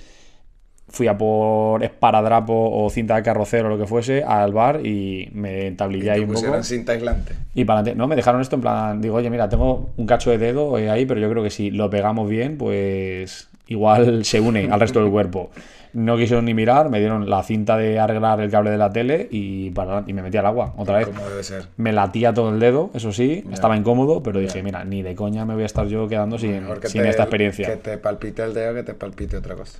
Fui 0.88 1.08
a 1.08 1.18
por 1.18 1.82
esparadrapo 1.82 2.70
o 2.70 2.88
cinta 2.90 3.16
de 3.16 3.22
carrocero 3.24 3.66
o 3.66 3.70
lo 3.70 3.78
que 3.78 3.86
fuese 3.86 4.22
al 4.22 4.52
bar 4.52 4.86
y 4.86 5.28
me 5.32 5.66
entablillé 5.66 6.12
ahí 6.12 6.20
un 6.20 6.32
poco. 6.32 6.62
cinta 6.62 6.92
aislante. 6.92 7.34
Y 7.54 7.64
para 7.64 7.80
adelante. 7.80 7.98
No, 7.98 8.06
me 8.06 8.14
dejaron 8.14 8.40
esto 8.40 8.54
en 8.54 8.62
plan, 8.62 9.00
digo, 9.00 9.16
oye, 9.16 9.28
mira, 9.28 9.48
tengo 9.48 9.90
un 9.96 10.06
cacho 10.06 10.30
de 10.30 10.38
dedo 10.38 10.78
eh, 10.78 10.88
ahí, 10.88 11.04
pero 11.04 11.18
yo 11.20 11.28
creo 11.28 11.42
que 11.42 11.50
si 11.50 11.72
lo 11.72 11.90
pegamos 11.90 12.28
bien, 12.28 12.56
pues 12.56 13.48
igual 13.68 14.24
se 14.24 14.40
une 14.40 14.68
al 14.70 14.80
resto 14.80 15.00
del 15.02 15.10
cuerpo. 15.10 15.50
No 15.92 16.18
quisieron 16.18 16.44
ni 16.44 16.52
mirar, 16.52 16.90
me 16.90 16.98
dieron 16.98 17.30
la 17.30 17.42
cinta 17.42 17.78
de 17.78 17.98
arreglar 17.98 18.38
el 18.40 18.50
cable 18.50 18.70
de 18.70 18.76
la 18.76 18.90
tele 18.90 19.28
y, 19.30 19.70
para, 19.70 19.88
adelante, 19.92 20.10
y 20.10 20.14
me 20.14 20.20
metí 20.22 20.36
al 20.36 20.44
agua 20.44 20.74
otra 20.76 20.98
vez. 20.98 21.08
Debe 21.30 21.42
ser. 21.42 21.68
Me 21.78 21.90
latía 21.92 22.34
todo 22.34 22.50
el 22.50 22.60
dedo, 22.60 22.90
eso 22.92 23.12
sí, 23.12 23.44
estaba 23.50 23.76
incómodo, 23.78 24.22
pero 24.22 24.38
dije, 24.38 24.62
mira, 24.62 24.84
ni 24.84 25.02
de 25.02 25.14
coña 25.14 25.46
me 25.46 25.54
voy 25.54 25.62
a 25.62 25.66
estar 25.66 25.86
yo 25.86 26.06
quedando 26.06 26.38
sin, 26.38 26.66
que 26.82 26.88
sin 26.88 27.02
te- 27.02 27.08
esta 27.08 27.22
experiencia. 27.22 27.66
Que 27.68 27.76
te 27.76 27.96
palpite 27.98 28.42
el 28.42 28.52
dedo 28.52 28.74
que 28.74 28.82
te 28.82 28.92
palpite 28.92 29.38
otra 29.38 29.54
cosa. 29.54 29.78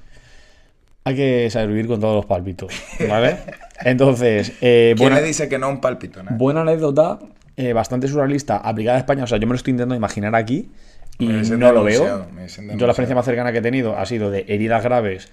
Hay 1.04 1.14
que 1.14 1.50
saber 1.50 1.68
vivir 1.68 1.86
con 1.86 2.00
todos 2.00 2.16
los 2.16 2.26
palpitos, 2.26 2.72
¿vale? 3.08 3.36
Entonces, 3.84 4.54
eh, 4.60 4.94
¿Quién 4.96 5.08
buena, 5.10 5.20
le 5.20 5.26
dice 5.28 5.48
que 5.48 5.58
no 5.58 5.68
un 5.68 5.80
palpito? 5.80 6.22
Nada. 6.22 6.36
buena 6.36 6.62
anécdota, 6.62 7.18
eh, 7.56 7.72
bastante 7.74 8.08
surrealista, 8.08 8.56
aplicada 8.56 8.96
a 8.96 9.00
España. 9.00 9.22
O 9.24 9.26
sea, 9.26 9.38
yo 9.38 9.46
me 9.46 9.52
lo 9.52 9.56
estoy 9.56 9.72
intentando 9.72 9.94
imaginar 9.94 10.34
aquí 10.34 10.70
y 11.18 11.26
no 11.26 11.72
lo 11.72 11.84
veo. 11.84 12.26
Yo 12.76 12.86
la 12.86 12.92
experiencia 12.92 13.14
más 13.14 13.24
cercana 13.24 13.52
que 13.52 13.58
he 13.58 13.62
tenido 13.62 13.96
ha 13.96 14.06
sido 14.06 14.30
de 14.30 14.44
heridas 14.48 14.82
graves, 14.82 15.28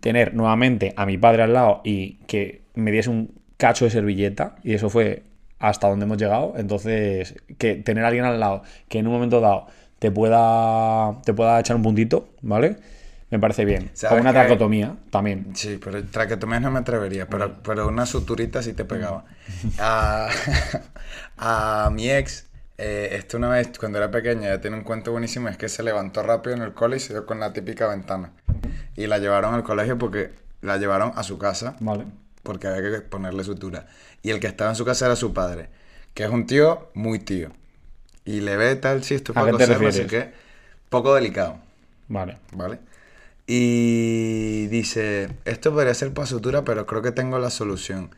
tener 0.00 0.34
nuevamente 0.34 0.92
a 0.96 1.06
mi 1.06 1.18
padre 1.18 1.42
al 1.42 1.52
lado 1.52 1.80
y 1.84 2.14
que 2.26 2.62
me 2.74 2.90
diese 2.90 3.10
un 3.10 3.32
cacho 3.56 3.84
de 3.84 3.90
servilleta, 3.90 4.56
y 4.62 4.74
eso 4.74 4.90
fue 4.90 5.22
hasta 5.58 5.88
donde 5.88 6.04
hemos 6.04 6.18
llegado. 6.18 6.54
Entonces, 6.56 7.36
que 7.58 7.76
tener 7.76 8.04
a 8.04 8.08
alguien 8.08 8.24
al 8.24 8.40
lado 8.40 8.62
que 8.88 8.98
en 8.98 9.06
un 9.06 9.12
momento 9.14 9.40
dado 9.40 9.66
te 9.98 10.10
pueda, 10.10 11.20
te 11.24 11.32
pueda 11.32 11.60
echar 11.60 11.76
un 11.76 11.82
puntito, 11.82 12.28
¿vale? 12.42 12.76
Me 13.30 13.38
parece 13.38 13.64
bien. 13.64 13.84
O 13.84 13.96
¿Sabes 13.96 14.20
una 14.20 14.30
qué? 14.32 14.38
tracotomía 14.40 14.96
también. 15.10 15.46
Sí, 15.54 15.80
pero 15.82 16.04
traquetomías 16.04 16.62
no 16.62 16.70
me 16.70 16.80
atrevería, 16.80 17.26
pero, 17.26 17.56
pero 17.62 17.88
una 17.88 18.06
suturita 18.06 18.62
sí 18.62 18.74
te 18.74 18.84
pegaba. 18.84 19.24
A, 19.78 20.28
a 21.38 21.90
mi 21.90 22.10
ex, 22.10 22.46
eh, 22.78 23.10
esto 23.12 23.36
una 23.36 23.48
vez, 23.50 23.78
cuando 23.78 23.98
era 23.98 24.10
pequeña, 24.10 24.48
ya 24.48 24.60
tiene 24.60 24.76
un 24.76 24.82
cuento 24.84 25.12
buenísimo, 25.12 25.48
es 25.48 25.56
que 25.56 25.68
se 25.68 25.82
levantó 25.82 26.22
rápido 26.22 26.56
en 26.56 26.62
el 26.62 26.74
cole 26.74 26.96
y 26.96 27.00
se 27.00 27.12
dio 27.12 27.26
con 27.26 27.40
la 27.40 27.52
típica 27.52 27.86
ventana. 27.88 28.32
Y 28.96 29.06
la 29.06 29.18
llevaron 29.18 29.54
al 29.54 29.62
colegio 29.64 29.98
porque 29.98 30.32
la 30.60 30.76
llevaron 30.78 31.12
a 31.16 31.22
su 31.22 31.38
casa, 31.38 31.76
Vale. 31.80 32.04
porque 32.42 32.66
había 32.68 32.90
que 32.90 33.00
ponerle 33.02 33.44
sutura. 33.44 33.86
Y 34.22 34.30
el 34.30 34.40
que 34.40 34.46
estaba 34.46 34.70
en 34.70 34.76
su 34.76 34.84
casa 34.84 35.06
era 35.06 35.16
su 35.16 35.32
padre, 35.34 35.68
que 36.14 36.24
es 36.24 36.30
un 36.30 36.46
tío 36.46 36.90
muy 36.94 37.18
tío. 37.18 37.50
Y 38.24 38.40
le 38.40 38.56
ve 38.56 38.74
tal, 38.76 39.04
si 39.04 39.14
esto 39.14 39.32
es 39.32 39.38
¿A 39.38 39.40
para 39.42 39.52
qué 39.52 39.58
te 39.58 39.66
coser, 39.66 39.82
no 39.82 39.92
sé 39.92 40.02
refieres? 40.02 40.32
qué, 40.32 40.34
poco 40.88 41.14
delicado. 41.14 41.58
Vale. 42.08 42.38
¿vale? 42.52 42.78
Y 43.46 44.66
dice, 44.68 45.28
esto 45.44 45.72
podría 45.72 45.94
ser 45.94 46.12
para 46.14 46.26
sutura, 46.26 46.64
pero 46.64 46.86
creo 46.86 47.02
que 47.02 47.12
tengo 47.12 47.38
la 47.38 47.50
solución. 47.50 48.10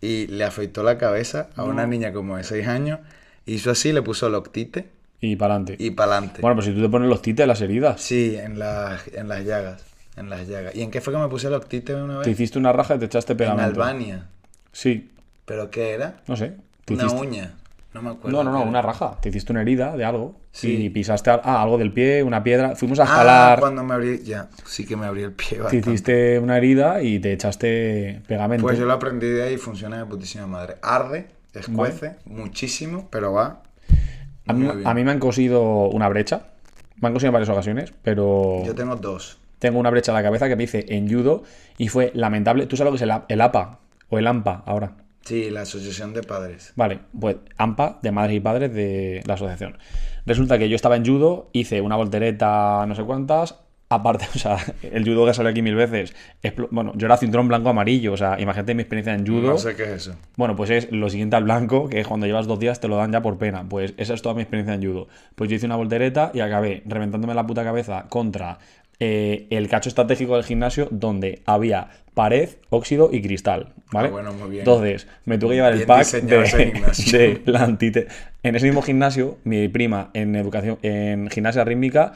Y 0.00 0.26
le 0.26 0.44
afeitó 0.44 0.82
la 0.82 0.98
cabeza 0.98 1.48
a 1.56 1.64
una 1.64 1.86
niña 1.86 2.12
como 2.12 2.36
de 2.36 2.44
6 2.44 2.66
años, 2.68 3.00
hizo 3.46 3.70
así, 3.70 3.92
le 3.92 4.02
puso 4.02 4.28
loctite 4.28 4.88
Y 5.20 5.36
para 5.36 5.54
adelante. 5.54 5.76
y 5.82 5.90
para 5.90 6.12
adelante. 6.16 6.40
Bueno, 6.40 6.56
pues 6.56 6.66
si 6.66 6.72
tú 6.72 6.82
te 6.82 6.88
pones 6.88 7.08
los 7.08 7.22
tites, 7.22 7.46
las 7.46 7.60
heridas. 7.60 8.00
Sí, 8.00 8.36
en 8.36 8.58
las, 8.58 9.06
en 9.08 9.28
las 9.28 9.44
llagas, 9.44 9.84
en 10.16 10.30
las 10.30 10.46
llagas. 10.48 10.74
¿Y 10.74 10.82
en 10.82 10.90
qué 10.90 11.00
fue 11.00 11.12
que 11.12 11.18
me 11.20 11.28
puse 11.28 11.50
loctite 11.50 11.94
una 11.94 12.22
Te 12.22 12.30
vez? 12.30 12.38
hiciste 12.40 12.58
una 12.58 12.72
raja 12.72 12.94
y 12.96 12.98
te 12.98 13.06
echaste 13.06 13.32
En 13.32 13.36
pegamento. 13.38 13.82
Albania. 13.82 14.26
Sí, 14.72 15.10
¿Pero 15.44 15.70
qué 15.70 15.90
era? 15.92 16.22
no 16.26 16.36
sé. 16.36 16.54
Te 16.84 16.94
Una 16.94 17.04
hiciste- 17.04 17.20
uña. 17.20 17.54
No 17.94 18.02
me 18.02 18.10
acuerdo. 18.10 18.36
No, 18.38 18.42
no, 18.42 18.50
no, 18.50 18.58
era. 18.62 18.68
una 18.68 18.82
raja. 18.82 19.18
Te 19.20 19.28
hiciste 19.28 19.52
una 19.52 19.62
herida 19.62 19.96
de 19.96 20.04
algo. 20.04 20.34
Sí. 20.50 20.84
Y 20.86 20.90
pisaste 20.90 21.30
ah, 21.30 21.62
algo 21.62 21.78
del 21.78 21.92
pie, 21.92 22.24
una 22.24 22.42
piedra. 22.42 22.74
Fuimos 22.74 22.98
a 22.98 23.02
Ah, 23.02 23.06
escalar. 23.06 23.60
cuando 23.60 23.84
me 23.84 23.94
abrí, 23.94 24.20
ya, 24.24 24.48
sí 24.66 24.84
que 24.84 24.96
me 24.96 25.06
abrí 25.06 25.22
el 25.22 25.30
pie 25.32 25.58
te 25.70 25.76
hiciste 25.76 26.40
una 26.40 26.56
herida 26.56 27.02
y 27.02 27.20
te 27.20 27.32
echaste 27.32 28.20
pegamento. 28.26 28.62
Pues 28.66 28.78
yo 28.80 28.84
lo 28.86 28.94
aprendí 28.94 29.28
de 29.28 29.44
ahí 29.44 29.54
y 29.54 29.58
funciona 29.58 29.98
de 29.98 30.06
putísima 30.06 30.46
madre. 30.48 30.74
Arde, 30.82 31.26
escuece 31.60 32.16
muchísimo, 32.24 33.08
pero 33.10 33.32
va 33.32 33.62
a, 34.46 34.52
mí, 34.52 34.68
a 34.84 34.94
me 34.94 35.10
han 35.10 35.18
cosido 35.18 35.88
una 35.88 36.08
brecha. 36.08 36.48
Me 37.00 37.08
han 37.08 37.14
cosido 37.14 37.28
en 37.28 37.32
varias 37.34 37.48
ocasiones, 37.48 37.92
pero 38.02 38.62
Yo 38.64 38.74
tengo 38.74 38.96
dos. 38.96 39.38
tengo 39.58 39.78
una 39.78 39.90
brecha 39.90 40.12
en 40.12 40.16
la 40.16 40.22
cabeza 40.22 40.48
que 40.48 40.56
me 40.56 40.64
hice 40.64 40.84
en 40.88 41.10
judo 41.10 41.42
y 41.78 41.88
fue 41.88 42.12
lamentable. 42.14 42.66
¿Tú 42.66 42.76
sabes 42.76 42.92
lo 42.92 42.98
que 42.98 43.04
es 43.04 43.10
el, 43.10 43.22
el 43.28 43.40
APA? 43.40 43.80
O 44.10 44.18
el 44.18 44.26
AMPA 44.26 44.62
ahora. 44.66 44.92
Sí, 45.22 45.48
la 45.50 45.62
Asociación 45.62 46.12
de 46.12 46.22
Padres. 46.22 46.72
Vale, 46.76 47.00
pues 47.18 47.36
AMPA, 47.56 47.98
de 48.02 48.12
madres 48.12 48.36
y 48.36 48.40
padres 48.40 48.74
de 48.74 49.22
la 49.26 49.34
asociación. 49.34 49.78
Resulta 50.26 50.58
que 50.58 50.68
yo 50.68 50.76
estaba 50.76 50.96
en 50.96 51.04
judo, 51.06 51.48
hice 51.52 51.80
una 51.80 51.96
voltereta, 51.96 52.84
no 52.86 52.94
sé 52.94 53.02
cuántas. 53.04 53.63
Aparte, 53.88 54.26
o 54.34 54.38
sea, 54.38 54.56
el 54.82 55.04
judo 55.04 55.26
que 55.26 55.34
sale 55.34 55.50
aquí 55.50 55.62
mil 55.62 55.74
veces. 55.74 56.14
Bueno, 56.70 56.92
yo 56.96 57.06
era 57.06 57.16
cinturón 57.16 57.48
blanco 57.48 57.68
amarillo, 57.68 58.12
o 58.12 58.16
sea, 58.16 58.40
imagínate 58.40 58.74
mi 58.74 58.82
experiencia 58.82 59.14
en 59.14 59.26
judo. 59.26 59.48
No 59.52 59.58
sé 59.58 59.76
qué 59.76 59.84
es 59.84 59.90
eso. 59.90 60.16
Bueno, 60.36 60.56
pues 60.56 60.70
es 60.70 60.90
lo 60.90 61.08
siguiente 61.10 61.36
al 61.36 61.44
blanco, 61.44 61.88
que 61.88 62.00
es 62.00 62.06
cuando 62.06 62.26
llevas 62.26 62.46
dos 62.46 62.58
días 62.58 62.80
te 62.80 62.88
lo 62.88 62.96
dan 62.96 63.12
ya 63.12 63.22
por 63.22 63.38
pena. 63.38 63.64
Pues 63.68 63.94
esa 63.96 64.14
es 64.14 64.22
toda 64.22 64.34
mi 64.34 64.42
experiencia 64.42 64.74
en 64.74 64.82
judo. 64.82 65.08
Pues 65.34 65.50
yo 65.50 65.56
hice 65.56 65.66
una 65.66 65.76
voltereta 65.76 66.30
y 66.34 66.40
acabé 66.40 66.82
reventándome 66.86 67.34
la 67.34 67.46
puta 67.46 67.62
cabeza 67.62 68.06
contra 68.08 68.58
eh, 69.00 69.48
el 69.50 69.68
cacho 69.68 69.88
estratégico 69.88 70.36
del 70.36 70.44
gimnasio 70.44 70.88
donde 70.90 71.42
había 71.46 71.88
pared, 72.14 72.50
óxido 72.70 73.10
y 73.12 73.20
cristal. 73.22 73.72
¿Vale? 73.92 74.08
Ah, 74.08 74.12
bueno, 74.12 74.32
muy 74.32 74.50
bien. 74.50 74.60
Entonces, 74.60 75.06
me 75.24 75.36
tuve 75.36 75.50
que 75.50 75.54
llevar 75.56 75.72
el 75.72 75.84
pack 75.84 76.06
de, 76.22 76.36
de 77.12 77.42
la 77.44 77.64
antite. 77.64 78.06
En 78.42 78.54
ese 78.54 78.66
mismo 78.66 78.82
gimnasio, 78.82 79.38
mi 79.44 79.68
prima 79.68 80.10
en 80.14 80.36
educación, 80.36 80.78
en 80.82 81.28
gimnasia 81.28 81.64
rítmica, 81.64 82.12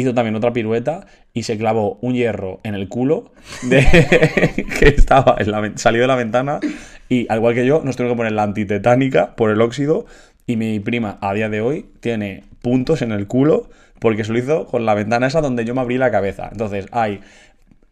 hizo 0.00 0.14
también 0.14 0.34
otra 0.36 0.52
pirueta 0.52 1.06
y 1.32 1.42
se 1.44 1.58
clavó 1.58 1.98
un 2.00 2.14
hierro 2.14 2.60
en 2.62 2.74
el 2.74 2.88
culo 2.88 3.32
de 3.62 3.84
que 4.78 4.88
estaba 4.88 5.36
en 5.38 5.50
la, 5.50 5.72
salió 5.76 6.02
de 6.02 6.06
la 6.08 6.16
ventana 6.16 6.60
y 7.08 7.26
al 7.30 7.38
igual 7.38 7.54
que 7.54 7.66
yo 7.66 7.82
nos 7.84 7.96
tuvimos 7.96 8.14
que 8.14 8.18
poner 8.18 8.32
la 8.32 8.42
antitetánica 8.42 9.34
por 9.34 9.50
el 9.50 9.60
óxido 9.60 10.06
y 10.46 10.56
mi 10.56 10.80
prima 10.80 11.18
a 11.20 11.34
día 11.34 11.48
de 11.48 11.60
hoy 11.60 11.86
tiene 12.00 12.44
puntos 12.62 13.02
en 13.02 13.12
el 13.12 13.26
culo 13.26 13.68
porque 13.98 14.24
se 14.24 14.32
lo 14.32 14.38
hizo 14.38 14.66
con 14.66 14.86
la 14.86 14.94
ventana 14.94 15.26
esa 15.26 15.40
donde 15.40 15.64
yo 15.64 15.74
me 15.74 15.80
abrí 15.80 15.98
la 15.98 16.10
cabeza. 16.10 16.48
Entonces 16.50 16.86
hay 16.92 17.20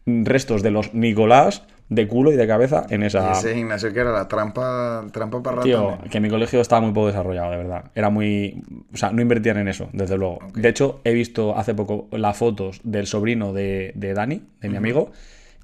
restos 0.05 0.63
de 0.63 0.71
los 0.71 0.93
Nicolás 0.93 1.63
de 1.89 2.07
culo 2.07 2.31
y 2.31 2.35
de 2.35 2.45
cabeza 2.47 2.85
en 2.89 3.03
esa... 3.03 3.31
Ese 3.31 3.55
gimnasio 3.55 3.93
que 3.93 3.99
era 4.01 4.11
la 4.11 4.27
trampa, 4.27 5.05
trampa 5.11 5.41
para 5.41 5.61
Tío, 5.61 5.91
ratones. 5.91 6.11
que 6.11 6.19
mi 6.19 6.29
colegio 6.29 6.59
estaba 6.59 6.81
muy 6.81 6.91
poco 6.91 7.07
desarrollado, 7.07 7.51
de 7.51 7.57
verdad. 7.57 7.85
Era 7.95 8.09
muy. 8.09 8.61
O 8.93 8.97
sea, 8.97 9.11
no 9.11 9.21
invertían 9.21 9.57
en 9.57 9.67
eso, 9.69 9.87
desde 9.93 10.17
luego. 10.17 10.39
De 10.53 10.67
hecho, 10.67 10.99
he 11.03 11.13
visto 11.13 11.57
hace 11.57 11.73
poco 11.73 12.07
las 12.11 12.35
fotos 12.37 12.81
del 12.83 13.07
sobrino 13.07 13.53
de, 13.53 13.93
de 13.95 14.13
Dani, 14.13 14.41
de 14.59 14.69
mi 14.69 14.75
amigo, 14.77 15.11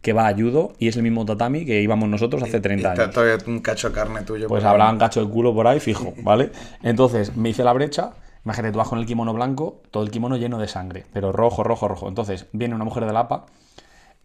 que 0.02 0.14
va 0.14 0.28
a 0.28 0.34
judo 0.34 0.74
y 0.80 0.88
es 0.88 0.96
el 0.96 1.04
mismo 1.04 1.26
tatami 1.26 1.66
que 1.66 1.82
íbamos 1.82 2.08
nosotros 2.10 2.42
hace 2.44 2.58
Y 2.58 2.62
30 2.62 2.90
está 2.92 3.04
años. 3.04 3.14
todavía 3.16 3.38
un 3.48 3.60
cacho 3.60 3.90
de 3.90 3.96
carne 3.96 4.22
tuyo. 4.22 4.48
Pues 4.48 4.64
habrá 4.64 4.90
un 4.90 4.98
cacho 4.98 5.26
de 5.26 5.30
culo 5.32 5.54
por 5.54 5.68
ahí, 5.68 5.80
fijo, 5.82 6.14
¿vale? 6.24 6.52
Entonces, 6.84 7.36
me 7.36 7.50
hice 7.50 7.64
la 7.64 7.74
brecha. 7.74 8.12
Imagínate, 8.46 8.74
tú 8.74 8.78
vas 8.80 8.90
con 8.90 9.00
el 9.00 9.06
kimono 9.06 9.34
blanco, 9.34 9.82
todo 9.92 10.04
el 10.04 10.12
kimono 10.12 10.36
lleno 10.36 10.58
de 10.58 10.68
sangre, 10.68 11.06
pero 11.14 11.32
rojo, 11.32 11.64
rojo, 11.64 11.88
rojo. 11.88 12.10
Entonces, 12.10 12.46
viene 12.52 12.76
una 12.76 12.84
mujer 12.86 13.06
de 13.06 13.14
la 13.14 13.22
APA 13.22 13.46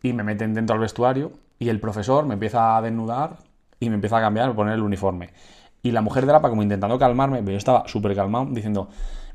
y 0.02 0.12
me 0.12 0.22
meten 0.24 0.54
dentro 0.54 0.74
del 0.74 0.80
vestuario 0.82 1.30
y 1.58 1.68
el 1.68 1.80
profesor 1.80 2.26
me 2.26 2.34
empieza 2.34 2.76
a 2.76 2.82
desnudar 2.82 3.38
y 3.80 3.88
me 3.88 3.96
empieza 3.96 4.18
a 4.18 4.20
cambiar, 4.20 4.50
a 4.50 4.54
poner 4.54 4.74
el 4.74 4.82
uniforme. 4.82 5.30
Y 5.82 5.92
la 5.92 6.00
mujer 6.02 6.26
de 6.26 6.32
la 6.32 6.38
APA, 6.38 6.48
como 6.50 6.62
intentando 6.62 6.98
calmarme, 6.98 7.38
pero 7.38 7.52
yo 7.52 7.56
estaba 7.58 7.86
súper 7.86 8.14
calmado, 8.16 8.46
diciendo, 8.50 8.88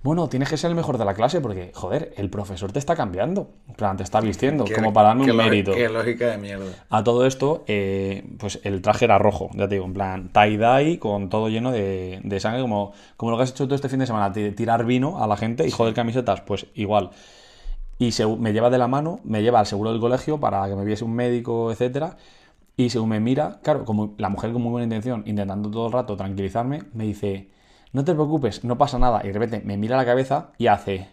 bueno, 0.03 0.27
tienes 0.27 0.49
que 0.49 0.57
ser 0.57 0.69
el 0.69 0.75
mejor 0.75 0.97
de 0.97 1.05
la 1.05 1.13
clase 1.13 1.39
porque, 1.39 1.71
joder, 1.73 2.13
el 2.17 2.29
profesor 2.29 2.73
te 2.73 2.79
está 2.79 2.93
cambiando, 2.97 3.51
en 3.69 3.75
plan, 3.75 3.95
te 3.95 4.03
está 4.03 4.19
vistiendo, 4.19 4.65
Qué- 4.65 4.73
como 4.73 4.91
para 4.91 5.07
darme 5.09 5.23
un 5.23 5.37
mérito. 5.37 5.71
Qué 5.73 5.87
lógica 5.87 6.27
de 6.27 6.37
mierda. 6.37 6.65
A 6.89 7.01
todo 7.05 7.25
esto, 7.25 7.63
eh, 7.67 8.25
pues 8.37 8.59
el 8.65 8.81
traje 8.81 9.05
era 9.05 9.17
rojo, 9.17 9.49
ya 9.53 9.69
te 9.69 9.75
digo, 9.75 9.85
en 9.85 9.93
plan 9.93 10.29
tie-dye, 10.33 10.99
con 10.99 11.29
todo 11.29 11.47
lleno 11.47 11.71
de, 11.71 12.19
de 12.21 12.39
sangre, 12.41 12.61
como, 12.61 12.91
como 13.15 13.31
lo 13.31 13.37
que 13.37 13.43
has 13.43 13.51
hecho 13.51 13.63
todo 13.65 13.75
este 13.75 13.87
fin 13.87 13.99
de 13.99 14.05
semana, 14.07 14.33
ti- 14.33 14.51
tirar 14.51 14.83
vino 14.83 15.23
a 15.23 15.27
la 15.27 15.37
gente 15.37 15.65
y 15.65 15.71
joder 15.71 15.93
camisetas, 15.93 16.41
pues 16.41 16.65
igual. 16.75 17.11
Y 18.03 18.11
se- 18.11 18.25
me 18.27 18.51
lleva 18.51 18.69
de 18.69 18.77
la 18.77 18.87
mano, 18.87 19.19
me 19.23 19.41
lleva 19.41 19.59
al 19.59 19.65
seguro 19.65 19.91
del 19.91 20.01
colegio 20.01 20.39
para 20.39 20.67
que 20.67 20.75
me 20.75 20.83
viese 20.83 21.05
un 21.05 21.13
médico, 21.13 21.71
etcétera. 21.71 22.17
Y 22.75 22.89
según 22.89 23.09
me 23.09 23.19
mira, 23.19 23.59
claro, 23.63 23.85
como 23.85 24.13
la 24.17 24.29
mujer 24.29 24.51
con 24.51 24.61
muy 24.61 24.71
buena 24.71 24.83
intención, 24.85 25.23
intentando 25.25 25.69
todo 25.69 25.87
el 25.87 25.93
rato 25.93 26.17
tranquilizarme, 26.17 26.83
me 26.93 27.05
dice, 27.05 27.47
no 27.93 28.03
te 28.03 28.13
preocupes, 28.13 28.63
no 28.63 28.77
pasa 28.77 28.97
nada. 28.99 29.21
Y 29.23 29.27
de 29.27 29.33
repente 29.33 29.61
me 29.63 29.77
mira 29.77 29.95
la 29.95 30.05
cabeza 30.05 30.49
y 30.57 30.67
hace... 30.67 31.07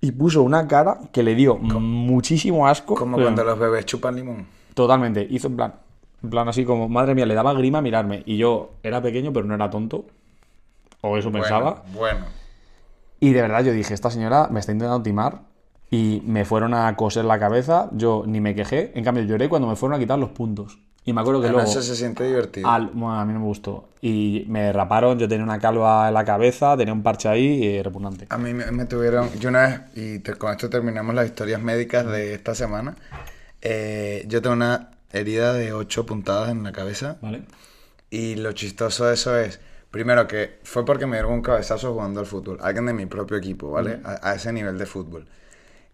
Y 0.00 0.12
puso 0.12 0.42
una 0.42 0.66
cara 0.68 0.98
que 1.12 1.22
le 1.22 1.34
dio 1.34 1.56
muchísimo 1.56 2.66
asco. 2.66 2.94
Como 2.94 3.16
pero- 3.16 3.26
cuando 3.28 3.44
los 3.44 3.58
bebés 3.58 3.86
chupan 3.86 4.16
limón. 4.16 4.46
Totalmente. 4.74 5.26
Hizo 5.30 5.46
en 5.48 5.56
plan, 5.56 5.74
en 6.22 6.30
plan 6.30 6.48
así 6.48 6.64
como, 6.64 6.88
madre 6.88 7.14
mía, 7.14 7.24
le 7.26 7.34
daba 7.34 7.54
grima 7.54 7.80
mirarme. 7.80 8.22
Y 8.26 8.36
yo 8.36 8.72
era 8.82 9.00
pequeño, 9.00 9.32
pero 9.32 9.46
no 9.46 9.54
era 9.54 9.70
tonto. 9.70 10.04
O 11.00 11.16
eso 11.16 11.30
pensaba. 11.32 11.84
Bueno. 11.94 12.26
Y 13.24 13.32
de 13.32 13.40
verdad 13.42 13.64
yo 13.64 13.72
dije, 13.72 13.94
esta 13.94 14.10
señora 14.10 14.48
me 14.50 14.60
está 14.60 14.72
intentando 14.72 15.02
timar 15.02 15.42
y 15.90 16.22
me 16.26 16.44
fueron 16.44 16.74
a 16.74 16.94
coser 16.96 17.24
la 17.24 17.38
cabeza, 17.38 17.88
yo 17.92 18.24
ni 18.26 18.40
me 18.40 18.54
quejé, 18.54 18.92
en 18.94 19.04
cambio 19.04 19.22
lloré 19.24 19.48
cuando 19.48 19.68
me 19.68 19.76
fueron 19.76 19.96
a 19.96 19.98
quitar 19.98 20.18
los 20.18 20.30
puntos. 20.30 20.78
Y 21.06 21.12
me 21.12 21.20
acuerdo 21.20 21.40
que 21.40 21.48
Además, 21.48 21.64
luego... 21.66 21.80
eso 21.80 21.88
se 21.92 21.96
siente 21.96 22.24
divertido. 22.24 22.68
al- 22.68 22.90
bueno, 22.94 23.18
a 23.20 23.24
mí 23.26 23.32
no 23.34 23.38
me 23.40 23.44
gustó. 23.46 23.88
Y 24.02 24.44
me 24.48 24.72
raparon, 24.72 25.18
yo 25.18 25.28
tenía 25.28 25.44
una 25.44 25.58
calva 25.58 26.08
en 26.08 26.14
la 26.14 26.24
cabeza, 26.24 26.76
tenía 26.76 26.92
un 26.94 27.02
parche 27.02 27.28
ahí 27.28 27.64
y 27.64 27.82
repugnante. 27.82 28.26
A 28.30 28.38
mí 28.38 28.52
me, 28.54 28.70
me 28.70 28.84
tuvieron, 28.86 29.30
yo 29.38 29.48
una 29.50 29.66
vez, 29.66 29.80
y 29.94 30.18
te- 30.20 30.34
con 30.34 30.50
esto 30.52 30.68
terminamos 30.70 31.14
las 31.14 31.26
historias 31.26 31.60
médicas 31.62 32.06
de 32.06 32.34
esta 32.34 32.54
semana, 32.54 32.96
eh, 33.62 34.24
yo 34.28 34.40
tengo 34.42 34.56
una 34.56 34.90
herida 35.12 35.52
de 35.52 35.72
8 35.72 36.04
puntadas 36.06 36.50
en 36.50 36.62
la 36.62 36.72
cabeza 36.72 37.16
¿Vale? 37.22 37.42
y 38.10 38.34
lo 38.36 38.52
chistoso 38.52 39.06
de 39.06 39.14
eso 39.14 39.38
es, 39.38 39.60
primero 39.94 40.26
que 40.26 40.58
fue 40.64 40.84
porque 40.84 41.06
me 41.06 41.18
dieron 41.18 41.34
un 41.34 41.40
cabezazo 41.40 41.92
jugando 41.92 42.18
al 42.18 42.26
fútbol, 42.26 42.58
alguien 42.60 42.84
de 42.86 42.92
mi 42.92 43.06
propio 43.06 43.36
equipo, 43.36 43.70
¿vale? 43.70 44.00
A, 44.02 44.30
a 44.30 44.34
ese 44.34 44.52
nivel 44.52 44.76
de 44.76 44.86
fútbol. 44.86 45.24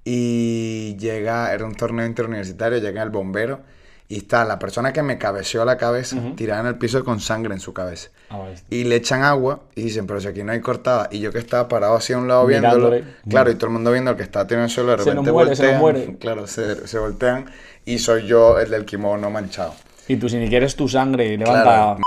Y 0.04 0.96
llega, 0.98 1.52
era 1.52 1.66
un 1.66 1.74
torneo 1.74 2.06
interuniversitario, 2.06 2.78
llega 2.78 3.02
el 3.02 3.10
bombero 3.10 3.60
y 4.08 4.16
está 4.16 4.46
la 4.46 4.58
persona 4.58 4.94
que 4.94 5.02
me 5.02 5.18
cabeceó 5.18 5.66
la 5.66 5.76
cabeza 5.76 6.16
tirada 6.34 6.62
en 6.62 6.66
el 6.68 6.78
piso 6.78 7.04
con 7.04 7.20
sangre 7.20 7.52
en 7.52 7.60
su 7.60 7.74
cabeza. 7.74 8.08
Ah. 8.30 8.46
Y 8.70 8.84
le 8.84 8.96
echan 8.96 9.22
agua 9.22 9.64
y 9.74 9.82
dicen, 9.82 10.06
pero 10.06 10.18
si 10.18 10.28
aquí 10.28 10.42
no 10.44 10.52
hay 10.52 10.60
cortada. 10.62 11.10
Y 11.12 11.18
yo 11.20 11.30
que 11.30 11.38
estaba 11.38 11.68
parado 11.68 11.94
así 11.94 12.14
a 12.14 12.18
un 12.18 12.26
lado 12.26 12.46
viéndolo. 12.46 12.88
Mirándole. 12.88 13.14
Claro, 13.28 13.50
y 13.50 13.54
todo 13.56 13.66
el 13.66 13.72
mundo 13.74 13.92
viendo 13.92 14.12
al 14.12 14.16
que 14.16 14.22
está 14.22 14.46
tirado 14.46 14.62
en 14.62 14.70
el 14.70 14.70
suelo, 14.70 14.92
de 14.92 14.98
Se 15.04 15.10
repente 15.10 15.30
muere, 15.30 15.54
se 15.54 15.62
nos 15.72 15.80
voltean. 15.82 16.04
muere. 16.06 16.18
Claro, 16.18 16.46
se, 16.46 16.88
se 16.88 16.98
voltean. 16.98 17.50
Y 17.84 17.98
soy 17.98 18.26
yo 18.26 18.58
el 18.58 18.70
del 18.70 18.86
kimono 18.86 19.28
manchado. 19.30 19.74
Y 20.08 20.16
tú 20.16 20.30
si 20.30 20.38
ni 20.38 20.48
quieres 20.48 20.74
tu 20.74 20.88
sangre, 20.88 21.36
levanta... 21.36 21.62
Claro, 21.62 21.98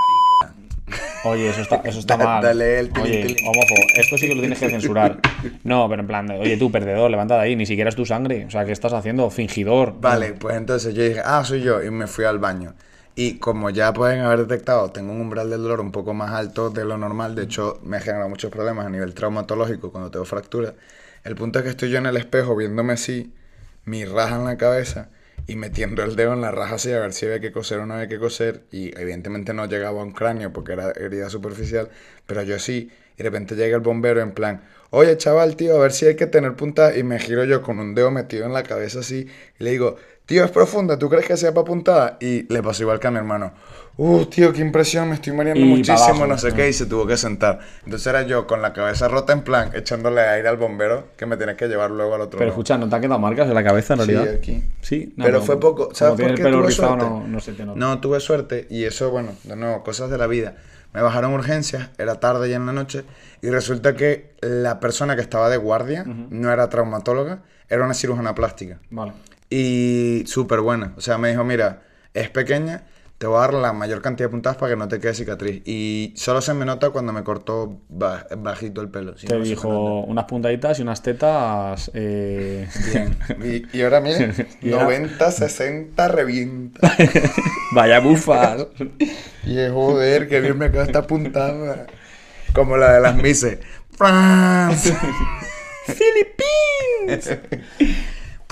Oye, 1.25 1.49
eso 1.49 1.61
está, 1.61 1.77
eso 1.85 1.99
está 1.99 2.17
mal. 2.17 2.43
dale 2.43 2.79
el 2.79 2.89
tilín, 2.89 3.03
oye, 3.03 3.21
tilín. 3.27 3.47
homófobo, 3.47 3.81
esto 3.95 4.17
sí 4.17 4.27
que 4.27 4.35
lo 4.35 4.41
tienes 4.41 4.59
que 4.59 4.69
censurar. 4.69 5.19
No, 5.63 5.87
pero 5.87 6.01
en 6.01 6.07
plan, 6.07 6.27
de, 6.27 6.37
oye 6.37 6.57
tú, 6.57 6.71
perdedor, 6.71 7.09
levanta 7.09 7.35
de 7.35 7.41
ahí, 7.41 7.55
ni 7.55 7.65
siquiera 7.65 7.89
es 7.89 7.95
tu 7.95 8.05
sangre. 8.05 8.45
O 8.45 8.49
sea, 8.49 8.65
¿qué 8.65 8.73
estás 8.73 8.91
haciendo? 8.91 9.29
Fingidor. 9.29 9.95
Vale, 9.99 10.33
pues 10.33 10.57
entonces 10.57 10.93
yo 10.93 11.03
dije, 11.03 11.21
ah, 11.23 11.43
soy 11.45 11.61
yo. 11.61 11.81
Y 11.81 11.89
me 11.91 12.07
fui 12.07 12.25
al 12.25 12.39
baño. 12.39 12.73
Y 13.15 13.35
como 13.37 13.69
ya 13.69 13.93
pueden 13.93 14.21
haber 14.21 14.45
detectado, 14.45 14.91
tengo 14.91 15.13
un 15.13 15.21
umbral 15.21 15.49
del 15.49 15.61
dolor 15.61 15.79
un 15.79 15.91
poco 15.91 16.13
más 16.13 16.31
alto 16.31 16.69
de 16.69 16.83
lo 16.83 16.97
normal. 16.97 17.35
De 17.35 17.43
hecho, 17.43 17.79
me 17.83 17.99
genera 17.99 18.27
muchos 18.27 18.51
problemas 18.51 18.85
a 18.85 18.89
nivel 18.89 19.13
traumatológico 19.13 19.91
cuando 19.91 20.11
tengo 20.11 20.25
fracturas. 20.25 20.73
El 21.23 21.35
punto 21.35 21.59
es 21.59 21.63
que 21.63 21.69
estoy 21.71 21.89
yo 21.89 21.99
en 21.99 22.05
el 22.05 22.17
espejo 22.17 22.55
viéndome 22.55 22.93
así, 22.93 23.31
mi 23.85 24.03
raja 24.03 24.35
en 24.35 24.45
la 24.45 24.57
cabeza 24.57 25.09
y 25.47 25.55
metiendo 25.55 26.03
el 26.03 26.15
dedo 26.15 26.33
en 26.33 26.41
la 26.41 26.51
raja 26.51 26.75
así 26.75 26.91
a 26.91 26.99
ver 26.99 27.13
si 27.13 27.25
había 27.25 27.39
que 27.39 27.51
coser 27.51 27.79
o 27.79 27.85
no 27.85 27.95
había 27.95 28.07
que 28.07 28.19
coser. 28.19 28.63
Y 28.71 28.97
evidentemente 28.99 29.53
no 29.53 29.65
llegaba 29.65 30.01
a 30.01 30.03
un 30.03 30.11
cráneo 30.11 30.53
porque 30.53 30.73
era 30.73 30.91
herida 30.91 31.29
superficial, 31.29 31.89
pero 32.25 32.43
yo 32.43 32.59
sí. 32.59 32.91
Y 33.15 33.17
de 33.17 33.23
repente 33.23 33.55
llega 33.55 33.75
el 33.75 33.81
bombero 33.81 34.21
en 34.21 34.31
plan, 34.31 34.63
oye 34.89 35.17
chaval, 35.17 35.55
tío, 35.55 35.75
a 35.75 35.79
ver 35.79 35.91
si 35.91 36.05
hay 36.07 36.15
que 36.15 36.27
tener 36.27 36.55
punta. 36.55 36.97
Y 36.97 37.03
me 37.03 37.19
giro 37.19 37.43
yo 37.43 37.61
con 37.61 37.79
un 37.79 37.93
dedo 37.95 38.11
metido 38.11 38.45
en 38.45 38.53
la 38.53 38.63
cabeza 38.63 38.99
así 38.99 39.27
y 39.59 39.63
le 39.63 39.71
digo, 39.71 39.97
tío, 40.25 40.43
es 40.45 40.51
profunda, 40.51 40.97
¿tú 40.97 41.09
crees 41.09 41.25
que 41.27 41.37
sea 41.37 41.53
para 41.53 41.65
puntada? 41.65 42.17
Y 42.19 42.51
le 42.51 42.61
pasó 42.63 42.83
igual 42.83 42.99
que 42.99 43.07
a 43.07 43.11
mi 43.11 43.17
hermano. 43.17 43.53
Uh, 43.95 44.25
tío, 44.25 44.51
qué 44.51 44.61
impresión, 44.61 45.09
me 45.09 45.15
estoy 45.15 45.33
mareando 45.33 45.61
Y 45.61 45.65
muchísimo, 45.69 45.99
abajo. 46.03 46.25
no 46.25 46.35
sé 46.39 46.51
qué, 46.53 46.67
y 46.67 46.73
se 46.73 46.87
tuvo 46.87 47.05
que 47.05 47.15
sentar. 47.15 47.59
Entonces 47.85 48.07
era 48.07 48.23
yo 48.23 48.47
con 48.47 48.61
la 48.63 48.73
cabeza 48.73 49.07
rota 49.07 49.33
en 49.33 49.41
plan, 49.43 49.69
echándole 49.75 50.21
aire 50.21 50.47
al 50.49 50.57
bombero 50.57 51.09
que 51.15 51.27
me 51.27 51.37
tenía 51.37 51.55
que 51.55 51.67
llevar 51.67 51.91
luego 51.91 52.15
al 52.15 52.21
otro 52.21 52.39
Pero 52.39 52.49
lado. 52.49 52.53
escucha, 52.59 52.77
¿no 52.79 52.89
te 52.89 52.95
han 52.95 53.01
quedado 53.03 53.19
marcas 53.19 53.47
en 53.47 53.53
la 53.53 53.63
cabeza 53.63 53.93
en 53.93 53.99
Sí, 54.01 54.11
realidad? 54.11 54.35
aquí. 54.35 54.63
Sí, 54.81 55.13
no, 55.15 55.25
pero 55.25 55.41
fue 55.43 55.59
poco. 55.59 55.89
¿Sabes 55.93 56.15
por 56.15 56.25
qué 56.25 56.31
el 56.41 56.41
pelo 56.41 56.57
tuve 56.59 56.67
rizado, 56.69 56.87
suerte? 56.89 57.05
no, 57.05 57.27
no 57.27 57.39
se 57.39 57.53
te 57.53 57.65
nota. 57.65 57.79
No, 57.79 57.99
tuve 58.01 58.19
suerte 58.19 58.65
y 58.69 58.85
eso, 58.85 59.11
bueno, 59.11 59.33
de 59.43 59.55
nuevo, 59.55 59.83
cosas 59.83 60.09
de 60.09 60.17
la 60.17 60.25
vida. 60.25 60.55
Me 60.91 61.01
bajaron 61.03 61.33
urgencias, 61.33 61.89
era 61.99 62.19
tarde 62.19 62.49
ya 62.49 62.55
en 62.55 62.65
la 62.65 62.73
noche 62.73 63.03
y 63.43 63.49
resulta 63.51 63.95
que 63.95 64.31
la 64.41 64.79
persona 64.79 65.15
que 65.15 65.21
estaba 65.21 65.49
de 65.49 65.57
guardia 65.57 66.03
no 66.05 66.51
era 66.51 66.67
traumatóloga, 66.69 67.43
era 67.69 67.83
una 67.85 67.93
cirujana 67.93 68.33
plástica. 68.35 68.79
Vale. 68.89 69.13
Y 69.55 70.23
súper 70.25 70.61
buena. 70.61 70.93
O 70.97 71.01
sea, 71.01 71.17
me 71.19 71.29
dijo, 71.29 71.43
mira, 71.43 71.83
es 72.15 72.29
pequeña, 72.29 72.85
te 73.19 73.27
voy 73.27 73.37
a 73.37 73.41
dar 73.41 73.53
la 73.53 73.71
mayor 73.71 74.01
cantidad 74.01 74.27
de 74.27 74.31
puntadas 74.31 74.57
para 74.57 74.71
que 74.73 74.77
no 74.77 74.87
te 74.87 74.99
quede 74.99 75.13
cicatriz. 75.13 75.61
Y 75.65 76.11
solo 76.17 76.41
se 76.41 76.55
me 76.55 76.65
nota 76.65 76.89
cuando 76.89 77.13
me 77.13 77.23
cortó 77.23 77.79
ba- 77.87 78.25
bajito 78.37 78.81
el 78.81 78.89
pelo. 78.89 79.15
si 79.17 79.27
Te 79.27 79.37
no, 79.37 79.43
dijo 79.43 80.01
unas 80.05 80.25
puntaditas 80.25 80.79
y 80.79 80.81
unas 80.81 81.03
tetas. 81.03 81.91
eh, 81.93 82.67
Bien. 82.91 83.15
Y, 83.71 83.77
y 83.77 83.81
ahora 83.83 83.97
ahora- 83.99 84.83
90, 84.85 85.31
60, 85.31 86.07
revienta. 86.07 86.91
Vaya 87.73 87.99
bufas. 87.99 88.65
Y 89.45 89.59
es, 89.59 89.71
joder, 89.71 90.29
qué 90.29 90.39
bien 90.39 90.57
me 90.57 90.71
quedó 90.71 90.81
esta 90.83 91.05
puntada. 91.05 91.85
Como 92.55 92.75
la 92.77 92.93
de 92.93 93.01
las 93.01 93.15
Mises. 93.15 93.59
France. 93.95 94.95
Philippines. 95.85 97.37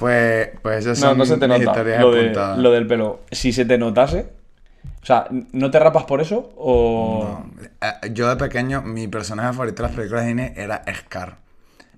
Pues, 0.01 0.49
pues 0.61 0.85
esas 0.85 0.99
No, 0.99 1.09
son 1.09 1.17
no 1.19 1.25
se 1.25 1.37
te 1.37 1.47
mis 1.47 1.59
nota. 1.65 1.77
Lo, 1.83 2.11
de- 2.11 2.21
apuntadas. 2.23 2.57
lo 2.57 2.71
del 2.71 2.87
pelo. 2.87 3.21
Si 3.31 3.53
se 3.53 3.63
te 3.65 3.77
notase. 3.77 4.27
O 5.01 5.05
sea, 5.05 5.27
¿no 5.53 5.71
te 5.71 5.79
rapas 5.79 6.03
por 6.03 6.21
eso? 6.21 6.51
O. 6.57 7.43
No. 7.45 7.65
Eh, 7.81 8.11
Yo 8.11 8.27
de 8.29 8.35
pequeño, 8.35 8.81
mi 8.81 9.07
personaje 9.07 9.53
favorito 9.53 9.81
de 9.83 9.89
las 9.89 9.95
películas 9.95 10.23
de 10.23 10.29
cine 10.29 10.53
era 10.57 10.83
Scar. 10.93 11.37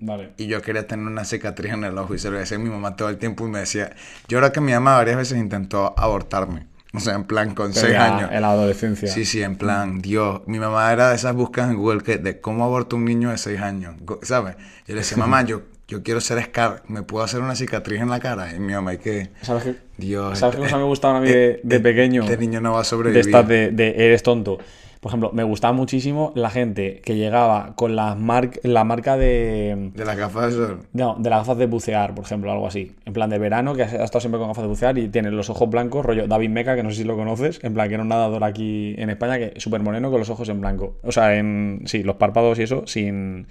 Vale. 0.00 0.30
Y 0.36 0.46
yo 0.46 0.60
quería 0.62 0.86
tener 0.86 1.06
una 1.06 1.24
cicatriz 1.24 1.72
en 1.72 1.84
el 1.84 1.96
ojo 1.98 2.14
y 2.14 2.18
se 2.18 2.30
lo 2.30 2.38
decía 2.38 2.56
a 2.56 2.60
mi 2.60 2.68
mamá 2.70 2.94
todo 2.96 3.08
el 3.08 3.16
tiempo 3.16 3.46
y 3.46 3.50
me 3.50 3.60
decía, 3.60 3.90
yo 4.28 4.38
creo 4.38 4.52
que 4.52 4.60
mi 4.60 4.72
mamá 4.72 4.96
varias 4.96 5.16
veces 5.16 5.38
intentó 5.38 5.94
abortarme. 5.98 6.66
O 6.92 7.00
sea, 7.00 7.14
en 7.14 7.24
plan, 7.24 7.54
con 7.54 7.70
Pero 7.72 7.80
seis 7.86 7.92
ya 7.94 8.16
años. 8.16 8.30
En 8.32 8.40
la 8.42 8.50
adolescencia. 8.50 9.08
Sí, 9.08 9.24
sí, 9.24 9.42
en 9.42 9.56
plan, 9.56 10.00
Dios, 10.00 10.42
mi 10.46 10.58
mamá 10.60 10.92
era 10.92 11.08
de 11.10 11.16
esas 11.16 11.34
búsquedas 11.34 11.70
en 11.70 11.76
Google 11.76 12.02
que 12.02 12.18
de 12.18 12.40
cómo 12.40 12.64
aborta 12.64 12.94
un 12.96 13.04
niño 13.04 13.30
de 13.30 13.38
6 13.38 13.60
años, 13.60 13.94
¿sabes? 14.22 14.56
Yo 14.86 14.94
le 14.94 15.00
decía, 15.00 15.16
mamá, 15.16 15.42
yo, 15.42 15.62
yo 15.88 16.02
quiero 16.02 16.20
ser 16.20 16.42
Scar, 16.42 16.82
¿me 16.88 17.02
puedo 17.02 17.24
hacer 17.24 17.40
una 17.40 17.54
cicatriz 17.54 18.00
en 18.00 18.08
la 18.10 18.20
cara? 18.20 18.54
Y 18.54 18.58
mi 18.60 18.72
mamá, 18.72 18.94
¿y 18.94 18.98
qué? 18.98 19.28
¿Sabes 19.42 19.64
qué? 19.64 19.74
Dios, 19.98 20.38
¿Sabes 20.38 20.56
qué 20.56 20.62
este- 20.62 20.72
cosa 20.72 20.78
me 20.82 20.88
gustaba 20.88 21.18
a 21.18 21.20
mí 21.20 21.28
de, 21.28 21.60
de 21.62 21.80
pequeño? 21.80 22.22
Este 22.24 22.36
niño 22.38 22.60
no 22.60 22.72
va 22.72 22.78
a 22.78 22.80
de 22.80 22.84
sobrevivir. 22.86 23.20
estas 23.26 23.46
de, 23.48 23.70
de 23.70 23.94
eres 24.06 24.22
tonto. 24.22 24.58
Por 25.00 25.10
ejemplo, 25.10 25.32
me 25.34 25.44
gustaba 25.44 25.74
muchísimo 25.74 26.32
la 26.34 26.48
gente 26.48 27.02
que 27.04 27.14
llegaba 27.16 27.74
con 27.76 27.94
las 27.94 28.16
mar- 28.18 28.52
la 28.62 28.84
marca 28.84 29.18
de. 29.18 29.90
De 29.94 30.04
las 30.06 30.16
gafas 30.16 30.56
de. 30.56 30.76
No, 30.94 31.16
de 31.18 31.28
las 31.28 31.40
gafas 31.40 31.58
de 31.58 31.66
bucear, 31.66 32.14
por 32.14 32.24
ejemplo, 32.24 32.50
algo 32.50 32.66
así. 32.66 32.92
En 33.04 33.12
plan 33.12 33.28
de 33.28 33.38
verano, 33.38 33.74
que 33.74 33.82
ha 33.82 34.02
estado 34.02 34.20
siempre 34.20 34.38
con 34.38 34.48
gafas 34.48 34.62
de 34.64 34.68
bucear 34.68 34.96
y 34.96 35.08
tiene 35.08 35.30
los 35.30 35.50
ojos 35.50 35.68
blancos, 35.68 36.06
rollo 36.06 36.26
David 36.26 36.48
Meca, 36.48 36.74
que 36.74 36.82
no 36.82 36.88
sé 36.90 36.96
si 36.96 37.04
lo 37.04 37.16
conoces, 37.16 37.60
en 37.62 37.74
plan 37.74 37.88
que 37.88 37.94
era 37.94 38.02
un 38.02 38.08
nadador 38.08 38.42
aquí 38.44 38.94
en 38.96 39.10
España, 39.10 39.36
que 39.38 39.60
súper 39.60 39.82
moreno 39.82 40.10
con 40.10 40.20
los 40.20 40.30
ojos 40.30 40.48
en 40.48 40.62
blanco. 40.62 40.96
O 41.02 41.12
sea, 41.12 41.36
en. 41.36 41.82
Sí, 41.84 42.02
los 42.02 42.16
párpados 42.16 42.58
y 42.58 42.62
eso, 42.62 42.84
sin. 42.86 43.46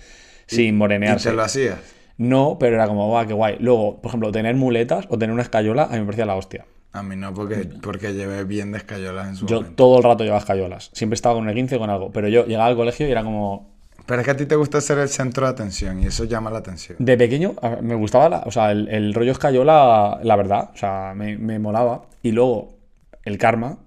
Sin 0.48 0.66
¿Y 0.66 0.72
morenearse. 0.72 1.30
te 1.30 1.36
lo 1.36 1.44
hacías? 1.44 1.78
No, 2.18 2.58
pero 2.60 2.76
era 2.76 2.88
como, 2.88 3.08
guau, 3.08 3.26
qué 3.28 3.34
guay. 3.34 3.58
Luego, 3.60 3.98
por 4.02 4.10
ejemplo, 4.10 4.32
tener 4.32 4.56
muletas 4.56 5.06
o 5.10 5.18
tener 5.18 5.34
una 5.34 5.42
escayola, 5.44 5.84
a 5.86 5.90
mí 5.94 6.00
me 6.00 6.06
parecía 6.06 6.26
la 6.26 6.36
hostia. 6.36 6.66
A 6.92 7.02
mí 7.02 7.16
no, 7.16 7.34
porque, 7.34 7.68
porque 7.82 8.14
llevé 8.14 8.44
bien 8.44 8.72
de 8.72 8.78
escayolas 8.78 9.28
en 9.30 9.36
su 9.36 9.48
Yo 9.48 9.56
momento. 9.58 9.76
todo 9.76 9.98
el 9.98 10.04
rato 10.04 10.24
llevaba 10.24 10.40
escayolas. 10.40 10.92
Siempre 10.94 11.16
estaba 11.16 11.34
con 11.36 11.50
el 11.50 11.56
15 11.56 11.76
o 11.76 11.80
con 11.80 11.90
algo. 11.90 12.12
Pero 12.12 12.28
yo 12.28 12.46
llegaba 12.46 12.68
al 12.68 12.76
colegio 12.76 13.08
y 13.08 13.12
era 13.12 13.24
como. 13.24 13.74
Pero 14.06 14.20
es 14.22 14.26
que 14.26 14.32
a 14.32 14.38
ti 14.38 14.46
te 14.46 14.56
gusta 14.56 14.80
ser 14.80 15.00
el 15.00 15.10
centro 15.10 15.46
de 15.48 15.52
atención 15.54 16.00
y 16.04 16.06
eso 16.06 16.26
llama 16.26 16.52
la 16.52 16.60
atención. 16.60 16.98
De 17.00 17.18
pequeño 17.18 17.56
me 17.82 17.96
gustaba 17.96 18.30
la, 18.30 18.40
o 18.46 18.52
sea, 18.52 18.72
el, 18.72 18.90
el 18.90 19.14
rollo 19.14 19.32
escayola, 19.32 20.20
la 20.22 20.36
verdad. 20.36 20.70
O 20.74 20.78
sea, 20.78 21.14
me, 21.16 21.38
me 21.38 21.58
molaba. 21.58 22.04
Y 22.22 22.32
luego 22.32 22.74
el 23.24 23.38
karma 23.40 23.78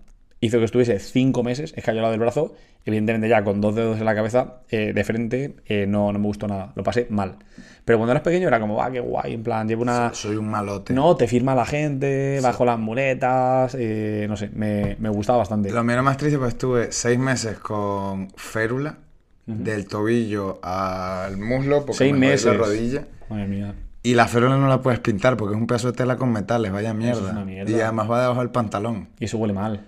hizo 0.47 0.59
que 0.59 0.65
estuviese 0.65 0.99
cinco 0.99 1.43
meses 1.43 1.73
escayola 1.77 2.11
del 2.11 2.21
brazo. 2.21 2.55
Evidentemente, 2.85 3.29
ya 3.29 3.43
con 3.43 3.61
dos 3.61 3.75
dedos 3.75 3.99
en 3.99 4.05
la 4.05 4.15
cabeza, 4.15 4.61
eh, 4.71 4.93
de 4.95 5.05
frente, 5.05 5.57
eh, 5.67 5.87
no, 5.89 6.13
no 6.13 6.19
me 6.21 6.27
gustó 6.27 6.47
nada. 6.47 6.73
Lo 6.77 6.85
pasé 6.85 7.09
mal. 7.11 7.37
Pero 7.85 7.99
cuando 7.99 8.13
eras 8.13 8.23
pequeño 8.23 8.47
era 8.49 8.61
como, 8.61 8.81
ah, 8.81 8.91
qué 8.91 9.01
guay. 9.01 9.35
En 9.35 9.43
plan, 9.43 9.67
llevo 9.67 9.83
una. 9.83 10.15
Soy 10.15 10.37
un 10.37 10.49
malote. 10.49 10.93
No, 10.95 11.17
te 11.17 11.27
firma 11.27 11.55
la 11.57 11.67
gente, 11.67 12.39
bajo 12.43 12.65
las 12.65 12.79
muletas. 12.79 13.75
eh, 13.79 14.27
no 14.29 14.37
sé, 14.37 14.51
me, 14.55 14.97
me 15.01 15.09
gustaba 15.09 15.39
bastante. 15.39 15.71
Lo 15.73 15.83
mío 15.83 16.01
más 16.03 16.17
triste 16.17 16.39
porque 16.39 16.51
estuve 16.53 16.93
seis 16.93 17.19
meses 17.19 17.59
con 17.59 18.29
férula 18.37 18.99
del 19.47 19.87
tobillo 19.87 20.59
al 20.63 21.37
muslo 21.39 21.81
porque 21.87 21.99
Seis 21.99 22.13
me 22.15 22.19
jodí 22.37 22.45
la 22.45 22.53
meses. 22.53 22.57
rodilla. 22.59 23.07
Madre 23.29 23.47
mía. 23.49 23.75
Y 24.03 24.15
la 24.15 24.29
férula 24.29 24.57
no 24.57 24.69
la 24.69 24.81
puedes 24.83 25.01
pintar 25.01 25.37
porque 25.37 25.55
es 25.57 25.61
un 25.61 25.67
pedazo 25.67 25.89
de 25.91 25.97
tela 25.97 26.17
con 26.17 26.31
metales, 26.33 26.71
vaya 26.73 26.95
mierda. 26.95 27.33
una 27.33 27.45
mierda. 27.45 27.71
Y 27.71 27.81
además 27.81 28.09
va 28.09 28.21
debajo 28.23 28.41
del 28.41 28.51
pantalón. 28.51 29.09
Y 29.19 29.25
eso 29.25 29.39
huele 29.39 29.53
mal. 29.55 29.85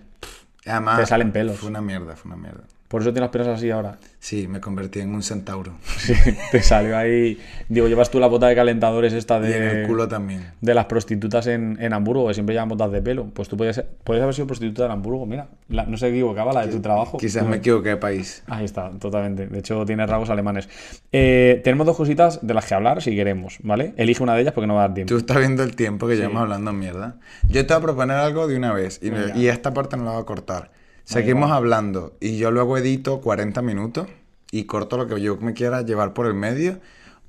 Además, 0.69 1.01
Te 1.01 1.07
salen 1.07 1.33
pelos. 1.33 1.59
Fue 1.59 1.69
una 1.69 1.81
mierda, 1.81 2.16
fue 2.16 2.31
una 2.33 2.41
mierda. 2.41 2.64
Por 2.89 3.03
eso 3.03 3.12
tienes 3.12 3.26
las 3.26 3.30
piernas 3.30 3.59
así 3.59 3.70
ahora. 3.70 3.99
Sí, 4.18 4.49
me 4.49 4.61
convertí 4.61 5.01
en 5.01 5.14
un 5.14 5.22
centauro. 5.22 5.74
Sí, 5.99 6.14
te 6.51 6.62
salió 6.62 6.97
ahí. 6.97 7.39
Digo, 7.68 7.86
llevas 7.86 8.11
tú 8.11 8.18
la 8.18 8.26
bota 8.28 8.47
de 8.49 8.55
calentadores 8.55 9.12
esta 9.12 9.39
Y 9.41 9.53
en 9.53 9.62
el 9.62 9.76
de, 9.82 9.86
culo 9.86 10.09
también. 10.09 10.53
de 10.62 10.72
las 10.74 10.86
prostitutas 10.86 11.47
en, 11.49 11.76
en 11.80 11.93
Hamburgo, 11.93 12.26
que 12.28 12.34
siempre 12.34 12.55
llevan 12.55 12.70
botas 12.70 12.91
de 12.91 13.03
pelo. 13.03 13.26
Pues 13.26 13.47
tú 13.49 13.59
podías, 13.59 13.84
podías 14.05 14.22
haber 14.22 14.34
sido 14.34 14.47
prostituta 14.47 14.86
en 14.86 14.93
Hamburgo, 14.93 15.26
mira. 15.26 15.49
La- 15.68 15.84
no 15.84 15.99
se 15.99 16.09
equivocaba 16.09 16.53
la 16.55 16.64
de 16.64 16.72
tu 16.72 16.80
trabajo. 16.80 17.18
Quizás 17.18 17.47
me 17.47 17.57
equivoqué 17.57 17.91
de 17.91 17.97
país. 17.99 18.43
Ahí 18.47 18.64
está, 18.64 18.91
totalmente. 18.99 19.47
De 19.49 19.59
hecho, 19.59 19.84
tiene 19.84 20.07
rasgos 20.07 20.30
alemanes. 20.30 20.68
Eh, 21.12 21.61
tenemos 21.62 21.86
dos 21.86 21.97
cositas 21.97 22.41
de 22.47 22.55
las 22.55 22.64
que 22.64 22.74
hablar 22.74 23.03
si 23.03 23.14
queremos, 23.14 23.59
¿vale? 23.62 23.93
Elige 23.99 24.22
una 24.22 24.34
de 24.34 24.41
ellas 24.41 24.55
porque 24.55 24.66
no 24.66 24.74
va 24.76 24.84
a 24.84 24.89
dar 24.89 24.95
tiempo. 24.95 25.11
Tú 25.12 25.18
estás 25.18 25.36
viendo 25.39 25.62
el 25.62 25.76
tiempo 25.76 26.09
que 26.09 26.16
llevamos 26.16 26.41
hablando 26.43 26.72
mierda. 26.72 27.16
Yo 27.49 27.66
te 27.66 27.74
voy 27.74 27.82
a 27.82 27.84
proponer 27.84 28.16
algo 28.16 28.49
de 28.49 28.57
una 28.57 28.72
vez 28.72 28.99
y, 29.03 29.11
y 29.39 29.49
esta 29.49 29.74
parte 29.74 29.97
no 29.99 30.05
la 30.05 30.12
voy 30.12 30.22
a 30.22 30.24
cortar. 30.24 30.70
Seguimos 31.09 31.51
hablando 31.51 32.13
y 32.21 32.37
yo 32.37 32.51
luego 32.51 32.77
edito 32.77 33.23
40 33.23 33.63
minutos 33.63 34.09
y 34.51 34.65
corto 34.65 34.99
lo 34.99 35.07
que 35.07 35.19
yo 35.23 35.39
me 35.39 35.55
quiera 35.55 35.81
llevar 35.81 36.13
por 36.13 36.27
el 36.27 36.35
medio 36.35 36.81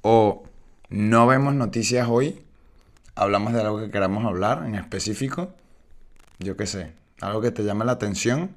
o 0.01 0.43
no 0.89 1.25
vemos 1.27 1.53
noticias 1.55 2.09
hoy, 2.09 2.41
hablamos 3.15 3.53
de 3.53 3.61
algo 3.61 3.79
que 3.79 3.89
queramos 3.89 4.25
hablar 4.25 4.65
en 4.65 4.75
específico, 4.75 5.53
yo 6.39 6.57
qué 6.57 6.67
sé, 6.67 6.91
algo 7.21 7.39
que 7.39 7.51
te 7.51 7.63
llame 7.63 7.85
la 7.85 7.93
atención 7.93 8.53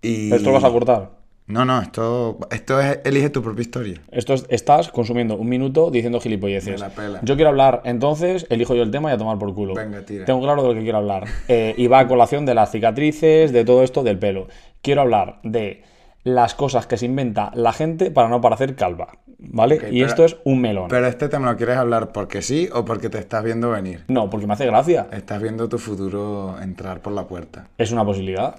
y... 0.00 0.32
Esto 0.32 0.50
lo 0.50 0.54
vas 0.54 0.64
a 0.64 0.70
cortar. 0.70 1.10
No, 1.48 1.64
no, 1.64 1.80
esto, 1.80 2.38
esto 2.50 2.80
es 2.80 2.98
elige 3.04 3.30
tu 3.30 3.40
propia 3.40 3.62
historia. 3.62 4.00
Esto 4.10 4.34
es- 4.34 4.46
estás 4.48 4.90
consumiendo 4.90 5.36
un 5.36 5.48
minuto 5.48 5.90
diciendo 5.92 6.20
gilipolleces. 6.20 6.72
Me 6.72 6.78
la 6.78 6.88
pela. 6.94 7.20
Yo 7.22 7.36
quiero 7.36 7.50
hablar, 7.50 7.82
entonces 7.84 8.46
elijo 8.50 8.74
yo 8.74 8.82
el 8.82 8.90
tema 8.90 9.10
y 9.10 9.14
a 9.14 9.18
tomar 9.18 9.38
por 9.38 9.54
culo. 9.54 9.74
Venga, 9.74 10.02
tira. 10.04 10.24
Tengo 10.24 10.40
claro 10.42 10.62
de 10.62 10.68
lo 10.68 10.74
que 10.74 10.80
quiero 10.82 10.98
hablar. 10.98 11.24
Eh, 11.46 11.74
y 11.76 11.86
va 11.86 12.00
a 12.00 12.08
colación 12.08 12.46
de 12.46 12.54
las 12.54 12.72
cicatrices, 12.72 13.52
de 13.52 13.64
todo 13.64 13.84
esto 13.84 14.02
del 14.02 14.18
pelo. 14.18 14.48
Quiero 14.82 15.02
hablar 15.02 15.38
de 15.44 15.84
las 16.24 16.54
cosas 16.56 16.88
que 16.88 16.96
se 16.96 17.06
inventa 17.06 17.52
la 17.54 17.72
gente 17.72 18.10
para 18.10 18.28
no 18.28 18.40
parecer 18.40 18.74
calva. 18.74 19.18
¿Vale? 19.38 19.76
y 19.76 19.78
pero- 20.00 20.06
esto 20.06 20.24
es 20.24 20.36
un 20.44 20.60
melón. 20.62 20.88
Pero 20.88 21.06
este 21.06 21.28
tema 21.28 21.52
lo 21.52 21.56
quieres 21.58 21.76
hablar 21.76 22.10
porque 22.10 22.40
sí 22.42 22.68
o 22.72 22.84
porque 22.86 23.08
te 23.10 23.18
estás 23.18 23.44
viendo 23.44 23.70
venir. 23.70 24.02
No, 24.08 24.30
porque 24.30 24.46
me 24.46 24.54
hace 24.54 24.64
gracia. 24.66 25.06
Estás 25.12 25.40
viendo 25.42 25.68
tu 25.68 25.78
futuro 25.78 26.56
entrar 26.60 27.00
por 27.02 27.12
la 27.12 27.28
puerta. 27.28 27.68
Es 27.78 27.92
una 27.92 28.04
posibilidad. 28.04 28.56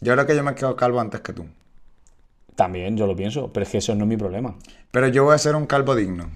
Yo 0.00 0.12
creo 0.14 0.26
que 0.26 0.34
yo 0.36 0.42
me 0.42 0.54
quedo 0.54 0.74
calvo 0.76 1.00
antes 1.00 1.20
que 1.20 1.32
tú. 1.32 1.46
También 2.56 2.96
yo 2.96 3.06
lo 3.06 3.14
pienso, 3.14 3.52
pero 3.52 3.64
es 3.64 3.70
que 3.70 3.78
eso 3.78 3.94
no 3.94 4.04
es 4.04 4.08
mi 4.08 4.16
problema. 4.16 4.56
Pero 4.90 5.08
yo 5.08 5.24
voy 5.24 5.34
a 5.34 5.38
ser 5.38 5.54
un 5.54 5.66
calvo 5.66 5.94
digno. 5.94 6.30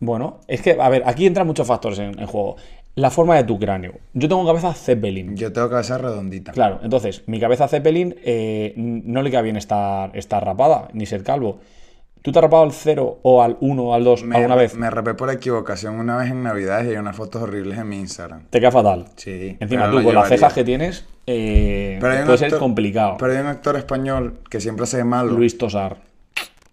Bueno, 0.00 0.40
es 0.48 0.62
que, 0.62 0.78
a 0.80 0.88
ver, 0.88 1.02
aquí 1.06 1.26
entran 1.26 1.46
muchos 1.46 1.66
factores 1.66 1.98
en, 1.98 2.18
en 2.18 2.26
juego. 2.26 2.56
La 2.94 3.10
forma 3.10 3.36
de 3.36 3.44
tu 3.44 3.58
cráneo. 3.58 3.94
Yo 4.14 4.28
tengo 4.28 4.44
cabeza 4.46 4.72
Zeppelin. 4.74 5.36
Yo 5.36 5.52
tengo 5.52 5.68
cabeza 5.70 5.98
redondita. 5.98 6.52
Claro, 6.52 6.80
entonces, 6.82 7.22
mi 7.26 7.38
cabeza 7.38 7.68
Zeppelin 7.68 8.16
eh, 8.24 8.72
no 8.76 9.22
le 9.22 9.30
queda 9.30 9.42
bien 9.42 9.56
estar, 9.56 10.10
estar 10.16 10.44
rapada, 10.44 10.88
ni 10.94 11.06
ser 11.06 11.22
calvo. 11.22 11.60
¿Tú 12.22 12.32
te 12.32 12.38
has 12.38 12.42
rapado 12.42 12.64
al 12.64 12.72
0 12.72 13.20
o 13.22 13.42
al 13.42 13.56
1 13.60 13.82
o 13.82 13.94
al 13.94 14.04
2 14.04 14.24
Me, 14.24 14.36
alguna 14.36 14.54
vez? 14.54 14.74
me 14.74 14.90
rapé 14.90 15.14
por 15.14 15.30
equivocación 15.30 15.98
una 15.98 16.16
vez 16.18 16.30
en 16.30 16.42
Navidad 16.42 16.84
y 16.84 16.88
hay 16.88 16.96
unas 16.96 17.16
fotos 17.16 17.42
horribles 17.42 17.78
en 17.78 17.88
mi 17.88 17.98
Instagram. 17.98 18.44
Te 18.50 18.60
queda 18.60 18.70
fatal. 18.70 19.06
Sí. 19.16 19.56
Encima, 19.60 19.90
tú 19.90 20.02
con 20.02 20.14
las 20.14 20.28
cejas 20.28 20.52
que 20.52 20.64
tienes, 20.64 21.06
eh, 21.26 21.98
puede 22.00 22.38
ser 22.38 22.56
complicado. 22.58 23.16
Pero 23.18 23.32
hay 23.32 23.38
un 23.38 23.46
actor 23.46 23.76
español 23.76 24.38
que 24.48 24.60
siempre 24.60 24.86
ve 24.92 25.04
malo, 25.04 25.32
Luis 25.32 25.56
Tosar. 25.58 25.98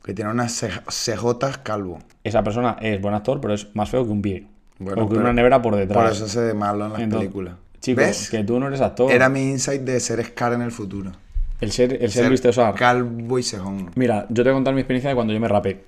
que 0.03 0.13
tiene 0.13 0.31
unas 0.31 0.63
cejotas 0.89 1.57
calvo. 1.59 1.99
Esa 2.23 2.43
persona 2.43 2.77
es 2.81 2.99
buen 3.01 3.13
actor, 3.13 3.39
pero 3.41 3.53
es 3.53 3.75
más 3.75 3.89
feo 3.89 4.05
que 4.05 4.11
un 4.11 4.21
pie. 4.21 4.47
Bueno, 4.79 5.03
o 5.05 5.09
que 5.09 5.15
una 5.17 5.33
nevera 5.33 5.61
por 5.61 5.75
detrás. 5.75 6.03
Por 6.03 6.11
eso 6.11 6.27
se 6.27 6.39
ve 6.41 6.53
malo 6.53 6.85
en 6.85 6.91
las 6.93 7.01
Entonces, 7.01 7.27
películas. 7.27 7.55
Chico, 7.79 8.01
¿Ves? 8.01 8.29
que 8.29 8.43
tú 8.43 8.59
no 8.59 8.67
eres 8.67 8.81
actor. 8.81 9.11
Era 9.11 9.29
mi 9.29 9.41
insight 9.49 9.81
de 9.81 9.99
ser 9.99 10.23
Scar 10.23 10.53
en 10.53 10.61
el 10.61 10.71
futuro. 10.71 11.11
El 11.59 11.71
ser, 11.71 11.93
el 11.93 11.99
ser 11.99 12.11
Ser 12.11 12.27
Luis 12.27 12.41
Tosar. 12.41 12.75
calvo 12.75 13.39
y 13.39 13.43
cejón. 13.43 13.91
Mira, 13.95 14.25
yo 14.29 14.43
te 14.43 14.49
voy 14.49 14.51
a 14.51 14.53
contar 14.53 14.73
mi 14.75 14.81
experiencia 14.81 15.09
de 15.09 15.15
cuando 15.15 15.33
yo 15.33 15.39
me 15.39 15.47
rapé. 15.47 15.83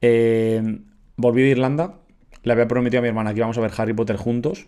Eh, 0.00 0.78
volví 1.16 1.42
de 1.42 1.48
Irlanda, 1.48 1.94
le 2.42 2.52
había 2.52 2.66
prometido 2.68 2.98
a 3.00 3.02
mi 3.02 3.08
hermana 3.08 3.32
que 3.32 3.38
íbamos 3.38 3.56
a 3.58 3.60
ver 3.60 3.72
Harry 3.76 3.92
Potter 3.92 4.16
juntos. 4.16 4.66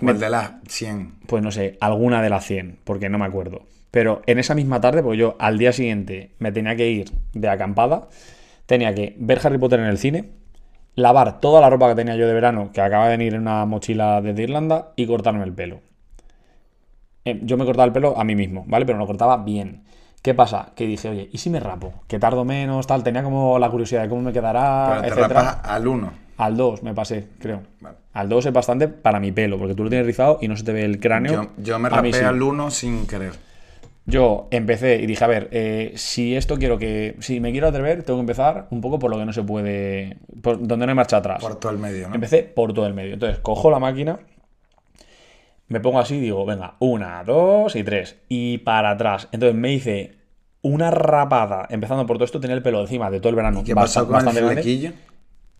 ¿Cuál 0.00 0.18
de 0.18 0.30
las 0.30 0.52
100? 0.68 1.14
Pues 1.26 1.42
no 1.42 1.50
sé, 1.50 1.76
alguna 1.80 2.22
de 2.22 2.30
las 2.30 2.44
100, 2.44 2.80
porque 2.84 3.08
no 3.08 3.18
me 3.18 3.26
acuerdo. 3.26 3.62
Pero 3.90 4.22
en 4.26 4.38
esa 4.38 4.54
misma 4.54 4.80
tarde, 4.80 5.02
porque 5.02 5.18
yo 5.18 5.36
al 5.38 5.58
día 5.58 5.72
siguiente 5.72 6.30
me 6.38 6.52
tenía 6.52 6.76
que 6.76 6.88
ir 6.90 7.10
de 7.32 7.48
acampada, 7.48 8.08
tenía 8.66 8.94
que 8.94 9.16
ver 9.18 9.40
Harry 9.44 9.58
Potter 9.58 9.80
en 9.80 9.86
el 9.86 9.98
cine, 9.98 10.30
lavar 10.94 11.40
toda 11.40 11.60
la 11.60 11.70
ropa 11.70 11.88
que 11.88 11.94
tenía 11.96 12.16
yo 12.16 12.26
de 12.26 12.34
verano, 12.34 12.70
que 12.72 12.80
acaba 12.80 13.08
de 13.08 13.16
venir 13.16 13.34
en 13.34 13.42
una 13.42 13.64
mochila 13.66 14.20
desde 14.20 14.42
Irlanda, 14.42 14.92
y 14.96 15.06
cortarme 15.06 15.44
el 15.44 15.52
pelo. 15.52 15.80
Eh, 17.24 17.40
Yo 17.42 17.56
me 17.56 17.64
cortaba 17.64 17.84
el 17.86 17.92
pelo 17.92 18.18
a 18.18 18.24
mí 18.24 18.34
mismo, 18.34 18.64
¿vale? 18.66 18.86
Pero 18.86 18.96
me 18.96 19.02
lo 19.02 19.06
cortaba 19.06 19.38
bien. 19.38 19.82
¿Qué 20.22 20.34
pasa? 20.34 20.72
Que 20.74 20.86
dije, 20.86 21.08
oye, 21.08 21.28
¿y 21.32 21.38
si 21.38 21.48
me 21.48 21.60
rapo? 21.60 21.94
Que 22.06 22.18
tardo 22.18 22.44
menos, 22.44 22.86
tal. 22.86 23.02
Tenía 23.02 23.22
como 23.22 23.58
la 23.58 23.70
curiosidad 23.70 24.02
de 24.02 24.08
cómo 24.08 24.20
me 24.22 24.32
quedará, 24.32 24.98
Pero 25.02 25.14
te 25.14 25.22
rapas 25.22 25.58
al 25.64 25.86
1. 25.86 26.12
Al 26.40 26.56
2 26.56 26.82
me 26.82 26.94
pasé, 26.94 27.26
creo. 27.38 27.62
Vale. 27.80 27.98
Al 28.14 28.28
2 28.30 28.46
es 28.46 28.52
bastante 28.54 28.88
para 28.88 29.20
mi 29.20 29.30
pelo, 29.30 29.58
porque 29.58 29.74
tú 29.74 29.84
lo 29.84 29.90
tienes 29.90 30.06
rizado 30.06 30.38
y 30.40 30.48
no 30.48 30.56
se 30.56 30.64
te 30.64 30.72
ve 30.72 30.84
el 30.84 30.98
cráneo. 30.98 31.32
Yo, 31.32 31.62
yo 31.62 31.78
me 31.78 31.90
rapé 31.90 32.14
sí. 32.14 32.24
al 32.24 32.42
1 32.42 32.70
sin 32.70 33.06
querer. 33.06 33.32
Yo 34.06 34.48
empecé 34.50 34.96
y 34.96 35.06
dije, 35.06 35.22
a 35.22 35.26
ver, 35.26 35.48
eh, 35.52 35.92
si 35.96 36.34
esto 36.34 36.56
quiero 36.56 36.78
que. 36.78 37.16
Si 37.20 37.40
me 37.40 37.52
quiero 37.52 37.68
atrever, 37.68 38.02
tengo 38.04 38.18
que 38.18 38.22
empezar 38.22 38.68
un 38.70 38.80
poco 38.80 38.98
por 38.98 39.10
lo 39.10 39.18
que 39.18 39.26
no 39.26 39.34
se 39.34 39.42
puede. 39.42 40.16
Por 40.40 40.66
donde 40.66 40.86
no 40.86 40.90
hay 40.90 40.96
marcha 40.96 41.18
atrás. 41.18 41.42
Por 41.42 41.56
todo 41.56 41.72
el 41.72 41.78
medio, 41.78 42.08
¿no? 42.08 42.14
Empecé 42.14 42.42
por 42.42 42.72
todo 42.72 42.86
el 42.86 42.94
medio. 42.94 43.12
Entonces, 43.12 43.38
cojo 43.40 43.70
la 43.70 43.78
máquina, 43.78 44.18
me 45.68 45.80
pongo 45.80 46.00
así 46.00 46.16
y 46.16 46.20
digo, 46.20 46.46
venga, 46.46 46.76
una, 46.78 47.22
dos 47.22 47.76
y 47.76 47.84
tres. 47.84 48.16
Y 48.30 48.58
para 48.58 48.92
atrás. 48.92 49.28
Entonces 49.30 49.54
me 49.54 49.74
hice 49.74 50.16
una 50.62 50.90
rapada, 50.90 51.66
empezando 51.68 52.06
por 52.06 52.16
todo 52.16 52.24
esto, 52.24 52.40
tenía 52.40 52.56
el 52.56 52.62
pelo 52.62 52.80
encima 52.80 53.10
de 53.10 53.20
todo 53.20 53.28
el 53.28 53.36
verano. 53.36 53.62
¿Qué 53.62 53.74
basta- 53.74 54.00
pasó 54.00 54.08
con 54.08 54.36
el 54.36 54.44
grande. 54.44 54.94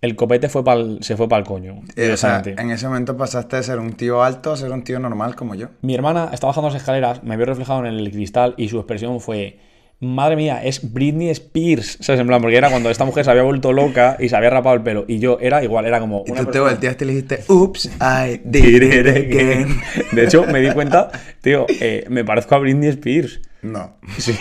El 0.00 0.16
copete 0.16 0.48
fue 0.48 0.64
pa'l- 0.64 1.02
se 1.02 1.16
fue 1.16 1.28
para 1.28 1.40
el 1.40 1.46
coño. 1.46 1.82
Eh, 1.94 2.12
o 2.12 2.16
sea, 2.16 2.38
directamente. 2.40 2.62
en 2.62 2.70
ese 2.70 2.88
momento 2.88 3.16
pasaste 3.16 3.56
de 3.56 3.62
ser 3.62 3.78
un 3.78 3.92
tío 3.92 4.22
alto 4.22 4.52
a 4.52 4.56
ser 4.56 4.70
un 4.72 4.82
tío 4.82 4.98
normal 4.98 5.34
como 5.36 5.54
yo. 5.54 5.68
Mi 5.82 5.94
hermana 5.94 6.30
estaba 6.32 6.50
bajando 6.52 6.70
las 6.70 6.78
escaleras, 6.80 7.22
me 7.22 7.36
vio 7.36 7.44
reflejado 7.46 7.80
en 7.80 7.86
el 7.86 8.10
cristal 8.10 8.54
y 8.56 8.68
su 8.70 8.78
expresión 8.78 9.20
fue: 9.20 9.58
Madre 10.02 10.36
mía, 10.36 10.64
es 10.64 10.94
Britney 10.94 11.28
Spears. 11.28 11.98
¿Sabes? 12.00 12.18
En 12.22 12.26
plan, 12.26 12.40
porque 12.40 12.56
era 12.56 12.70
cuando 12.70 12.88
esta 12.88 13.04
mujer 13.04 13.26
se 13.26 13.30
había 13.30 13.42
vuelto 13.42 13.74
loca 13.74 14.16
y 14.18 14.30
se 14.30 14.36
había 14.36 14.48
rapado 14.48 14.74
el 14.76 14.82
pelo. 14.82 15.04
Y 15.06 15.18
yo 15.18 15.36
era 15.38 15.62
igual, 15.62 15.84
era 15.84 16.00
como. 16.00 16.24
Y 16.26 16.30
una 16.30 16.40
tú 16.40 16.46
te 16.46 16.52
persona- 16.52 16.70
volteaste 16.70 17.04
y 17.04 17.06
le 17.06 17.12
dijiste, 17.12 17.44
Oops, 17.52 17.90
I 18.00 18.40
did 18.42 18.82
it 18.82 19.06
again. 19.06 19.80
De 20.12 20.24
hecho, 20.24 20.46
me 20.46 20.60
di 20.60 20.70
cuenta, 20.72 21.10
tío, 21.42 21.66
eh, 21.68 22.06
me 22.08 22.24
parezco 22.24 22.54
a 22.54 22.58
Britney 22.58 22.88
Spears. 22.88 23.42
No. 23.62 23.96
Sí, 24.18 24.34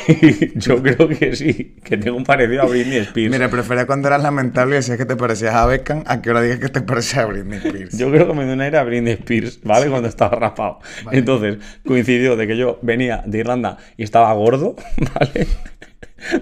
yo 0.55 0.81
creo 0.81 1.07
que 1.07 1.35
sí, 1.35 1.75
que 1.83 1.97
tengo 1.97 2.17
un 2.17 2.23
parecido 2.23 2.63
a 2.63 2.65
Britney 2.65 2.97
Spears. 2.99 3.31
Mira, 3.31 3.49
prefería 3.49 3.85
cuando 3.85 4.07
eras 4.07 4.21
lamentable 4.23 4.75
y 4.75 4.77
decías 4.77 4.97
que 4.97 5.05
te 5.05 5.15
parecías 5.15 5.53
a 5.55 5.65
Beckham 5.65 6.03
a 6.05 6.21
que 6.21 6.29
ahora 6.29 6.41
digas 6.41 6.59
que 6.59 6.69
te 6.69 6.81
parecías 6.81 7.23
a 7.23 7.25
Britney 7.27 7.59
Spears. 7.59 7.97
Yo 7.97 8.09
creo 8.11 8.27
que 8.27 8.33
me 8.33 8.45
dio 8.45 8.53
un 8.53 8.61
aire 8.61 8.77
a 8.77 8.83
Britney 8.83 9.13
Spears, 9.13 9.59
¿vale? 9.63 9.89
Cuando 9.89 10.07
estaba 10.09 10.35
rapado. 10.37 10.79
Entonces, 11.11 11.57
coincidió 11.85 12.35
de 12.35 12.47
que 12.47 12.57
yo 12.57 12.79
venía 12.81 13.23
de 13.25 13.37
Irlanda 13.39 13.77
y 13.97 14.03
estaba 14.03 14.31
gordo, 14.33 14.75
¿vale? 15.15 15.47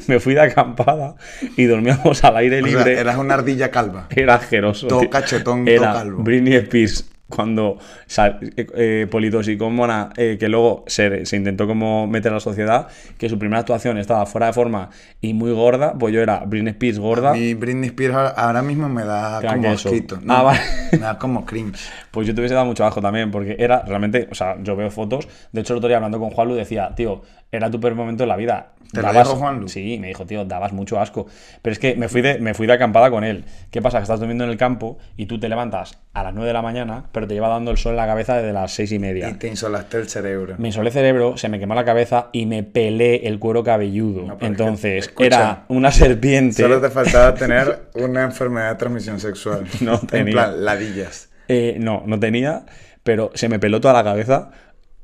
Me 0.07 0.19
fui 0.19 0.33
de 0.33 0.41
acampada 0.41 1.15
y 1.55 1.65
dormíamos 1.65 2.23
al 2.23 2.37
aire 2.37 2.61
O 2.61 2.65
sea, 2.65 2.77
libre. 2.77 2.99
eras 2.99 3.17
una 3.17 3.35
ardilla 3.35 3.69
calva. 3.69 4.07
Era 4.15 4.35
asqueroso. 4.35 4.87
Todo 4.87 5.07
cachetón, 5.09 5.65
todo 5.65 5.73
Era 5.75 5.93
calvo. 5.93 6.23
Britney 6.23 6.55
Spears 6.55 7.07
cuando 7.29 7.77
sal- 8.05 8.39
eh, 8.55 8.67
eh, 8.75 9.07
politoxicómana, 9.09 10.09
eh, 10.17 10.37
que 10.39 10.47
luego 10.49 10.83
se, 10.87 11.25
se 11.25 11.35
intentó 11.37 11.67
como 11.67 12.07
meter 12.07 12.31
a 12.31 12.35
la 12.35 12.39
sociedad, 12.39 12.87
que 13.17 13.29
su 13.29 13.37
primera 13.37 13.59
actuación 13.59 13.97
estaba 13.97 14.25
fuera 14.25 14.47
de 14.47 14.53
forma 14.53 14.89
y 15.21 15.33
muy 15.33 15.51
gorda, 15.51 15.93
pues 15.97 16.13
yo 16.13 16.21
era 16.21 16.39
Britney 16.45 16.71
Spears 16.71 16.99
gorda. 16.99 17.37
Y 17.37 17.53
Britney 17.53 17.87
Spears 17.89 18.13
ahora- 18.15 18.29
ahora 18.29 18.61
mismo 18.61 18.87
me 18.89 19.03
da 19.03 19.39
Crack 19.39 19.55
como 19.57 19.71
asquito. 19.71 20.19
Ah, 20.27 20.41
vale. 20.43 20.59
Me 20.93 20.97
da 20.99 21.17
como 21.17 21.45
cringe. 21.45 21.79
Pues 22.11 22.25
yo 22.25 22.33
te 22.33 22.41
hubiese 22.41 22.55
dado 22.55 22.65
mucho 22.65 22.83
asco 22.83 22.99
también, 22.99 23.29
porque 23.29 23.55
era 23.59 23.83
realmente, 23.85 24.27
o 24.31 24.33
sea, 24.33 24.55
yo 24.63 24.75
veo 24.75 24.89
fotos, 24.89 25.27
de 25.51 25.61
hecho 25.61 25.73
el 25.73 25.77
otro 25.77 25.87
día 25.87 25.97
hablando 25.97 26.19
con 26.19 26.31
Juanlu 26.31 26.55
decía, 26.55 26.95
tío, 26.95 27.21
era 27.51 27.69
tu 27.69 27.79
peor 27.79 27.93
momento 27.93 28.23
en 28.23 28.29
la 28.29 28.35
vida. 28.37 28.73
¿Te 28.91 29.01
lo 29.01 29.11
dijo 29.11 29.35
Juanlu? 29.35 29.67
Sí, 29.67 29.97
me 29.99 30.07
dijo, 30.07 30.25
tío, 30.25 30.45
dabas 30.45 30.73
mucho 30.73 30.99
asco. 30.99 31.27
Pero 31.61 31.71
es 31.73 31.79
que 31.79 31.95
me 31.95 32.09
fui, 32.09 32.21
de, 32.21 32.39
me 32.39 32.53
fui 32.53 32.67
de 32.67 32.73
acampada 32.73 33.09
con 33.09 33.23
él. 33.23 33.45
¿Qué 33.71 33.81
pasa? 33.81 33.97
Que 33.99 34.03
estás 34.03 34.19
durmiendo 34.19 34.43
en 34.43 34.49
el 34.49 34.57
campo 34.57 34.97
y 35.15 35.25
tú 35.25 35.39
te 35.39 35.49
levantas 35.49 35.99
a 36.13 36.23
las 36.23 36.33
9 36.33 36.47
de 36.47 36.53
la 36.53 36.61
mañana, 36.61 37.05
pero 37.11 37.27
te 37.27 37.33
lleva 37.33 37.47
dando 37.49 37.71
el 37.71 37.77
sol 37.77 37.91
en 37.91 37.97
la 37.97 38.07
cabeza 38.07 38.35
desde 38.37 38.53
las 38.53 38.71
6 38.73 38.91
y 38.93 38.99
media. 38.99 39.29
Y 39.29 39.33
te 39.35 39.47
insolaste 39.47 39.97
el 39.97 40.07
cerebro. 40.09 40.55
Me 40.57 40.69
insolé 40.69 40.87
el 40.89 40.93
cerebro, 40.93 41.37
se 41.37 41.49
me 41.49 41.59
quemó 41.59 41.75
la 41.75 41.85
cabeza 41.85 42.29
y 42.31 42.45
me 42.45 42.63
pelé 42.63 43.27
el 43.27 43.39
cuero 43.39 43.63
cabelludo. 43.63 44.21
No, 44.25 44.25
pero 44.25 44.33
es 44.33 44.39
que, 44.39 44.45
Entonces, 44.47 45.13
era 45.19 45.65
una 45.67 45.91
serpiente. 45.91 46.61
Solo 46.63 46.81
te 46.81 46.89
faltaba 46.89 47.33
tener 47.35 47.89
una 47.95 48.23
enfermedad 48.23 48.69
de 48.71 48.75
transmisión 48.75 49.19
sexual. 49.19 49.65
No 49.81 49.95
En 50.01 50.07
tenía. 50.07 50.33
plan, 50.33 50.65
ladillas. 50.65 51.29
Eh, 51.49 51.77
no, 51.79 52.03
no 52.05 52.19
tenía, 52.19 52.65
pero 53.03 53.31
se 53.33 53.47
me 53.49 53.59
peló 53.59 53.79
toda 53.79 53.93
la 53.93 54.03
cabeza. 54.03 54.49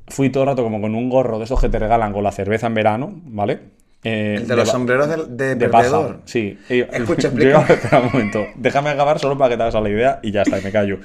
Fui 0.08 0.30
todo 0.30 0.42
el 0.44 0.48
rato 0.50 0.62
como 0.62 0.80
con 0.80 0.94
un 0.94 1.08
gorro 1.08 1.38
de 1.38 1.44
esos 1.44 1.60
que 1.60 1.68
te 1.68 1.78
regalan 1.78 2.12
con 2.12 2.22
la 2.24 2.32
cerveza 2.32 2.66
en 2.66 2.74
verano, 2.74 3.12
¿vale? 3.24 3.60
Eh, 4.02 4.34
El 4.38 4.46
de 4.48 4.56
los 4.56 4.68
sombreros 4.68 5.08
de, 5.08 5.16
de, 5.46 5.54
de 5.54 5.68
perdedor. 5.68 6.08
paja, 6.16 6.22
sí. 6.26 6.58
Escucha, 6.68 7.28
explica. 7.28 7.60
espera 7.68 8.00
un 8.00 8.06
momento. 8.12 8.44
Déjame 8.56 8.90
acabar 8.90 9.18
solo 9.18 9.38
para 9.38 9.50
que 9.50 9.56
te 9.56 9.62
hagas 9.62 9.74
la 9.82 9.88
idea 9.88 10.20
y 10.22 10.30
ya 10.30 10.42
está, 10.42 10.58
y 10.58 10.62
me 10.62 10.70
callo. 10.72 10.98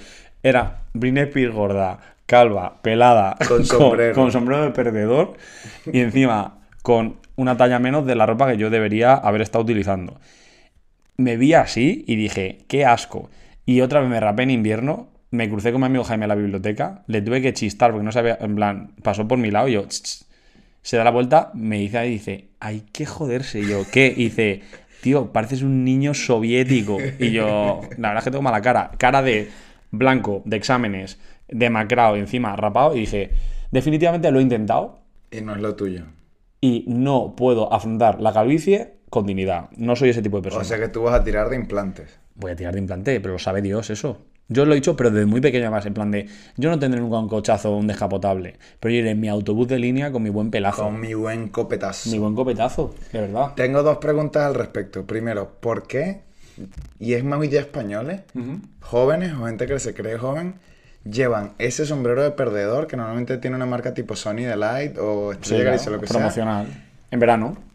Era 0.43 0.81
Britney 0.93 1.23
Spears 1.23 1.53
gorda, 1.55 1.99
calva, 2.25 2.81
pelada, 2.81 3.37
Con 3.47 3.65
sombrero. 3.65 4.15
con 4.15 4.31
sombrero 4.33 4.63
de 4.63 4.71
perdedor 4.71 5.35
y 5.91 6.01
encima 6.01 6.57
con 6.83 7.17
una 7.37 7.55
talla 7.55 7.79
menos 7.79 8.05
de 8.05 8.15
la 8.15 8.25
ropa 8.25 8.49
que 8.51 8.57
yo 8.57 8.69
debería 8.69 9.13
haber 9.13 9.41
estado 9.41 9.63
utilizando. 9.63 10.19
Me 11.17 11.37
vi 11.37 11.53
así 11.53 12.03
y 12.07 12.15
dije, 12.17 12.59
qué 12.67 12.85
asco. 12.85 13.29
Y 13.65 13.81
otra 13.81 13.99
vez 14.01 14.09
me 14.09 14.19
rapé 14.19 14.43
en 14.43 14.51
invierno, 14.51 15.07
me 15.31 15.49
crucé 15.49 15.71
con 15.71 15.81
mi 15.81 15.85
amigo 15.87 16.03
Jaime 16.03 16.25
a 16.25 16.27
la 16.27 16.35
biblioteca, 16.35 17.03
le 17.07 17.21
tuve 17.21 17.41
que 17.41 17.53
chistar 17.53 17.91
porque 17.91 18.03
no 18.05 18.11
sabía, 18.11 18.37
en 18.41 18.55
plan, 18.55 18.91
pasó 19.03 19.27
por 19.27 19.37
mi 19.37 19.51
lado 19.51 19.67
y 19.67 19.73
yo, 19.73 19.85
se 20.81 20.97
da 20.97 21.03
la 21.03 21.11
vuelta, 21.11 21.51
me 21.53 21.77
dice 21.79 21.97
ahí, 21.97 22.09
dice, 22.11 22.49
hay 22.59 22.81
que 22.91 23.05
joderse. 23.05 23.59
Y 23.59 23.67
yo, 23.67 23.83
¿qué? 23.91 24.07
Y 24.15 24.25
dice, 24.25 24.61
tío, 25.01 25.31
pareces 25.31 25.61
un 25.61 25.83
niño 25.83 26.13
soviético. 26.13 26.97
Y 27.19 27.31
yo, 27.31 27.81
la 27.97 28.09
verdad 28.09 28.17
es 28.19 28.23
que 28.23 28.31
tengo 28.31 28.41
mala 28.41 28.61
cara. 28.61 28.91
Cara 28.97 29.21
de 29.21 29.49
blanco, 29.91 30.41
de 30.45 30.57
exámenes, 30.57 31.19
demacrado 31.47 32.15
y 32.17 32.21
encima 32.21 32.55
rapado. 32.55 32.95
Y 32.95 33.01
dije, 33.01 33.31
definitivamente 33.71 34.31
lo 34.31 34.39
he 34.39 34.41
intentado 34.41 34.99
Y 35.31 35.41
no 35.41 35.53
es 35.53 35.61
lo 35.61 35.75
tuyo. 35.75 36.05
y 36.61 36.85
no 36.87 37.35
puedo 37.35 37.71
afrontar 37.73 38.19
la 38.21 38.33
calvicie 38.33 38.95
con 39.09 39.25
dignidad. 39.25 39.69
No 39.77 39.95
soy 39.95 40.09
ese 40.09 40.21
tipo 40.21 40.37
de 40.37 40.43
persona. 40.43 40.61
O 40.63 40.65
sea 40.65 40.79
que 40.79 40.87
tú 40.87 41.03
vas 41.03 41.13
a 41.13 41.23
tirar 41.23 41.49
de 41.49 41.55
implantes. 41.55 42.19
Voy 42.35 42.51
a 42.51 42.55
tirar 42.55 42.73
de 42.73 42.79
implante, 42.79 43.19
pero 43.19 43.37
sabe 43.37 43.61
Dios 43.61 43.89
eso. 43.89 44.25
Yo 44.51 44.65
lo 44.65 44.73
he 44.73 44.75
dicho, 44.75 44.95
pero 44.95 45.11
desde 45.11 45.27
muy 45.27 45.41
pequeño 45.41 45.65
además, 45.65 45.85
en 45.85 45.93
plan 45.93 46.09
de, 46.09 46.27
yo 46.57 46.69
no 46.71 46.79
tendré 46.79 46.99
nunca 46.99 47.19
un 47.19 47.29
cochazo 47.29 47.71
o 47.71 47.77
un 47.77 47.85
descapotable, 47.85 48.57
pero 48.79 48.93
iré 48.93 49.11
en 49.11 49.19
mi 49.19 49.29
autobús 49.29 49.67
de 49.67 49.77
línea 49.77 50.11
con 50.11 50.23
mi 50.23 50.29
buen 50.29 50.49
pelazo, 50.49 50.83
Con 50.83 50.99
mi 50.99 51.13
buen 51.13 51.49
copetazo. 51.49 52.09
mi 52.09 52.17
buen 52.17 52.33
copetazo, 52.35 52.95
de 53.13 53.21
verdad. 53.21 53.53
Tengo 53.55 53.83
dos 53.83 53.99
preguntas 53.99 54.43
al 54.47 54.55
respecto. 54.55 55.05
Primero, 55.05 55.51
¿por 55.59 55.85
qué? 55.85 56.21
Y 56.99 57.13
es 57.13 57.23
muy 57.23 57.47
de 57.47 57.59
españoles, 57.59 58.21
jóvenes 58.81 59.33
o 59.33 59.45
gente 59.45 59.67
que 59.67 59.79
se 59.79 59.93
cree 59.93 60.17
joven, 60.17 60.55
llevan 61.05 61.53
ese 61.59 61.85
sombrero 61.85 62.23
de 62.23 62.31
perdedor 62.31 62.87
que 62.87 62.97
normalmente 62.97 63.37
tiene 63.37 63.55
una 63.55 63.65
marca 63.65 63.93
tipo 63.93 64.15
Sony 64.15 64.43
Delight 64.47 64.97
o 64.97 65.31
Sí, 65.33 65.39
Estrella 65.41 65.63
Galicia, 65.65 65.85
claro, 65.85 65.95
lo 65.97 66.01
que 66.01 66.07
sea, 66.07 66.17
promocional. 66.17 66.67
En 67.11 67.19
verano. 67.19 67.68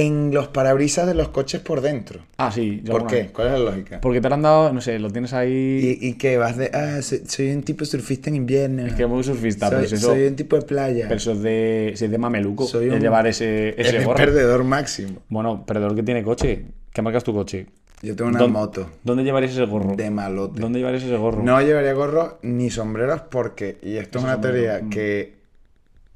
En 0.00 0.32
los 0.32 0.48
parabrisas 0.48 1.06
de 1.06 1.12
los 1.14 1.28
coches 1.28 1.60
por 1.60 1.82
dentro. 1.82 2.20
Ah, 2.38 2.50
sí. 2.50 2.80
yo 2.82 2.92
¿Por 2.92 3.06
qué? 3.06 3.16
vez. 3.16 3.30
¿Cuál 3.30 3.46
es 3.48 3.52
la 3.52 3.58
lógica? 3.58 4.00
Porque 4.00 4.20
te 4.22 4.28
lo 4.30 4.34
han 4.34 4.42
dado, 4.42 4.72
no 4.72 4.80
sé, 4.80 4.98
lo 4.98 5.10
tienes 5.10 5.32
ahí. 5.34 5.98
Y, 6.00 6.08
y 6.08 6.14
que 6.14 6.38
vas 6.38 6.56
de, 6.56 6.70
ah, 6.72 7.02
soy, 7.02 7.22
soy 7.26 7.50
un 7.50 7.62
tipo 7.62 7.84
surfista 7.84 8.30
en 8.30 8.36
invierno. 8.36 8.86
Es 8.86 8.94
que 8.94 9.06
muy 9.06 9.22
surfista, 9.22 9.68
soy, 9.68 9.84
pero 9.84 9.86
eso, 9.96 9.96
soy 9.98 10.26
un 10.26 10.36
tipo 10.36 10.56
de 10.56 10.62
playa. 10.62 11.04
pero 11.08 11.16
eso 11.18 11.32
es 11.32 11.42
de, 11.42 11.92
si 11.94 12.06
es 12.06 12.10
de 12.10 12.18
mameluco, 12.18 12.66
Soy 12.66 12.88
un- 12.88 13.00
llevar 13.00 13.26
ese, 13.26 13.78
ese 13.80 13.96
Eres 13.96 14.08
perdedor 14.08 14.64
máximo. 14.64 15.20
Bueno, 15.28 15.64
perdedor 15.66 15.94
que 15.94 16.02
tiene 16.02 16.22
coche. 16.22 16.64
¿Qué 16.92 17.02
marcas 17.02 17.22
tu 17.24 17.34
coche? 17.34 17.66
Yo 18.02 18.16
tengo 18.16 18.30
una 18.30 18.40
¿Dónde- 18.40 18.52
moto 18.58 18.90
¿Dónde 19.04 19.22
llevarías 19.24 19.52
ese 19.52 19.64
gorro? 19.66 19.94
de 19.94 20.10
malote. 20.10 20.60
¿Dónde 20.60 20.78
llevarías 20.80 21.04
ese 21.04 21.16
gorro? 21.16 21.42
No 21.42 21.60
llevaría 21.60 21.92
gorro 21.92 22.38
ni 22.42 22.68
sombreros 22.70 23.20
porque, 23.30 23.76
y 23.82 23.96
esto 23.96 24.18
es 24.18 24.24
una 24.24 24.40
teoría 24.40 24.80
Mm. 24.82 24.90
que 24.90 25.41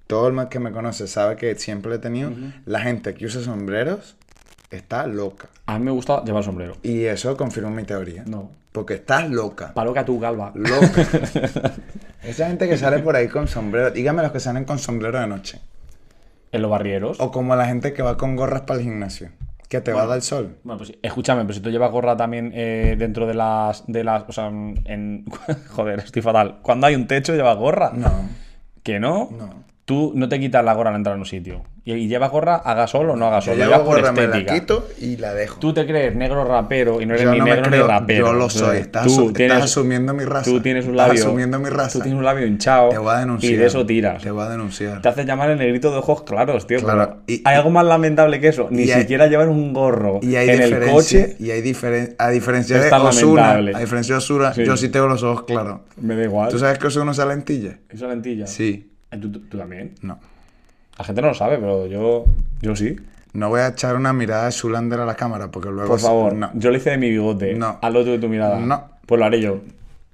todo 0.07 0.29
el 0.29 0.35
más 0.35 0.47
que 0.47 0.61
me 0.61 0.73
conoce 0.73 1.07
sabe 1.07 1.37
que 1.37 1.55
siempre 1.57 1.95
he 1.95 1.99
tenido, 1.99 2.31
la 2.65 2.81
gente 2.81 3.15
que 3.15 3.27
usa 3.27 3.43
sombreros 3.43 4.17
está 4.71 5.07
loca. 5.07 5.49
A 5.67 5.79
mí 5.79 5.85
me 5.85 5.91
gusta 5.91 6.23
llevar 6.25 6.45
sombrero. 6.45 6.77
Y 6.83 7.05
eso 7.05 7.37
confirma 7.37 7.71
mi 7.71 7.85
teoría. 7.85 8.25
No. 8.27 8.51
Porque 8.73 8.95
estás 8.95 9.29
loca. 9.31 9.73
Paloca 9.75 10.05
tu 10.05 10.21
calva. 10.21 10.53
Loca. 10.55 11.03
Esa 12.23 12.49
gente 12.49 12.69
que 12.69 12.77
sale 12.77 12.99
por 12.99 13.17
ahí 13.17 13.29
con 13.29 13.49
sombrero, 13.49 13.91
dígame 13.91 14.23
los 14.23 14.33
que 14.33 14.41
salen 14.41 14.65
con 14.65 14.79
sombrero 14.79 15.19
de 15.19 15.27
noche. 15.27 15.61
En 16.53 16.63
los 16.63 16.71
barrieros. 16.71 17.19
O 17.21 17.31
como 17.31 17.57
la 17.57 17.67
gente 17.67 17.93
que 17.93 18.03
va 18.03 18.17
con 18.17 18.37
gorras 18.37 18.63
para 18.63 18.79
el 18.79 18.85
gimnasio. 18.85 19.31
Que 19.69 19.81
te 19.81 19.93
va 19.93 20.03
a 20.03 20.07
dar 20.07 20.17
el 20.17 20.23
sol. 20.23 20.59
Bueno, 20.63 20.79
pues 20.79 20.93
escúchame, 21.03 21.43
pero 21.43 21.55
si 21.55 21.61
tú 21.61 21.71
llevas 21.71 21.91
gorra 21.91 22.17
también 22.17 22.53
eh, 22.55 22.95
dentro 22.97 23.27
de 23.27 23.35
las, 23.35 23.85
de 23.89 24.05
las. 24.05 24.25
O 24.29 24.33
sea, 24.33 24.47
en. 24.47 25.25
Joder, 25.71 25.99
estoy 26.01 26.23
fatal. 26.23 26.59
Cuando 26.63 26.87
hay 26.87 26.95
un 26.95 27.09
techo, 27.09 27.35
llevas 27.35 27.57
gorra. 27.57 27.91
No, 27.93 28.29
¿Que 28.85 29.01
no? 29.01 29.29
no. 29.37 29.65
Tú 29.87 30.11
no 30.17 30.29
te 30.29 30.41
quitas 30.41 30.65
la 30.65 30.75
gorra 30.75 30.91
al 30.91 30.97
entrar 30.97 31.15
en 31.15 31.21
un 31.21 31.27
sitio. 31.27 31.63
Y, 31.85 31.93
y 31.93 32.09
llevas 32.09 32.33
gorra, 32.33 32.57
haga 32.57 32.89
sol 32.89 33.09
o 33.09 33.15
no 33.15 33.29
haga 33.29 33.39
Yo 33.39 33.53
sol. 33.53 33.57
Llevo 33.57 33.85
por 33.85 34.01
gorra, 34.01 34.11
me 34.11 34.27
la 34.27 34.45
quito 34.45 34.89
y 35.01 35.17
la 35.17 35.33
dejo. 35.33 35.61
Tú 35.61 35.73
te 35.73 35.87
crees 35.87 36.17
negro 36.17 36.45
rapero 36.45 37.01
y 37.01 37.07
no 37.07 37.15
eres 37.15 37.25
Yo 37.25 37.31
ni 37.31 37.39
no 37.39 37.45
negro 37.45 37.63
creo, 37.71 37.83
ni 37.87 37.89
rapero. 37.93 38.27
yo 38.27 38.33
lo 38.33 38.51
soy. 38.51 38.79
Estás, 38.79 39.07
Tú 39.07 39.33
estás 39.39 39.63
asumiendo 39.63 40.13
mi 40.13 40.25
raza. 40.25 40.51
Tú 40.51 40.61
tienes 40.61 40.87
un 40.87 40.91
Estás 40.95 41.07
labio. 41.07 41.23
asumiendo 41.23 41.61
mi 41.61 41.69
raza. 41.71 41.93
Tú 41.93 42.01
tienes 42.01 42.19
un 42.19 42.25
labio 42.25 42.47
hinchado. 42.49 42.89
Te 42.89 42.99
voy 42.99 43.15
a 43.15 43.19
denunciar. 43.21 43.53
Y 43.53 43.57
de 43.57 43.67
eso 43.67 43.87
tiras. 43.87 44.21
Te 44.25 44.33
voy 44.33 44.43
a 44.45 44.49
denunciar. 44.49 45.03
Te 45.03 45.09
haces 45.09 45.25
llamar 45.25 45.51
el 45.51 45.59
negrito 45.59 45.93
de 45.93 45.99
ojos 45.99 46.25
claros, 46.25 46.67
tío. 46.67 46.81
Claro, 46.81 47.19
y- 47.29 47.43
hay 47.45 47.55
algo 47.55 47.71
más 47.71 47.85
lamentable 47.87 48.41
que 48.41 48.49
eso. 48.49 48.67
Ni 48.73 48.91
hay- 48.91 49.03
siquiera 49.03 49.29
llevar 49.29 49.49
un 49.49 49.73
gorro 49.73 50.19
Y 50.21 50.35
hay 50.35 50.49
en 50.49 50.63
el 50.63 50.69
diferencia. 50.71 50.93
coche. 51.27 51.37
Y 51.39 51.53
hay 51.53 51.63
diferen- 51.63 52.17
a 52.19 52.31
diferencia 52.31 52.81
de 52.81 52.91
Osuna, 52.91 53.53
a 53.53 53.61
diferencia 53.79 54.15
de 54.17 54.19
Osuna, 54.19 54.53
Sí. 54.53 54.65
yo 54.65 54.77
sí 54.77 54.89
tengo 54.89 55.07
los 55.07 55.23
ojos 55.23 55.45
claros. 55.45 55.83
Me 56.01 56.17
da 56.17 56.25
igual. 56.25 56.49
¿Tú 56.51 56.59
sabes 56.59 56.77
que 56.81 56.89
Osuna 56.89 57.13
usa 57.13 57.25
lentillas? 57.27 57.77
¿Esa 57.89 58.09
lentilla? 58.09 58.49
Sí. 58.49 58.91
Eh, 59.11 59.19
¿Tú, 59.19 59.31
también? 59.57 59.95
No. 60.03 60.19
La 60.99 61.05
gente 61.05 61.21
no 61.23 61.29
lo 61.29 61.35
sabe, 61.35 61.59
pero 61.59 61.87
yo, 61.87 62.25
yo 62.63 62.75
sí. 62.77 62.97
No 63.33 63.51
voy 63.51 63.61
a 63.61 63.69
echar 63.69 63.97
una 63.97 64.13
mirada 64.13 64.47
de 64.47 64.53
Zulander 64.53 65.01
a 65.01 65.05
la 65.07 65.15
cámara 65.15 65.51
porque 65.51 65.69
luego... 65.69 65.89
Por 65.91 66.01
se- 66.01 66.07
favor, 66.07 66.35
No. 66.35 66.51
yo 66.55 66.71
lo 66.71 66.77
hice 66.77 66.91
de 66.91 66.99
mi 66.99 67.11
bigote. 67.11 67.55
No. 67.55 67.79
Al 67.83 67.97
otro 67.97 68.13
de 68.13 68.19
tu 68.19 68.29
mirada. 68.29 68.59
No. 68.61 68.89
Pues 69.07 69.19
lo 69.19 69.25
haré 69.27 69.41
yo. 69.41 69.61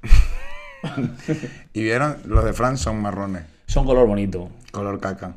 Y 1.72 1.82
vieron, 1.82 2.16
los 2.26 2.44
de 2.44 2.52
Fran 2.52 2.76
son 2.76 3.00
marrones. 3.00 3.44
Son 3.66 3.84
color 3.86 4.06
bonito. 4.06 4.50
Color 4.72 5.00
caca. 5.00 5.36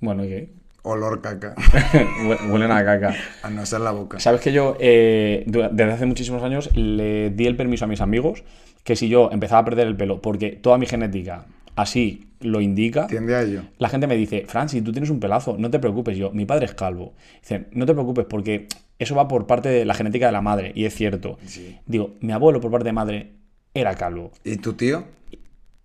Bueno, 0.00 0.24
¿y 0.24 0.28
qué? 0.28 0.48
Olor 0.82 1.20
caca. 1.20 1.54
Hue- 2.24 2.50
Huelen 2.50 2.70
a 2.70 2.84
caca. 2.84 3.14
a 3.42 3.50
no 3.50 3.64
ser 3.66 3.80
la 3.80 3.90
boca. 3.90 4.20
Sabes 4.20 4.40
que 4.40 4.52
yo, 4.52 4.76
eh, 4.78 5.44
desde 5.46 5.92
hace 5.92 6.06
muchísimos 6.06 6.42
años, 6.42 6.70
le 6.76 7.30
di 7.30 7.46
el 7.46 7.56
permiso 7.56 7.86
a 7.86 7.88
mis 7.88 8.00
amigos 8.00 8.44
que 8.84 8.96
si 8.96 9.08
yo 9.08 9.30
empezaba 9.32 9.62
a 9.62 9.64
perder 9.64 9.86
el 9.88 9.96
pelo, 9.96 10.20
porque 10.20 10.50
toda 10.50 10.76
mi 10.78 10.86
genética 10.86 11.46
así 11.76 12.28
lo 12.40 12.60
indica, 12.60 13.06
Tiende 13.06 13.34
a 13.34 13.42
ello. 13.42 13.62
la 13.78 13.88
gente 13.88 14.06
me 14.06 14.16
dice, 14.16 14.44
Fran, 14.46 14.68
si 14.68 14.82
tú 14.82 14.92
tienes 14.92 15.08
un 15.10 15.18
pelazo, 15.20 15.56
no 15.58 15.70
te 15.70 15.78
preocupes. 15.78 16.16
Yo, 16.16 16.30
mi 16.30 16.44
padre 16.44 16.66
es 16.66 16.74
calvo. 16.74 17.14
Dicen, 17.40 17.68
no 17.72 17.86
te 17.86 17.94
preocupes 17.94 18.26
porque 18.28 18.66
eso 18.98 19.14
va 19.14 19.26
por 19.28 19.46
parte 19.46 19.68
de 19.70 19.84
la 19.84 19.94
genética 19.94 20.26
de 20.26 20.32
la 20.32 20.42
madre, 20.42 20.72
y 20.74 20.84
es 20.84 20.94
cierto. 20.94 21.38
Sí. 21.46 21.78
Digo, 21.86 22.10
mi 22.20 22.32
abuelo 22.32 22.60
por 22.60 22.70
parte 22.70 22.84
de 22.86 22.92
madre 22.92 23.32
era 23.72 23.94
calvo. 23.94 24.30
¿Y 24.44 24.56
tu 24.56 24.74
tío? 24.74 25.04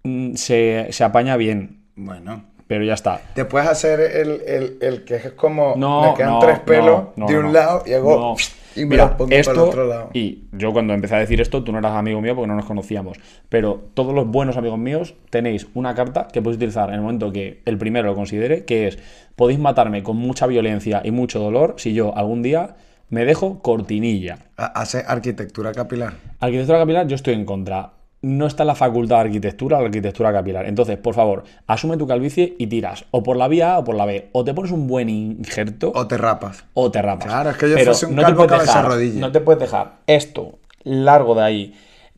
Mm, 0.03 0.35
Se, 0.35 0.87
se 0.91 1.03
apaña 1.03 1.37
bien, 1.37 1.79
Bueno. 1.95 2.43
pero 2.67 2.83
ya 2.83 2.93
está. 2.93 3.21
Te 3.35 3.45
puedes 3.45 3.67
hacer 3.69 3.99
el, 3.99 4.41
el, 4.45 4.77
el 4.81 5.03
que 5.05 5.15
es 5.15 5.31
como... 5.33 5.75
No, 5.77 6.11
me 6.11 6.17
quedan 6.17 6.31
no, 6.33 6.39
tres 6.39 6.59
pelos 6.59 7.03
no, 7.15 7.25
no, 7.25 7.27
de 7.27 7.39
un 7.39 7.53
lado 7.53 7.83
y 7.85 7.93
hago... 7.93 8.35
Y 8.79 8.85
me 8.85 8.91
Mira, 8.91 9.17
pongo 9.17 9.31
esto, 9.35 9.51
para 9.53 9.63
el 9.63 9.69
otro 9.69 9.87
lado. 9.87 10.09
Y 10.13 10.43
yo 10.53 10.71
cuando 10.71 10.93
empecé 10.93 11.15
a 11.15 11.19
decir 11.19 11.41
esto, 11.41 11.63
tú 11.63 11.71
no 11.71 11.79
eras 11.79 11.93
amigo 11.93 12.21
mío 12.21 12.33
porque 12.35 12.47
no 12.47 12.55
nos 12.55 12.65
conocíamos. 12.65 13.17
Pero 13.49 13.89
todos 13.93 14.13
los 14.13 14.27
buenos 14.27 14.57
amigos 14.57 14.79
míos 14.79 15.15
tenéis 15.29 15.67
una 15.73 15.93
carta 15.95 16.27
que 16.31 16.41
podéis 16.41 16.57
utilizar 16.57 16.89
en 16.89 16.95
el 16.95 17.01
momento 17.01 17.31
que 17.31 17.61
el 17.65 17.77
primero 17.77 18.07
lo 18.07 18.15
considere, 18.15 18.65
que 18.65 18.87
es, 18.87 18.97
podéis 19.35 19.59
matarme 19.59 20.01
con 20.03 20.17
mucha 20.17 20.47
violencia 20.47 21.01
y 21.03 21.11
mucho 21.11 21.39
dolor 21.39 21.75
si 21.77 21.93
yo 21.93 22.15
algún 22.17 22.41
día 22.41 22.75
me 23.09 23.25
dejo 23.25 23.59
cortinilla. 23.59 24.37
Ha- 24.57 24.65
Hace 24.67 25.03
arquitectura 25.07 25.71
capilar. 25.73 26.13
Arquitectura 26.39 26.79
capilar, 26.79 27.07
yo 27.07 27.15
estoy 27.15 27.33
en 27.33 27.45
contra. 27.45 27.91
No 28.21 28.47
está 28.47 28.63
en 28.63 28.67
la 28.67 28.75
facultad 28.75 29.15
de 29.17 29.21
arquitectura 29.21 29.79
la 29.79 29.85
arquitectura 29.85 30.33
capilar. 30.33 30.65
Entonces, 30.65 30.97
por 30.97 31.13
favor, 31.13 31.43
asume 31.67 31.95
tu 31.95 32.05
calvicie 32.05 32.55
y 32.57 32.67
tiras 32.67 33.05
o 33.11 33.23
por 33.23 33.37
la 33.37 33.47
vía 33.47 33.75
A 33.75 33.79
o 33.79 33.83
por 33.85 33.95
la 33.95 34.05
B. 34.05 34.29
O 34.33 34.43
te 34.43 34.53
pones 34.53 34.71
un 34.71 34.87
buen 34.87 35.09
injerto 35.09 35.93
O 35.95 36.05
te 36.05 36.17
rapas. 36.17 36.65
o 36.73 36.91
te 36.91 37.01
rapas. 37.01 37.27
Claro, 37.27 37.51
es 37.51 37.57
que 37.57 37.69
yo 37.69 37.75
Pero 37.75 37.85
fuese 37.91 38.07
un 38.07 38.15
no 38.15 38.21
te 38.21 38.25
calvo 38.25 38.37
puedes 38.45 38.51
cabeza 38.51 38.73
dejar, 38.79 38.91
rodilla. 38.91 39.19
No 39.21 39.31
te 39.31 39.39
puedes 39.39 39.61
dejar 39.61 39.93
esto 40.05 40.59
largo 40.83 41.35
de 41.35 41.43
ahí, 41.43 41.73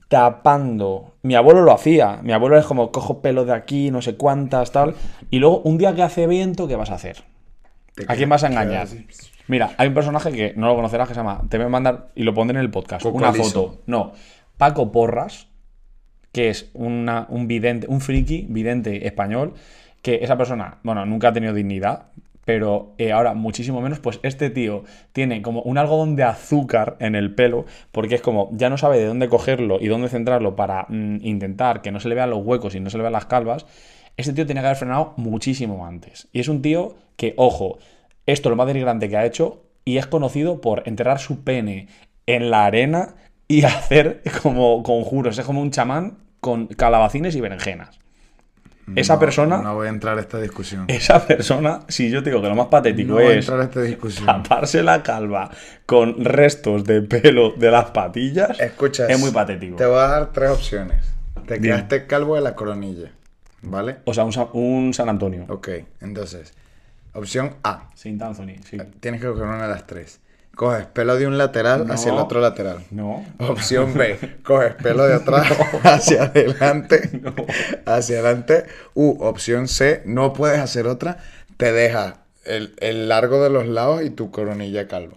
tapando. 0.08 1.14
Mi 1.24 1.36
abuelo 1.36 1.62
lo 1.62 1.72
hacía. 1.72 2.20
Mi 2.22 2.34
abuelo 2.34 2.58
es 2.58 2.66
como 2.66 2.92
cojo 2.92 3.22
pelo 3.22 3.46
de 3.46 3.54
aquí, 3.54 3.92
no 3.92 4.02
sé 4.02 4.16
cuántas, 4.18 4.72
tal. 4.72 4.96
Y 5.30 5.40
luego, 5.40 5.62
un 5.62 5.78
día 5.78 5.96
que 5.96 6.04
hace 6.04 6.28
viento, 6.28 6.68
¿qué 6.68 6.76
vas 6.76 6.92
a 6.92 6.96
hacer? 6.96 7.24
Te 7.96 8.06
¿A 8.08 8.16
quién 8.16 8.30
vas 8.30 8.44
a 8.44 8.48
engañar? 8.48 8.88
Mira, 9.48 9.72
hay 9.78 9.88
un 9.88 9.94
personaje 9.94 10.32
que 10.32 10.54
no 10.56 10.68
lo 10.68 10.76
conocerás 10.76 11.08
que 11.08 11.14
se 11.14 11.20
llama. 11.20 11.42
Te 11.50 11.58
voy 11.58 11.68
a 11.68 11.70
mandar 11.70 12.10
y 12.16 12.24
lo 12.24 12.34
pondré 12.34 12.58
en 12.58 12.62
el 12.64 12.72
podcast. 12.72 13.04
Coco 13.04 13.18
una 13.18 13.34
foto. 13.34 13.80
No. 13.86 14.14
Paco 14.58 14.92
Porras, 14.92 15.48
que 16.32 16.50
es 16.50 16.70
un 16.74 17.08
vidente, 17.48 17.88
un 17.88 18.02
friki 18.02 18.46
vidente 18.50 19.06
español, 19.06 19.54
que 20.02 20.20
esa 20.22 20.38
persona, 20.38 20.80
bueno, 20.84 21.06
nunca 21.06 21.30
ha 21.30 21.34
tenido 21.34 21.54
dignidad, 21.54 22.08
pero 22.46 22.96
eh, 22.98 23.12
ahora 23.12 23.34
muchísimo 23.34 23.82
menos, 23.82 24.00
pues 24.00 24.20
este 24.24 24.50
tío 24.50 24.84
tiene 25.14 25.42
como 25.42 25.62
un 25.62 25.78
algodón 25.78 26.16
de 26.16 26.24
azúcar 26.24 26.98
en 27.00 27.16
el 27.16 27.36
pelo, 27.36 27.66
porque 27.92 28.16
es 28.16 28.22
como, 28.22 28.50
ya 28.54 28.70
no 28.70 28.78
sabe 28.78 28.98
de 28.98 29.06
dónde 29.06 29.30
cogerlo 29.30 29.78
y 29.80 29.88
dónde 29.88 30.10
centrarlo 30.10 30.56
para 30.56 30.86
mm, 30.90 31.18
intentar 31.22 31.82
que 31.82 31.92
no 31.92 32.00
se 32.00 32.10
le 32.10 32.16
vean 32.16 32.30
los 32.30 32.44
huecos 32.44 32.76
y 32.76 32.80
no 32.80 32.90
se 32.90 32.98
le 32.98 33.04
vean 33.04 33.14
las 33.14 33.26
calvas. 33.26 33.66
Este 34.18 34.34
tío 34.34 34.46
tiene 34.46 34.62
que 34.62 34.68
haber 34.68 34.78
frenado 34.78 35.14
muchísimo 35.18 35.86
antes. 35.86 36.28
Y 36.32 36.40
es 36.40 36.48
un 36.48 36.62
tío 36.62 36.96
que, 37.16 37.34
ojo, 37.38 37.78
esto 38.26 38.50
es 38.50 38.52
lo 38.52 38.56
más 38.56 38.68
denigrante 38.68 39.08
que 39.08 39.18
ha 39.18 39.26
hecho 39.26 39.64
y 39.86 39.98
es 39.98 40.08
conocido 40.08 40.62
por 40.62 40.84
enterrar 40.88 41.20
su 41.20 41.44
pene 41.44 41.88
en 42.26 42.52
la 42.52 42.66
arena 42.66 43.16
y 43.58 43.64
hacer 43.66 44.22
como 44.42 44.82
conjuros. 44.84 45.38
Es 45.38 45.46
como 45.46 45.62
un 45.62 45.72
chamán 45.72 46.18
con 46.40 46.68
calabacines 46.68 47.36
y 47.36 47.42
berenjenas. 47.42 48.00
Esa 48.96 49.14
No, 49.14 49.20
persona, 49.20 49.58
No 49.62 49.76
voy 49.76 49.88
a 49.88 49.90
entrar 49.92 50.18
a 50.18 50.22
esta 50.22 50.40
discusión. 50.40 50.86
esa 50.88 51.26
persona, 51.26 51.82
si 51.88 52.10
yo 52.10 52.24
te 52.24 52.30
digo 52.32 52.42
que 52.42 52.50
lo 52.50 52.56
más 52.56 52.68
patético 52.68 53.10
No 53.10 53.14
voy 53.16 53.26
a 53.26 53.30
es 53.32 53.46
entrar 53.46 53.62
a 53.62 53.64
esta 53.66 53.82
discusión. 53.82 54.26
taparse 54.26 54.84
la 54.84 55.02
calva 55.04 55.50
con 55.86 56.26
restos 56.26 56.84
de 56.84 57.02
pelo 57.04 57.52
de 57.52 57.72
las 57.72 57.92
patillas, 57.92 58.60
Escucha, 58.60 59.06
es 59.08 59.20
muy 59.20 59.32
patético. 59.32 59.76
Te 59.78 59.86
voy 59.86 60.00
a 60.00 60.08
dar 60.08 60.32
tres 60.34 60.50
opciones. 60.50 61.06
Te 61.46 61.54
Dime. 61.56 61.68
quedaste 61.68 62.08
calvo 62.08 62.36
de 62.36 62.42
la 62.42 62.56
coronilla. 62.56 63.12
¿Vale? 63.62 63.98
O 64.06 64.14
sea, 64.14 64.26
un 64.26 64.94
San 64.94 65.08
Antonio. 65.10 65.46
Ok, 65.48 65.70
entonces. 66.02 66.54
Opción 67.14 67.56
A. 67.64 67.90
Saint 67.94 68.22
Anthony, 68.22 68.56
sí. 68.68 68.78
Tienes 69.00 69.22
que 69.22 69.28
coger 69.28 69.44
una 69.44 69.62
de 69.64 69.68
las 69.74 69.86
tres. 69.86 70.20
Coges 70.62 70.86
pelo 70.86 71.16
de 71.18 71.26
un 71.26 71.40
lateral 71.40 71.88
No. 71.88 71.94
hacia 71.96 72.12
el 72.12 72.20
otro 72.20 72.40
lateral. 72.40 72.84
No. 72.92 73.26
Opción 73.40 73.96
B, 73.96 74.38
coges 74.44 74.76
pelo 74.76 75.08
de 75.08 75.16
atrás 75.16 75.48
hacia 75.84 76.26
adelante, 76.26 77.02
hacia 77.88 78.20
adelante. 78.20 78.66
U, 78.94 79.18
opción 79.24 79.68
C, 79.68 80.04
no 80.06 80.34
puedes 80.34 80.60
hacer 80.60 80.86
otra, 80.86 81.18
te 81.58 81.72
dejas 81.72 82.14
el, 82.46 82.76
el 82.80 83.10
largo 83.10 83.44
de 83.44 83.50
los 83.50 83.66
lados 83.68 84.04
y 84.04 84.12
tu 84.12 84.30
coronilla 84.30 84.88
calvo. 84.88 85.16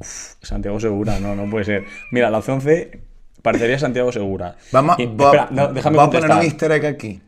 Santiago 0.00 0.80
Segura, 0.80 1.20
no, 1.20 1.36
no 1.36 1.48
puede 1.48 1.64
ser. 1.64 1.84
Mira, 2.10 2.28
la 2.30 2.38
opción 2.38 2.60
C 2.60 3.02
parecería 3.40 3.78
Santiago 3.78 4.10
Segura. 4.10 4.56
Vamos, 4.72 4.98
Y- 4.98 5.06
voy, 5.06 5.26
a- 5.26 5.42
espera, 5.44 5.48
no, 5.52 5.72
déjame 5.72 6.00
a 6.02 6.10
poner 6.10 6.28
un 6.28 6.42
easter 6.42 6.72
egg 6.72 6.86
aquí. 6.86 7.22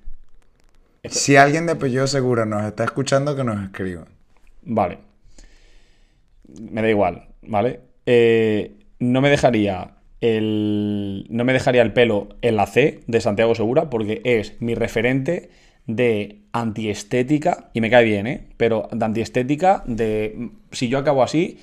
Si 1.04 1.36
alguien 1.36 1.66
de 1.66 1.72
apellido 1.74 2.08
segura 2.08 2.46
nos 2.46 2.64
está 2.64 2.82
escuchando, 2.82 3.36
que 3.36 3.44
nos 3.44 3.62
escriba. 3.62 4.06
Vale. 4.62 4.98
Me 6.60 6.82
da 6.82 6.88
igual. 6.90 7.28
¿Vale? 7.46 7.80
Eh, 8.06 8.72
no 8.98 9.20
me 9.20 9.30
dejaría 9.30 9.96
el. 10.20 11.26
No 11.28 11.44
me 11.44 11.52
dejaría 11.52 11.82
el 11.82 11.92
pelo 11.92 12.28
en 12.42 12.56
la 12.56 12.66
C 12.66 13.00
de 13.06 13.20
Santiago 13.20 13.54
Segura, 13.54 13.90
porque 13.90 14.20
es 14.24 14.60
mi 14.60 14.74
referente 14.74 15.50
de 15.86 16.40
antiestética, 16.52 17.70
y 17.74 17.80
me 17.80 17.90
cae 17.90 18.04
bien, 18.04 18.26
¿eh? 18.26 18.46
Pero 18.56 18.88
de 18.90 19.04
antiestética, 19.04 19.82
de. 19.86 20.50
Si 20.72 20.88
yo 20.88 20.98
acabo 20.98 21.22
así, 21.22 21.58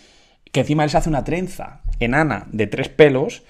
que 0.52 0.62
encima 0.62 0.84
él 0.84 0.90
se 0.90 0.98
hace 0.98 1.10
una 1.10 1.24
trenza 1.24 1.82
enana 2.00 2.48
de 2.52 2.68
tres 2.68 2.90
pelos, 2.90 3.44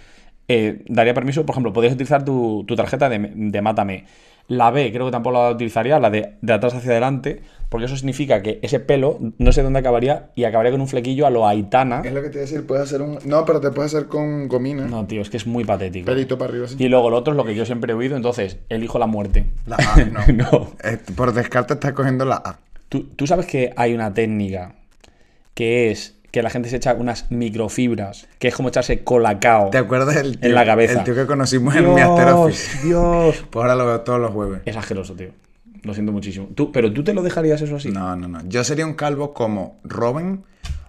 eh, 0.48 0.84
daría 0.88 1.14
permiso, 1.14 1.46
por 1.46 1.54
ejemplo, 1.54 1.74
podrías 1.74 1.94
utilizar 1.94 2.24
tu, 2.24 2.64
tu 2.68 2.76
tarjeta 2.76 3.10
de, 3.10 3.32
de 3.34 3.62
Mátame. 3.62 4.06
La 4.48 4.72
B 4.72 4.92
creo 4.92 5.06
que 5.06 5.12
tampoco 5.12 5.34
la 5.42 5.50
utilizaría, 5.52 6.00
la 6.00 6.10
de, 6.10 6.34
de 6.42 6.54
atrás 6.54 6.74
hacia 6.74 6.92
adelante, 6.92 7.42
porque 7.70 7.86
eso 7.86 7.96
significa 7.96 8.42
que 8.42 8.60
ese 8.62 8.82
pelo 8.82 9.18
no 9.38 9.52
sé 9.54 9.64
dónde 9.64 9.80
acabaría 9.80 10.30
y 10.36 10.44
acabaría 10.44 10.72
con 10.72 10.82
un 10.82 10.90
flequillo 10.90 11.26
a 11.26 11.30
lo 11.30 11.48
Aitana. 11.48 12.02
Es 12.04 12.12
lo 12.12 12.22
que 12.22 12.28
te 12.30 12.34
iba 12.40 12.42
a 12.44 12.48
decir, 12.48 12.68
puedes 12.68 12.84
hacer 12.84 13.02
un... 13.02 13.20
No, 13.24 13.46
pero 13.46 13.62
te 13.62 13.72
puedes 13.72 13.96
hacer 13.96 14.08
con 14.10 14.50
gomina. 14.50 14.86
No, 14.88 15.08
tío, 15.08 15.22
es 15.22 15.30
que 15.30 15.38
es 15.38 15.48
muy 15.48 15.64
patético. 15.64 16.06
Pelito 16.06 16.38
para 16.38 16.50
arriba 16.52 16.66
así. 16.66 16.76
Y 16.78 16.90
luego 16.90 17.10
lo 17.10 17.18
otro 17.18 17.32
es 17.34 17.38
lo 17.38 17.46
que 17.46 17.56
yo 17.56 17.66
siempre 17.66 17.94
he 17.94 17.96
oído, 17.96 18.18
entonces 18.18 18.58
elijo 18.68 19.00
la 19.00 19.08
muerte. 19.08 19.46
La 19.66 19.78
A, 19.96 20.04
no. 20.04 20.20
No. 20.52 20.72
Eh, 20.84 20.98
Por 21.16 21.34
descarte 21.34 21.76
estás 21.76 21.94
cogiendo 21.94 22.26
la 22.26 22.36
A. 22.44 22.60
¿Tú, 22.90 23.06
tú 23.16 23.26
sabes 23.26 23.46
que 23.46 23.72
hay 23.78 23.94
una 23.94 24.14
técnica 24.14 24.76
que 25.54 25.92
es 25.92 26.18
que 26.32 26.42
la 26.42 26.50
gente 26.50 26.70
se 26.70 26.78
echa 26.78 26.94
unas 26.94 27.30
microfibras, 27.30 28.28
que 28.40 28.48
es 28.48 28.56
como 28.56 28.70
echarse 28.70 29.04
colacao. 29.04 29.70
¿Te 29.70 29.78
acuerdas 29.78 30.16
del 30.16 30.38
tío, 30.40 30.50
En 30.50 30.56
la 30.56 30.66
cabeza. 30.66 31.00
El 31.00 31.04
tío 31.04 31.16
que 31.16 31.26
conocimos 31.26 31.76
en 31.76 31.94
mi 31.94 32.02
Office? 32.02 32.88
Dios. 32.88 33.46
Pues 33.52 33.62
ahora 33.62 33.76
lo 33.76 33.86
veo 33.86 34.02
todos 34.02 34.20
los 34.20 34.32
jueves. 34.32 34.62
Es 34.66 34.78
asqueroso, 34.78 35.14
tío. 35.14 35.30
Lo 35.84 35.94
siento 35.94 36.12
muchísimo. 36.12 36.50
¿Tú, 36.56 36.72
¿Pero 36.72 36.94
tú 36.94 37.04
te 37.04 37.14
lo 37.14 37.22
dejarías 37.22 37.62
eso 37.62 37.76
así? 37.76 37.90
No, 37.90 38.16
no, 38.16 38.28
no. 38.28 38.42
Yo 38.48 38.64
sería 38.64 38.86
un 38.86 38.94
calvo 38.94 39.34
como 39.34 39.80
Robin 39.84 40.44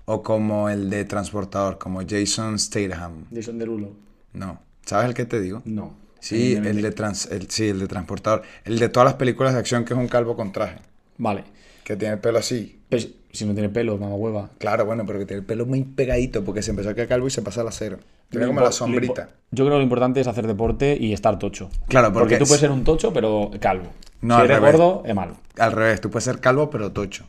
o 0.04 0.22
como 0.22 0.68
el 0.68 0.90
de 0.90 1.04
Transportador, 1.04 1.78
como 1.78 2.02
Jason 2.06 2.58
Statham. 2.58 3.24
Jason 3.34 3.58
Derulo. 3.58 3.92
No. 4.32 4.60
¿Sabes 4.84 5.08
el 5.08 5.14
que 5.14 5.24
te 5.24 5.40
digo? 5.40 5.62
No. 5.64 5.94
Sí, 6.20 6.54
el 6.54 6.82
de, 6.82 6.92
trans, 6.92 7.26
el, 7.32 7.50
sí, 7.50 7.68
el 7.68 7.80
de 7.80 7.88
Transportador. 7.88 8.42
El 8.64 8.78
de 8.78 8.88
todas 8.88 9.06
las 9.06 9.14
películas 9.14 9.54
de 9.54 9.58
acción 9.58 9.84
que 9.84 9.94
es 9.94 9.98
un 9.98 10.06
calvo 10.06 10.36
con 10.36 10.52
traje. 10.52 10.76
Vale. 11.18 11.44
Que 11.82 11.96
tiene 11.96 12.14
el 12.14 12.20
pelo 12.20 12.38
así. 12.38 12.78
Pues, 12.88 13.08
si 13.32 13.44
no 13.46 13.54
tiene 13.54 13.68
pelo, 13.68 13.96
mamá 13.98 14.14
hueva. 14.14 14.50
Claro, 14.58 14.84
bueno, 14.86 15.04
pero 15.06 15.18
que 15.18 15.26
tiene 15.26 15.40
el 15.40 15.46
pelo 15.46 15.66
muy 15.66 15.82
pegadito 15.84 16.44
porque 16.44 16.62
se 16.62 16.70
empezó 16.70 16.90
a 16.90 16.94
quedar 16.94 17.08
calvo 17.08 17.26
y 17.26 17.30
se 17.30 17.42
pasa 17.42 17.62
al 17.62 17.68
acero. 17.68 17.98
Tiene 18.28 18.46
Lo 18.46 18.50
como 18.50 18.60
la 18.60 18.66
lo 18.66 18.72
sombrita. 18.72 19.28
Yo 19.50 19.64
creo 19.64 19.74
que 19.74 19.78
lo 19.78 19.82
importante 19.82 20.20
es 20.20 20.26
hacer 20.26 20.46
deporte 20.46 20.96
y 20.98 21.12
estar 21.12 21.38
tocho. 21.38 21.70
Claro, 21.88 22.12
porque 22.12 22.36
tú 22.38 22.44
es- 22.44 22.48
puedes 22.48 22.60
ser 22.60 22.70
un 22.70 22.84
tocho, 22.84 23.12
pero 23.12 23.50
calvo. 23.60 23.88
No, 24.20 24.36
si 24.38 24.44
eres 24.44 24.58
revés. 24.60 24.76
gordo, 24.76 25.02
es 25.04 25.14
malo. 25.14 25.36
Al 25.58 25.72
revés, 25.72 26.00
tú 26.00 26.10
puedes 26.10 26.24
ser 26.24 26.38
calvo 26.40 26.70
pero 26.70 26.92
tocho. 26.92 27.24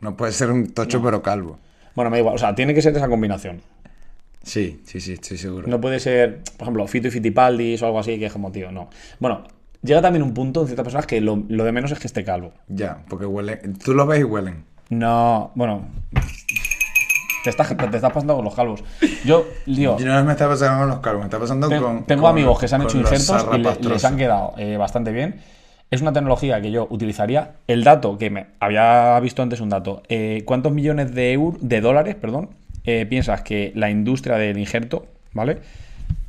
No 0.00 0.16
puedes 0.16 0.36
ser 0.36 0.50
un 0.50 0.68
tocho 0.72 1.02
pero 1.02 1.22
calvo. 1.22 1.58
Bueno, 1.94 2.10
me 2.10 2.16
da 2.16 2.20
igual. 2.20 2.34
O 2.34 2.38
sea, 2.38 2.54
tiene 2.54 2.74
que 2.74 2.82
ser 2.82 2.96
esa 2.96 3.08
combinación. 3.08 3.60
Sí, 4.42 4.80
sí, 4.84 5.00
sí, 5.00 5.12
estoy 5.12 5.38
seguro. 5.38 5.68
No 5.68 5.80
puede 5.80 6.00
ser, 6.00 6.40
por 6.56 6.62
ejemplo, 6.62 6.86
Fito 6.88 7.08
y 7.08 7.10
Fitipaldis 7.12 7.80
o 7.82 7.86
algo 7.86 8.00
así, 8.00 8.18
que 8.18 8.26
es 8.26 8.32
como, 8.32 8.50
tío, 8.50 8.72
no. 8.72 8.90
Bueno, 9.20 9.44
llega 9.82 10.02
también 10.02 10.22
un 10.24 10.34
punto 10.34 10.62
en 10.62 10.66
ciertas 10.66 10.82
personas 10.84 11.06
que 11.06 11.20
lo, 11.20 11.44
lo 11.48 11.64
de 11.64 11.70
menos 11.72 11.92
es 11.92 12.00
que 12.00 12.08
esté 12.08 12.24
calvo. 12.24 12.52
Ya, 12.68 13.04
porque 13.08 13.24
huelen. 13.26 13.78
Tú 13.78 13.94
los 13.94 14.06
ves 14.08 14.20
y 14.20 14.24
huelen. 14.24 14.64
No, 14.92 15.50
bueno. 15.54 15.86
Te 17.44 17.48
estás, 17.50 17.74
te 17.74 17.84
estás 17.96 18.12
pasando 18.12 18.36
con 18.36 18.44
los 18.44 18.54
calvos. 18.54 18.84
Yo, 19.24 19.46
tío, 19.64 19.96
Y 19.98 20.04
no 20.04 20.22
me 20.22 20.32
está 20.32 20.46
pasando 20.46 20.80
con 20.80 20.88
los 20.90 20.98
calvos, 21.00 21.20
me 21.22 21.24
está 21.26 21.38
pasando 21.40 21.68
con. 21.68 22.04
tengo 22.04 22.22
con- 22.22 22.30
amigos 22.30 22.60
que 22.60 22.68
se 22.68 22.74
han 22.74 22.82
hecho 22.82 22.98
injertos 22.98 23.46
y 23.54 23.58
le- 23.58 23.88
les 23.94 24.04
han 24.04 24.16
quedado 24.18 24.52
eh, 24.58 24.76
bastante 24.76 25.10
bien. 25.12 25.40
Es 25.90 26.02
una 26.02 26.12
tecnología 26.12 26.60
que 26.60 26.70
yo 26.70 26.86
utilizaría. 26.90 27.52
El 27.66 27.84
dato 27.84 28.18
que 28.18 28.28
me 28.30 28.46
había 28.60 29.18
visto 29.20 29.42
antes 29.42 29.60
un 29.60 29.70
dato. 29.70 30.02
eh, 30.10 30.42
¿Cuántos 30.44 30.72
millones 30.72 31.14
de 31.14 31.32
euros, 31.32 31.58
de 31.66 31.80
dólares, 31.80 32.14
perdón, 32.14 32.50
eh, 32.84 33.06
piensas 33.08 33.40
que 33.40 33.72
la 33.74 33.88
industria 33.90 34.36
del 34.36 34.58
injerto, 34.58 35.06
¿vale? 35.32 35.58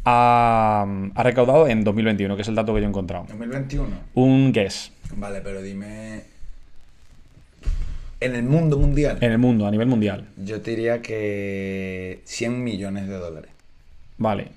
Ha, 0.05 0.85
ha 1.15 1.23
recaudado 1.23 1.67
en 1.67 1.83
2021, 1.83 2.35
que 2.37 2.41
es 2.43 2.47
el 2.47 2.55
dato 2.55 2.73
que 2.73 2.79
yo 2.79 2.85
he 2.85 2.89
encontrado. 2.89 3.25
2021. 3.27 3.87
Un 4.15 4.51
guess 4.53 4.91
Vale, 5.17 5.41
pero 5.41 5.61
dime. 5.61 6.23
En 8.25 8.35
el 8.35 8.43
mundo 8.43 8.77
mundial. 8.77 9.17
en 9.21 9.31
el 9.31 9.37
mundo, 9.37 9.65
a 9.67 9.71
nivel 9.71 9.87
mundial. 9.87 10.27
Yo 10.37 10.61
te 10.61 10.71
diría 10.71 11.01
que 11.01 12.21
100 12.25 12.63
millones 12.63 13.07
de 13.07 13.15
dólares. 13.17 13.51
Vale. 14.17 14.51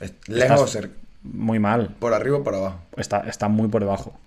Es- 0.00 0.14
Lejos 0.26 0.56
Estás 0.56 0.70
cerca. 0.70 0.94
Muy 1.22 1.58
mal. 1.58 1.94
Por 1.98 2.14
arriba 2.14 2.38
o 2.38 2.42
por 2.44 2.54
abajo. 2.54 2.80
Está, 2.96 3.20
está 3.20 3.48
muy 3.48 3.68
por 3.68 3.80
debajo. 3.82 4.18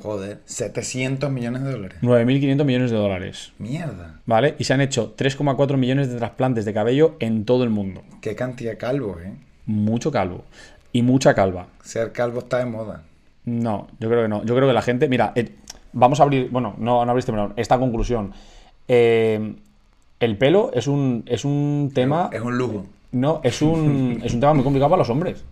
Joder, 0.00 0.40
700 0.46 1.30
millones 1.30 1.62
de 1.62 1.70
dólares. 1.70 1.98
9.500 2.02 2.64
millones 2.64 2.90
de 2.90 2.96
dólares. 2.96 3.52
Mierda. 3.58 4.20
¿Vale? 4.26 4.56
Y 4.58 4.64
se 4.64 4.74
han 4.74 4.80
hecho 4.80 5.14
3,4 5.16 5.76
millones 5.76 6.08
de 6.10 6.16
trasplantes 6.18 6.64
de 6.64 6.74
cabello 6.74 7.14
en 7.20 7.44
todo 7.44 7.62
el 7.62 7.70
mundo. 7.70 8.02
Qué 8.20 8.34
cantidad 8.34 8.72
de 8.72 8.78
calvos, 8.78 9.22
¿eh? 9.22 9.32
Mucho 9.66 10.10
calvo. 10.10 10.44
Y 10.92 11.02
mucha 11.02 11.34
calva. 11.34 11.68
Ser 11.84 12.10
calvo 12.12 12.40
está 12.40 12.58
de 12.58 12.66
moda. 12.66 13.04
No, 13.44 13.88
yo 14.00 14.08
creo 14.08 14.22
que 14.22 14.28
no. 14.28 14.44
Yo 14.44 14.54
creo 14.56 14.66
que 14.68 14.74
la 14.74 14.82
gente. 14.82 15.08
Mira, 15.08 15.32
eh, 15.36 15.50
vamos 15.92 16.20
a 16.20 16.24
abrir. 16.24 16.48
Bueno, 16.50 16.74
no, 16.78 17.04
no 17.04 17.10
abriste, 17.10 17.32
pero 17.32 17.52
esta 17.56 17.78
conclusión. 17.78 18.32
Eh, 18.88 19.54
el 20.20 20.36
pelo 20.36 20.70
es 20.74 20.86
un, 20.86 21.22
es 21.26 21.44
un 21.44 21.90
tema. 21.94 22.30
Es 22.32 22.40
un 22.40 22.56
lujo. 22.58 22.86
No, 23.12 23.40
es 23.42 23.60
un, 23.62 24.20
es 24.24 24.32
un 24.34 24.40
tema 24.40 24.54
muy 24.54 24.64
complicado 24.64 24.90
para 24.90 25.00
los 25.00 25.10
hombres. 25.10 25.44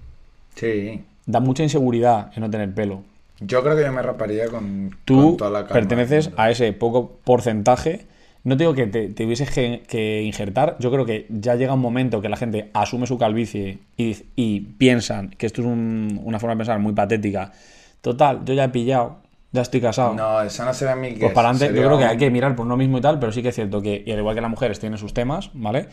Sí. 0.55 1.01
Da 1.27 1.41
mucha 1.41 1.63
inseguridad 1.63 2.31
en 2.35 2.43
no 2.43 2.51
tener 2.51 2.73
pelo. 2.75 3.03
Yo 3.41 3.63
creo 3.63 3.77
que 3.77 3.83
yo 3.83 3.93
me 3.93 4.03
raparía 4.03 4.49
con, 4.49 4.91
Tú 5.05 5.17
con 5.17 5.37
toda 5.39 5.51
la 5.51 5.59
calma 5.61 5.73
perteneces 5.75 6.31
a 6.37 6.51
ese 6.51 6.73
poco 6.73 7.13
porcentaje. 7.25 8.07
No 8.45 8.57
te 8.57 8.65
digo 8.65 8.75
que 8.75 8.87
te, 8.87 9.09
te 9.09 9.25
hubieses 9.27 9.51
que, 9.51 9.83
que 9.87 10.23
injertar. 10.23 10.77
Yo 10.79 10.91
creo 10.91 11.05
que 11.07 11.27
ya 11.29 11.55
llega 11.57 11.75
un 11.75 11.81
momento 11.81 12.21
que 12.23 12.29
la 12.29 12.37
gente 12.37 12.71
asume 12.75 13.07
su 13.07 13.19
calvicie 13.19 13.79
y, 13.97 14.17
y 14.37 14.61
piensan 14.61 15.29
que 15.31 15.47
esto 15.47 15.61
es 15.63 15.67
un- 15.67 16.21
una 16.25 16.39
forma 16.39 16.55
de 16.55 16.59
pensar 16.59 16.79
muy 16.79 16.93
patética. 16.95 17.53
Total, 18.01 18.41
yo 18.45 18.55
ya 18.55 18.65
he 18.65 18.69
pillado, 18.71 19.19
ya 19.53 19.63
estoy 19.63 19.81
casado. 19.81 20.15
No, 20.15 20.43
eso 20.43 20.65
no 20.65 20.73
sería 20.75 20.95
mi 20.97 21.13
pues 21.13 21.33
para 21.33 21.49
adelante, 21.51 21.67
yo 21.67 21.71
sería 21.73 21.87
creo 21.87 21.99
que 21.99 22.05
un- 22.05 22.11
hay 22.11 22.17
que 22.17 22.31
mirar 22.31 22.55
por 22.57 22.67
uno 22.67 22.77
mismo 22.77 22.99
y 22.99 23.01
tal, 23.01 23.19
pero 23.19 23.33
sí 23.33 23.43
que 23.43 23.49
es 23.51 23.55
cierto 23.55 23.81
que, 23.83 24.03
y 24.07 24.11
al 24.13 24.19
igual 24.19 24.35
que 24.35 24.41
las 24.41 24.51
mujeres 24.51 24.79
tienen 24.81 24.99
sus 24.99 25.13
temas, 25.15 25.51
¿vale? 25.55 25.89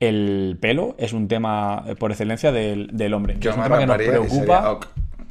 El 0.00 0.58
pelo 0.60 0.94
es 0.98 1.12
un 1.12 1.26
tema 1.26 1.84
eh, 1.88 1.96
por 1.96 2.10
excelencia 2.12 2.52
del, 2.52 2.90
del 2.92 3.14
hombre. 3.14 3.36
Yo 3.40 3.50
es 3.50 3.56
un 3.56 3.62
me 3.62 3.66
tema 3.66 3.78
que 3.80 3.86
nos 3.86 3.96
raparía 3.96 4.06
y 4.08 4.18
preocupa. 4.26 4.56
sería 4.56 4.70
ok. 4.70 4.86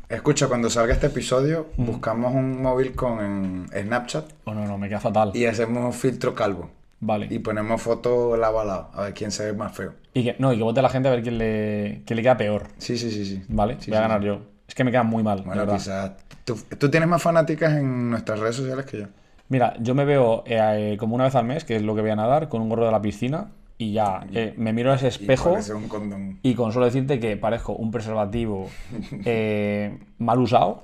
Escucha, 0.10 0.48
cuando 0.48 0.70
salga 0.70 0.94
este 0.94 1.08
episodio, 1.08 1.68
buscamos 1.78 2.34
un 2.34 2.62
móvil 2.62 2.94
con 2.96 3.68
Snapchat 3.78 4.26
Oh, 4.46 4.54
no, 4.54 4.66
no, 4.66 4.78
me 4.78 4.88
queda 4.88 5.02
fatal. 5.02 5.32
y 5.34 5.46
hacemos 5.46 5.84
un 5.84 5.94
filtro 5.94 6.34
calvo. 6.34 6.70
Vale. 7.00 7.28
Y 7.30 7.40
ponemos 7.40 7.82
fotos 7.82 8.40
lado 8.40 8.60
a 8.62 8.66
lado, 8.66 8.90
a 8.94 9.04
ver 9.04 9.14
quién 9.14 9.32
se 9.32 9.46
ve 9.46 9.54
más 9.54 9.74
feo. 9.76 9.94
Y 10.14 10.24
que, 10.24 10.36
no, 10.40 10.52
y 10.54 10.58
que 10.58 10.64
vote 10.64 10.82
la 10.82 10.90
gente 10.90 11.10
a 11.10 11.12
ver 11.12 11.22
quién 11.24 11.38
le, 11.38 12.02
quién 12.06 12.16
le 12.18 12.24
queda 12.24 12.38
peor. 12.38 12.70
Sí, 12.78 12.98
sí, 12.98 13.12
sí, 13.12 13.26
sí. 13.26 13.44
¿Vale? 13.50 13.76
Sí, 13.80 13.92
Voy 13.92 13.98
a 13.98 14.02
sí, 14.02 14.08
ganar 14.08 14.22
sí. 14.22 14.28
yo. 14.28 14.40
Es 14.68 14.74
que 14.76 14.84
me 14.84 14.92
queda 14.92 15.04
muy 15.04 15.24
mal, 15.24 15.40
de 15.40 15.46
Bueno, 15.46 15.62
verdad. 15.62 15.76
quizás. 15.78 16.12
Tú, 16.48 16.56
tú 16.80 16.90
tienes 16.90 17.10
más 17.10 17.22
fanáticas 17.22 17.74
en 17.74 18.10
nuestras 18.10 18.40
redes 18.40 18.56
sociales 18.56 18.86
que 18.86 19.00
yo. 19.00 19.06
Mira, 19.50 19.76
yo 19.82 19.94
me 19.96 20.06
veo 20.06 20.44
eh, 20.46 20.96
como 21.00 21.16
una 21.16 21.26
vez 21.26 21.36
al 21.36 21.46
mes, 21.46 21.66
que 21.66 21.76
es 21.76 21.82
lo 21.82 21.94
que 21.94 22.02
voy 22.02 22.10
a 22.10 22.16
nadar, 22.16 22.48
con 22.50 22.62
un 22.62 22.70
gorro 22.70 22.86
de 22.86 22.92
la 22.92 23.02
piscina 23.02 23.52
y 23.78 23.94
ya 23.94 24.26
eh, 24.34 24.54
me 24.58 24.72
miro 24.74 24.92
a 24.92 24.96
ese 24.96 25.08
Y 25.08 25.10
espejo 25.10 25.52
parece 25.52 25.74
un 25.74 25.88
condón. 25.90 26.40
y 26.44 26.56
con 26.56 26.72
solo 26.72 26.86
decirte 26.86 27.20
que 27.20 27.36
parezco 27.38 27.74
un 27.74 27.92
preservativo 27.92 28.70
eh, 29.26 30.00
mal 30.20 30.40
usado 30.40 30.84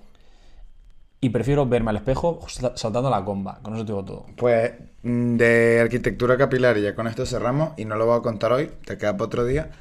y 1.22 1.30
prefiero 1.30 1.66
verme 1.66 1.92
al 1.92 1.98
espejo 1.98 2.40
sa- 2.48 2.76
saltando 2.76 3.10
la 3.10 3.24
comba. 3.24 3.60
Con 3.62 3.76
eso 3.76 3.86
te 3.86 3.92
digo 3.94 4.04
todo. 4.04 4.26
Pues 4.36 4.74
mm, 5.04 5.36
de 5.38 5.80
arquitectura 5.82 6.38
capilar, 6.38 6.78
y 6.78 6.82
ya 6.82 6.96
con 6.96 7.08
esto 7.08 7.26
cerramos, 7.26 7.72
y 7.78 7.86
no 7.86 7.96
lo 7.96 8.06
voy 8.06 8.18
a 8.18 8.22
contar 8.22 8.52
hoy, 8.52 8.70
te 8.86 8.98
queda 8.98 9.14
para 9.14 9.26
otro 9.26 9.46
día. 9.46 9.72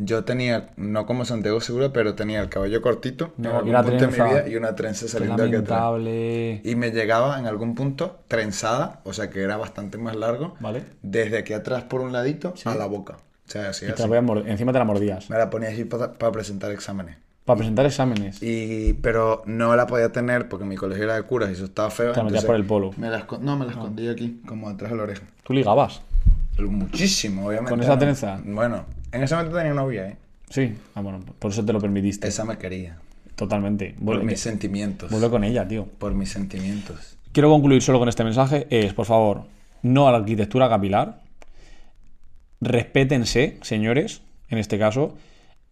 Yo 0.00 0.22
tenía, 0.24 0.70
no 0.76 1.06
como 1.06 1.24
Santiago 1.24 1.60
Segura, 1.60 1.92
pero 1.92 2.14
tenía 2.14 2.40
el 2.40 2.48
cabello 2.48 2.80
cortito 2.80 3.32
en 3.36 3.42
No, 3.42 3.56
algún 3.56 3.70
una 3.70 3.82
punto 3.82 4.06
de 4.06 4.06
mi 4.06 4.12
vida 4.12 4.48
y 4.48 4.54
una 4.54 4.76
trenza 4.76 5.08
saliendo 5.08 5.42
aquí 5.42 5.56
atrás. 5.56 5.92
Y 6.64 6.74
me 6.76 6.92
llegaba 6.92 7.36
en 7.38 7.46
algún 7.46 7.74
punto 7.74 8.20
trenzada, 8.28 9.00
o 9.02 9.12
sea 9.12 9.28
que 9.28 9.42
era 9.42 9.56
bastante 9.56 9.98
más 9.98 10.14
largo, 10.14 10.54
Vale. 10.60 10.84
desde 11.02 11.38
aquí 11.38 11.52
atrás 11.52 11.82
por 11.82 12.00
un 12.00 12.12
ladito 12.12 12.54
a 12.64 12.76
la 12.76 12.86
boca. 12.86 13.16
O 13.48 13.50
sea, 13.50 13.70
así, 13.70 13.86
Y 13.86 13.92
te 13.92 14.06
la 14.06 14.18
encima 14.46 14.72
te 14.72 14.78
la 14.78 14.84
mordías. 14.84 15.28
Me 15.30 15.36
la 15.36 15.50
ponía 15.50 15.70
así 15.70 15.84
para, 15.84 16.12
para 16.12 16.30
presentar 16.30 16.70
exámenes. 16.70 17.16
Para 17.44 17.56
presentar 17.56 17.86
exámenes. 17.86 18.42
Y, 18.42 18.92
pero 19.02 19.42
no 19.46 19.74
la 19.74 19.86
podía 19.86 20.12
tener 20.12 20.48
porque 20.48 20.66
mi 20.66 20.76
colegio 20.76 21.04
era 21.04 21.16
de 21.16 21.22
curas 21.22 21.48
y 21.50 21.54
eso 21.54 21.64
estaba 21.64 21.90
feo. 21.90 22.12
Te 22.12 22.18
la 22.18 22.24
metías 22.24 22.44
por 22.44 22.54
el 22.54 22.64
polo. 22.66 22.90
Me 22.98 23.08
la 23.10 23.26
no, 23.40 23.56
me 23.56 23.64
la 23.64 23.72
escondí 23.72 24.06
aquí, 24.06 24.42
como 24.46 24.70
detrás 24.70 24.92
de 24.92 24.96
la 24.98 25.02
oreja. 25.04 25.22
Tú 25.42 25.54
ligabas. 25.54 26.02
Pero 26.54 26.70
muchísimo, 26.70 27.46
obviamente. 27.46 27.70
¿Con 27.70 27.80
esa 27.80 27.94
¿no? 27.94 27.98
trenza? 27.98 28.40
Bueno, 28.44 28.84
en 29.12 29.22
ese 29.22 29.34
momento 29.34 29.56
tenía 29.56 29.74
novia, 29.74 30.08
¿eh? 30.08 30.16
Sí. 30.50 30.74
Ah, 30.94 31.00
bueno, 31.00 31.20
por 31.38 31.50
eso 31.50 31.64
te 31.64 31.72
lo 31.72 31.80
permitiste. 31.80 32.28
Esa 32.28 32.44
me 32.44 32.58
quería. 32.58 32.98
Totalmente. 33.34 33.94
Por 34.04 34.22
mis 34.24 34.40
sentimientos. 34.40 35.10
vuelve 35.10 35.30
con 35.30 35.44
ella, 35.44 35.66
tío. 35.66 35.86
Por 35.98 36.14
mis 36.14 36.30
sentimientos. 36.30 37.16
Quiero 37.32 37.50
concluir 37.50 37.82
solo 37.82 37.98
con 37.98 38.08
este 38.08 38.24
mensaje. 38.24 38.66
Es, 38.70 38.94
por 38.94 39.06
favor, 39.06 39.44
no 39.82 40.08
a 40.08 40.12
la 40.12 40.18
arquitectura 40.18 40.68
capilar. 40.68 41.20
Respétense, 42.60 43.58
señores, 43.62 44.22
en 44.48 44.58
este 44.58 44.78
caso. 44.78 45.16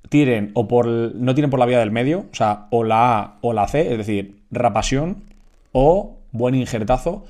Tiren 0.09 0.53
o 0.55 0.69
por 0.69 0.87
no 0.87 1.35
tiren 1.35 1.51
por 1.51 1.59
la 1.59 1.67
vía 1.67 1.81
del 1.81 1.91
medio, 1.91 2.27
o 2.31 2.35
sea, 2.35 2.69
o 2.71 2.85
la 2.85 3.19
A 3.19 3.39
o 3.41 3.53
la 3.53 3.67
C, 3.67 3.91
es 3.91 3.99
decir, 3.99 4.41
rapasión 4.53 5.25
o 5.73 6.19
buen 6.31 6.55
injertazo 6.55 7.25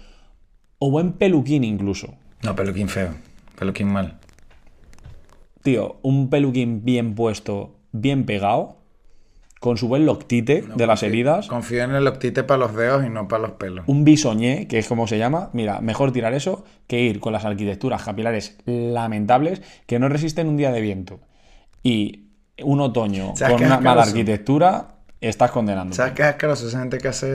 o 0.78 0.90
buen 0.90 1.12
peluquín 1.12 1.64
incluso. 1.64 2.14
No, 2.42 2.54
peluquín 2.54 2.90
feo. 2.90 3.14
Peluquín 3.58 3.88
mal. 3.88 4.18
Tío, 5.66 5.96
un 6.02 6.30
peluquín 6.30 6.84
bien 6.84 7.14
puesto, 7.14 7.76
bien 7.92 8.24
pegado, 8.24 8.76
con 9.60 9.76
su 9.78 9.88
buen 9.88 10.06
loctite 10.06 10.62
de 10.76 10.86
las 10.86 11.00
confío- 11.02 11.06
heridas, 11.08 11.46
Confío 11.48 11.82
en 11.82 11.90
el 11.94 12.04
loctite 12.04 12.44
para 12.44 12.58
los 12.58 12.74
dedos 12.74 13.04
y 13.04 13.08
no 13.08 13.26
para 13.26 13.42
los 13.42 13.52
pelos. 13.52 13.84
un 13.88 14.04
bisoñé, 14.04 14.68
que 14.68 14.78
es 14.78 14.86
como 14.86 15.06
se 15.06 15.18
llama, 15.18 15.50
mira, 15.54 15.80
mejor 15.80 16.12
tirar 16.12 16.34
eso 16.34 16.64
que 16.86 17.00
ir 17.00 17.20
con 17.20 17.32
las 17.32 17.44
arquitecturas 17.44 18.02
capilares 18.04 18.58
lamentables 18.66 19.62
que 19.86 19.98
no 19.98 20.08
resisten 20.08 20.48
un 20.48 20.56
día 20.56 20.70
de 20.72 20.80
viento. 20.80 21.20
Y 21.82 22.26
un 22.62 22.80
otoño 22.80 23.32
¿Sabes 23.34 23.54
con 23.56 23.64
una 23.66 23.80
mala 23.80 24.02
arquitectura, 24.02 24.95
estás 25.20 25.50
condenando. 25.50 25.94
¿Sabes 25.94 26.12
qué 26.12 26.22
es 26.22 26.28
asqueroso? 26.28 26.68
Esa 26.68 26.80
gente 26.80 26.98
que 26.98 27.08
hace 27.08 27.26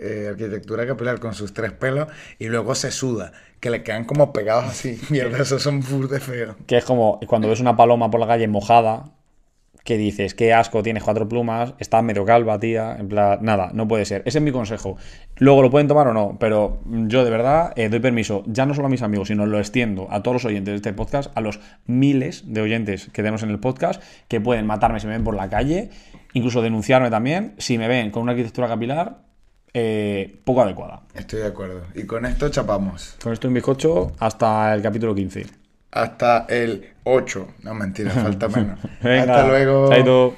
eh, 0.00 0.28
arquitectura 0.28 0.86
capilar 0.86 1.20
con 1.20 1.34
sus 1.34 1.52
tres 1.52 1.72
pelos 1.72 2.08
y 2.38 2.46
luego 2.46 2.74
se 2.74 2.90
suda, 2.90 3.32
que 3.60 3.70
le 3.70 3.82
quedan 3.82 4.04
como 4.04 4.32
pegados 4.32 4.64
así. 4.64 5.00
Mierda, 5.10 5.38
esos 5.38 5.62
son 5.62 5.82
full 5.82 6.06
de 6.08 6.20
feo. 6.20 6.56
Que 6.66 6.76
es 6.76 6.84
como 6.84 7.20
cuando 7.26 7.48
ves 7.48 7.60
una 7.60 7.76
paloma 7.76 8.10
por 8.10 8.20
la 8.20 8.26
calle 8.26 8.48
mojada, 8.48 9.12
que 9.84 9.98
dices, 9.98 10.34
qué 10.34 10.54
asco, 10.54 10.82
tienes 10.82 11.04
cuatro 11.04 11.28
plumas, 11.28 11.74
estás 11.78 12.02
medio 12.02 12.24
calva, 12.24 12.58
tía. 12.58 12.96
En 12.98 13.08
plan, 13.08 13.38
nada, 13.42 13.70
no 13.74 13.86
puede 13.86 14.06
ser. 14.06 14.22
Ese 14.24 14.38
es 14.38 14.44
mi 14.44 14.50
consejo. 14.50 14.96
Luego 15.36 15.60
lo 15.60 15.70
pueden 15.70 15.88
tomar 15.88 16.08
o 16.08 16.14
no, 16.14 16.38
pero 16.40 16.80
yo 16.86 17.22
de 17.22 17.30
verdad 17.30 17.74
eh, 17.76 17.90
doy 17.90 18.00
permiso, 18.00 18.44
ya 18.46 18.64
no 18.64 18.72
solo 18.72 18.86
a 18.86 18.90
mis 18.90 19.02
amigos, 19.02 19.28
sino 19.28 19.44
lo 19.44 19.58
extiendo 19.58 20.08
a 20.10 20.22
todos 20.22 20.36
los 20.36 20.44
oyentes 20.46 20.72
de 20.72 20.76
este 20.76 20.92
podcast, 20.94 21.30
a 21.36 21.42
los 21.42 21.60
miles 21.86 22.44
de 22.46 22.62
oyentes 22.62 23.06
que 23.12 23.22
tenemos 23.22 23.42
en 23.42 23.50
el 23.50 23.60
podcast, 23.60 24.02
que 24.26 24.40
pueden 24.40 24.66
matarme 24.66 25.00
si 25.00 25.06
me 25.06 25.12
ven 25.12 25.24
por 25.24 25.36
la 25.36 25.50
calle, 25.50 25.90
incluso 26.34 26.60
denunciarme 26.62 27.10
también 27.10 27.54
si 27.58 27.78
me 27.78 27.88
ven 27.88 28.10
con 28.10 28.22
una 28.22 28.32
arquitectura 28.32 28.68
capilar 28.68 29.18
eh, 29.72 30.40
poco 30.44 30.62
adecuada. 30.62 31.00
Estoy 31.14 31.40
de 31.40 31.46
acuerdo. 31.46 31.82
Y 31.94 32.04
con 32.04 32.24
esto 32.26 32.48
chapamos. 32.48 33.16
Con 33.22 33.32
esto 33.32 33.48
un 33.48 33.54
bizcocho 33.54 34.12
hasta 34.20 34.72
el 34.74 34.82
capítulo 34.82 35.14
15. 35.14 35.46
Hasta 35.90 36.46
el 36.48 36.90
8. 37.04 37.48
No, 37.62 37.74
mentira, 37.74 38.10
falta 38.10 38.48
menos. 38.54 38.78
Venga, 39.02 39.22
Hasta 39.22 39.48
luego. 39.48 39.88
chaito. 39.88 40.34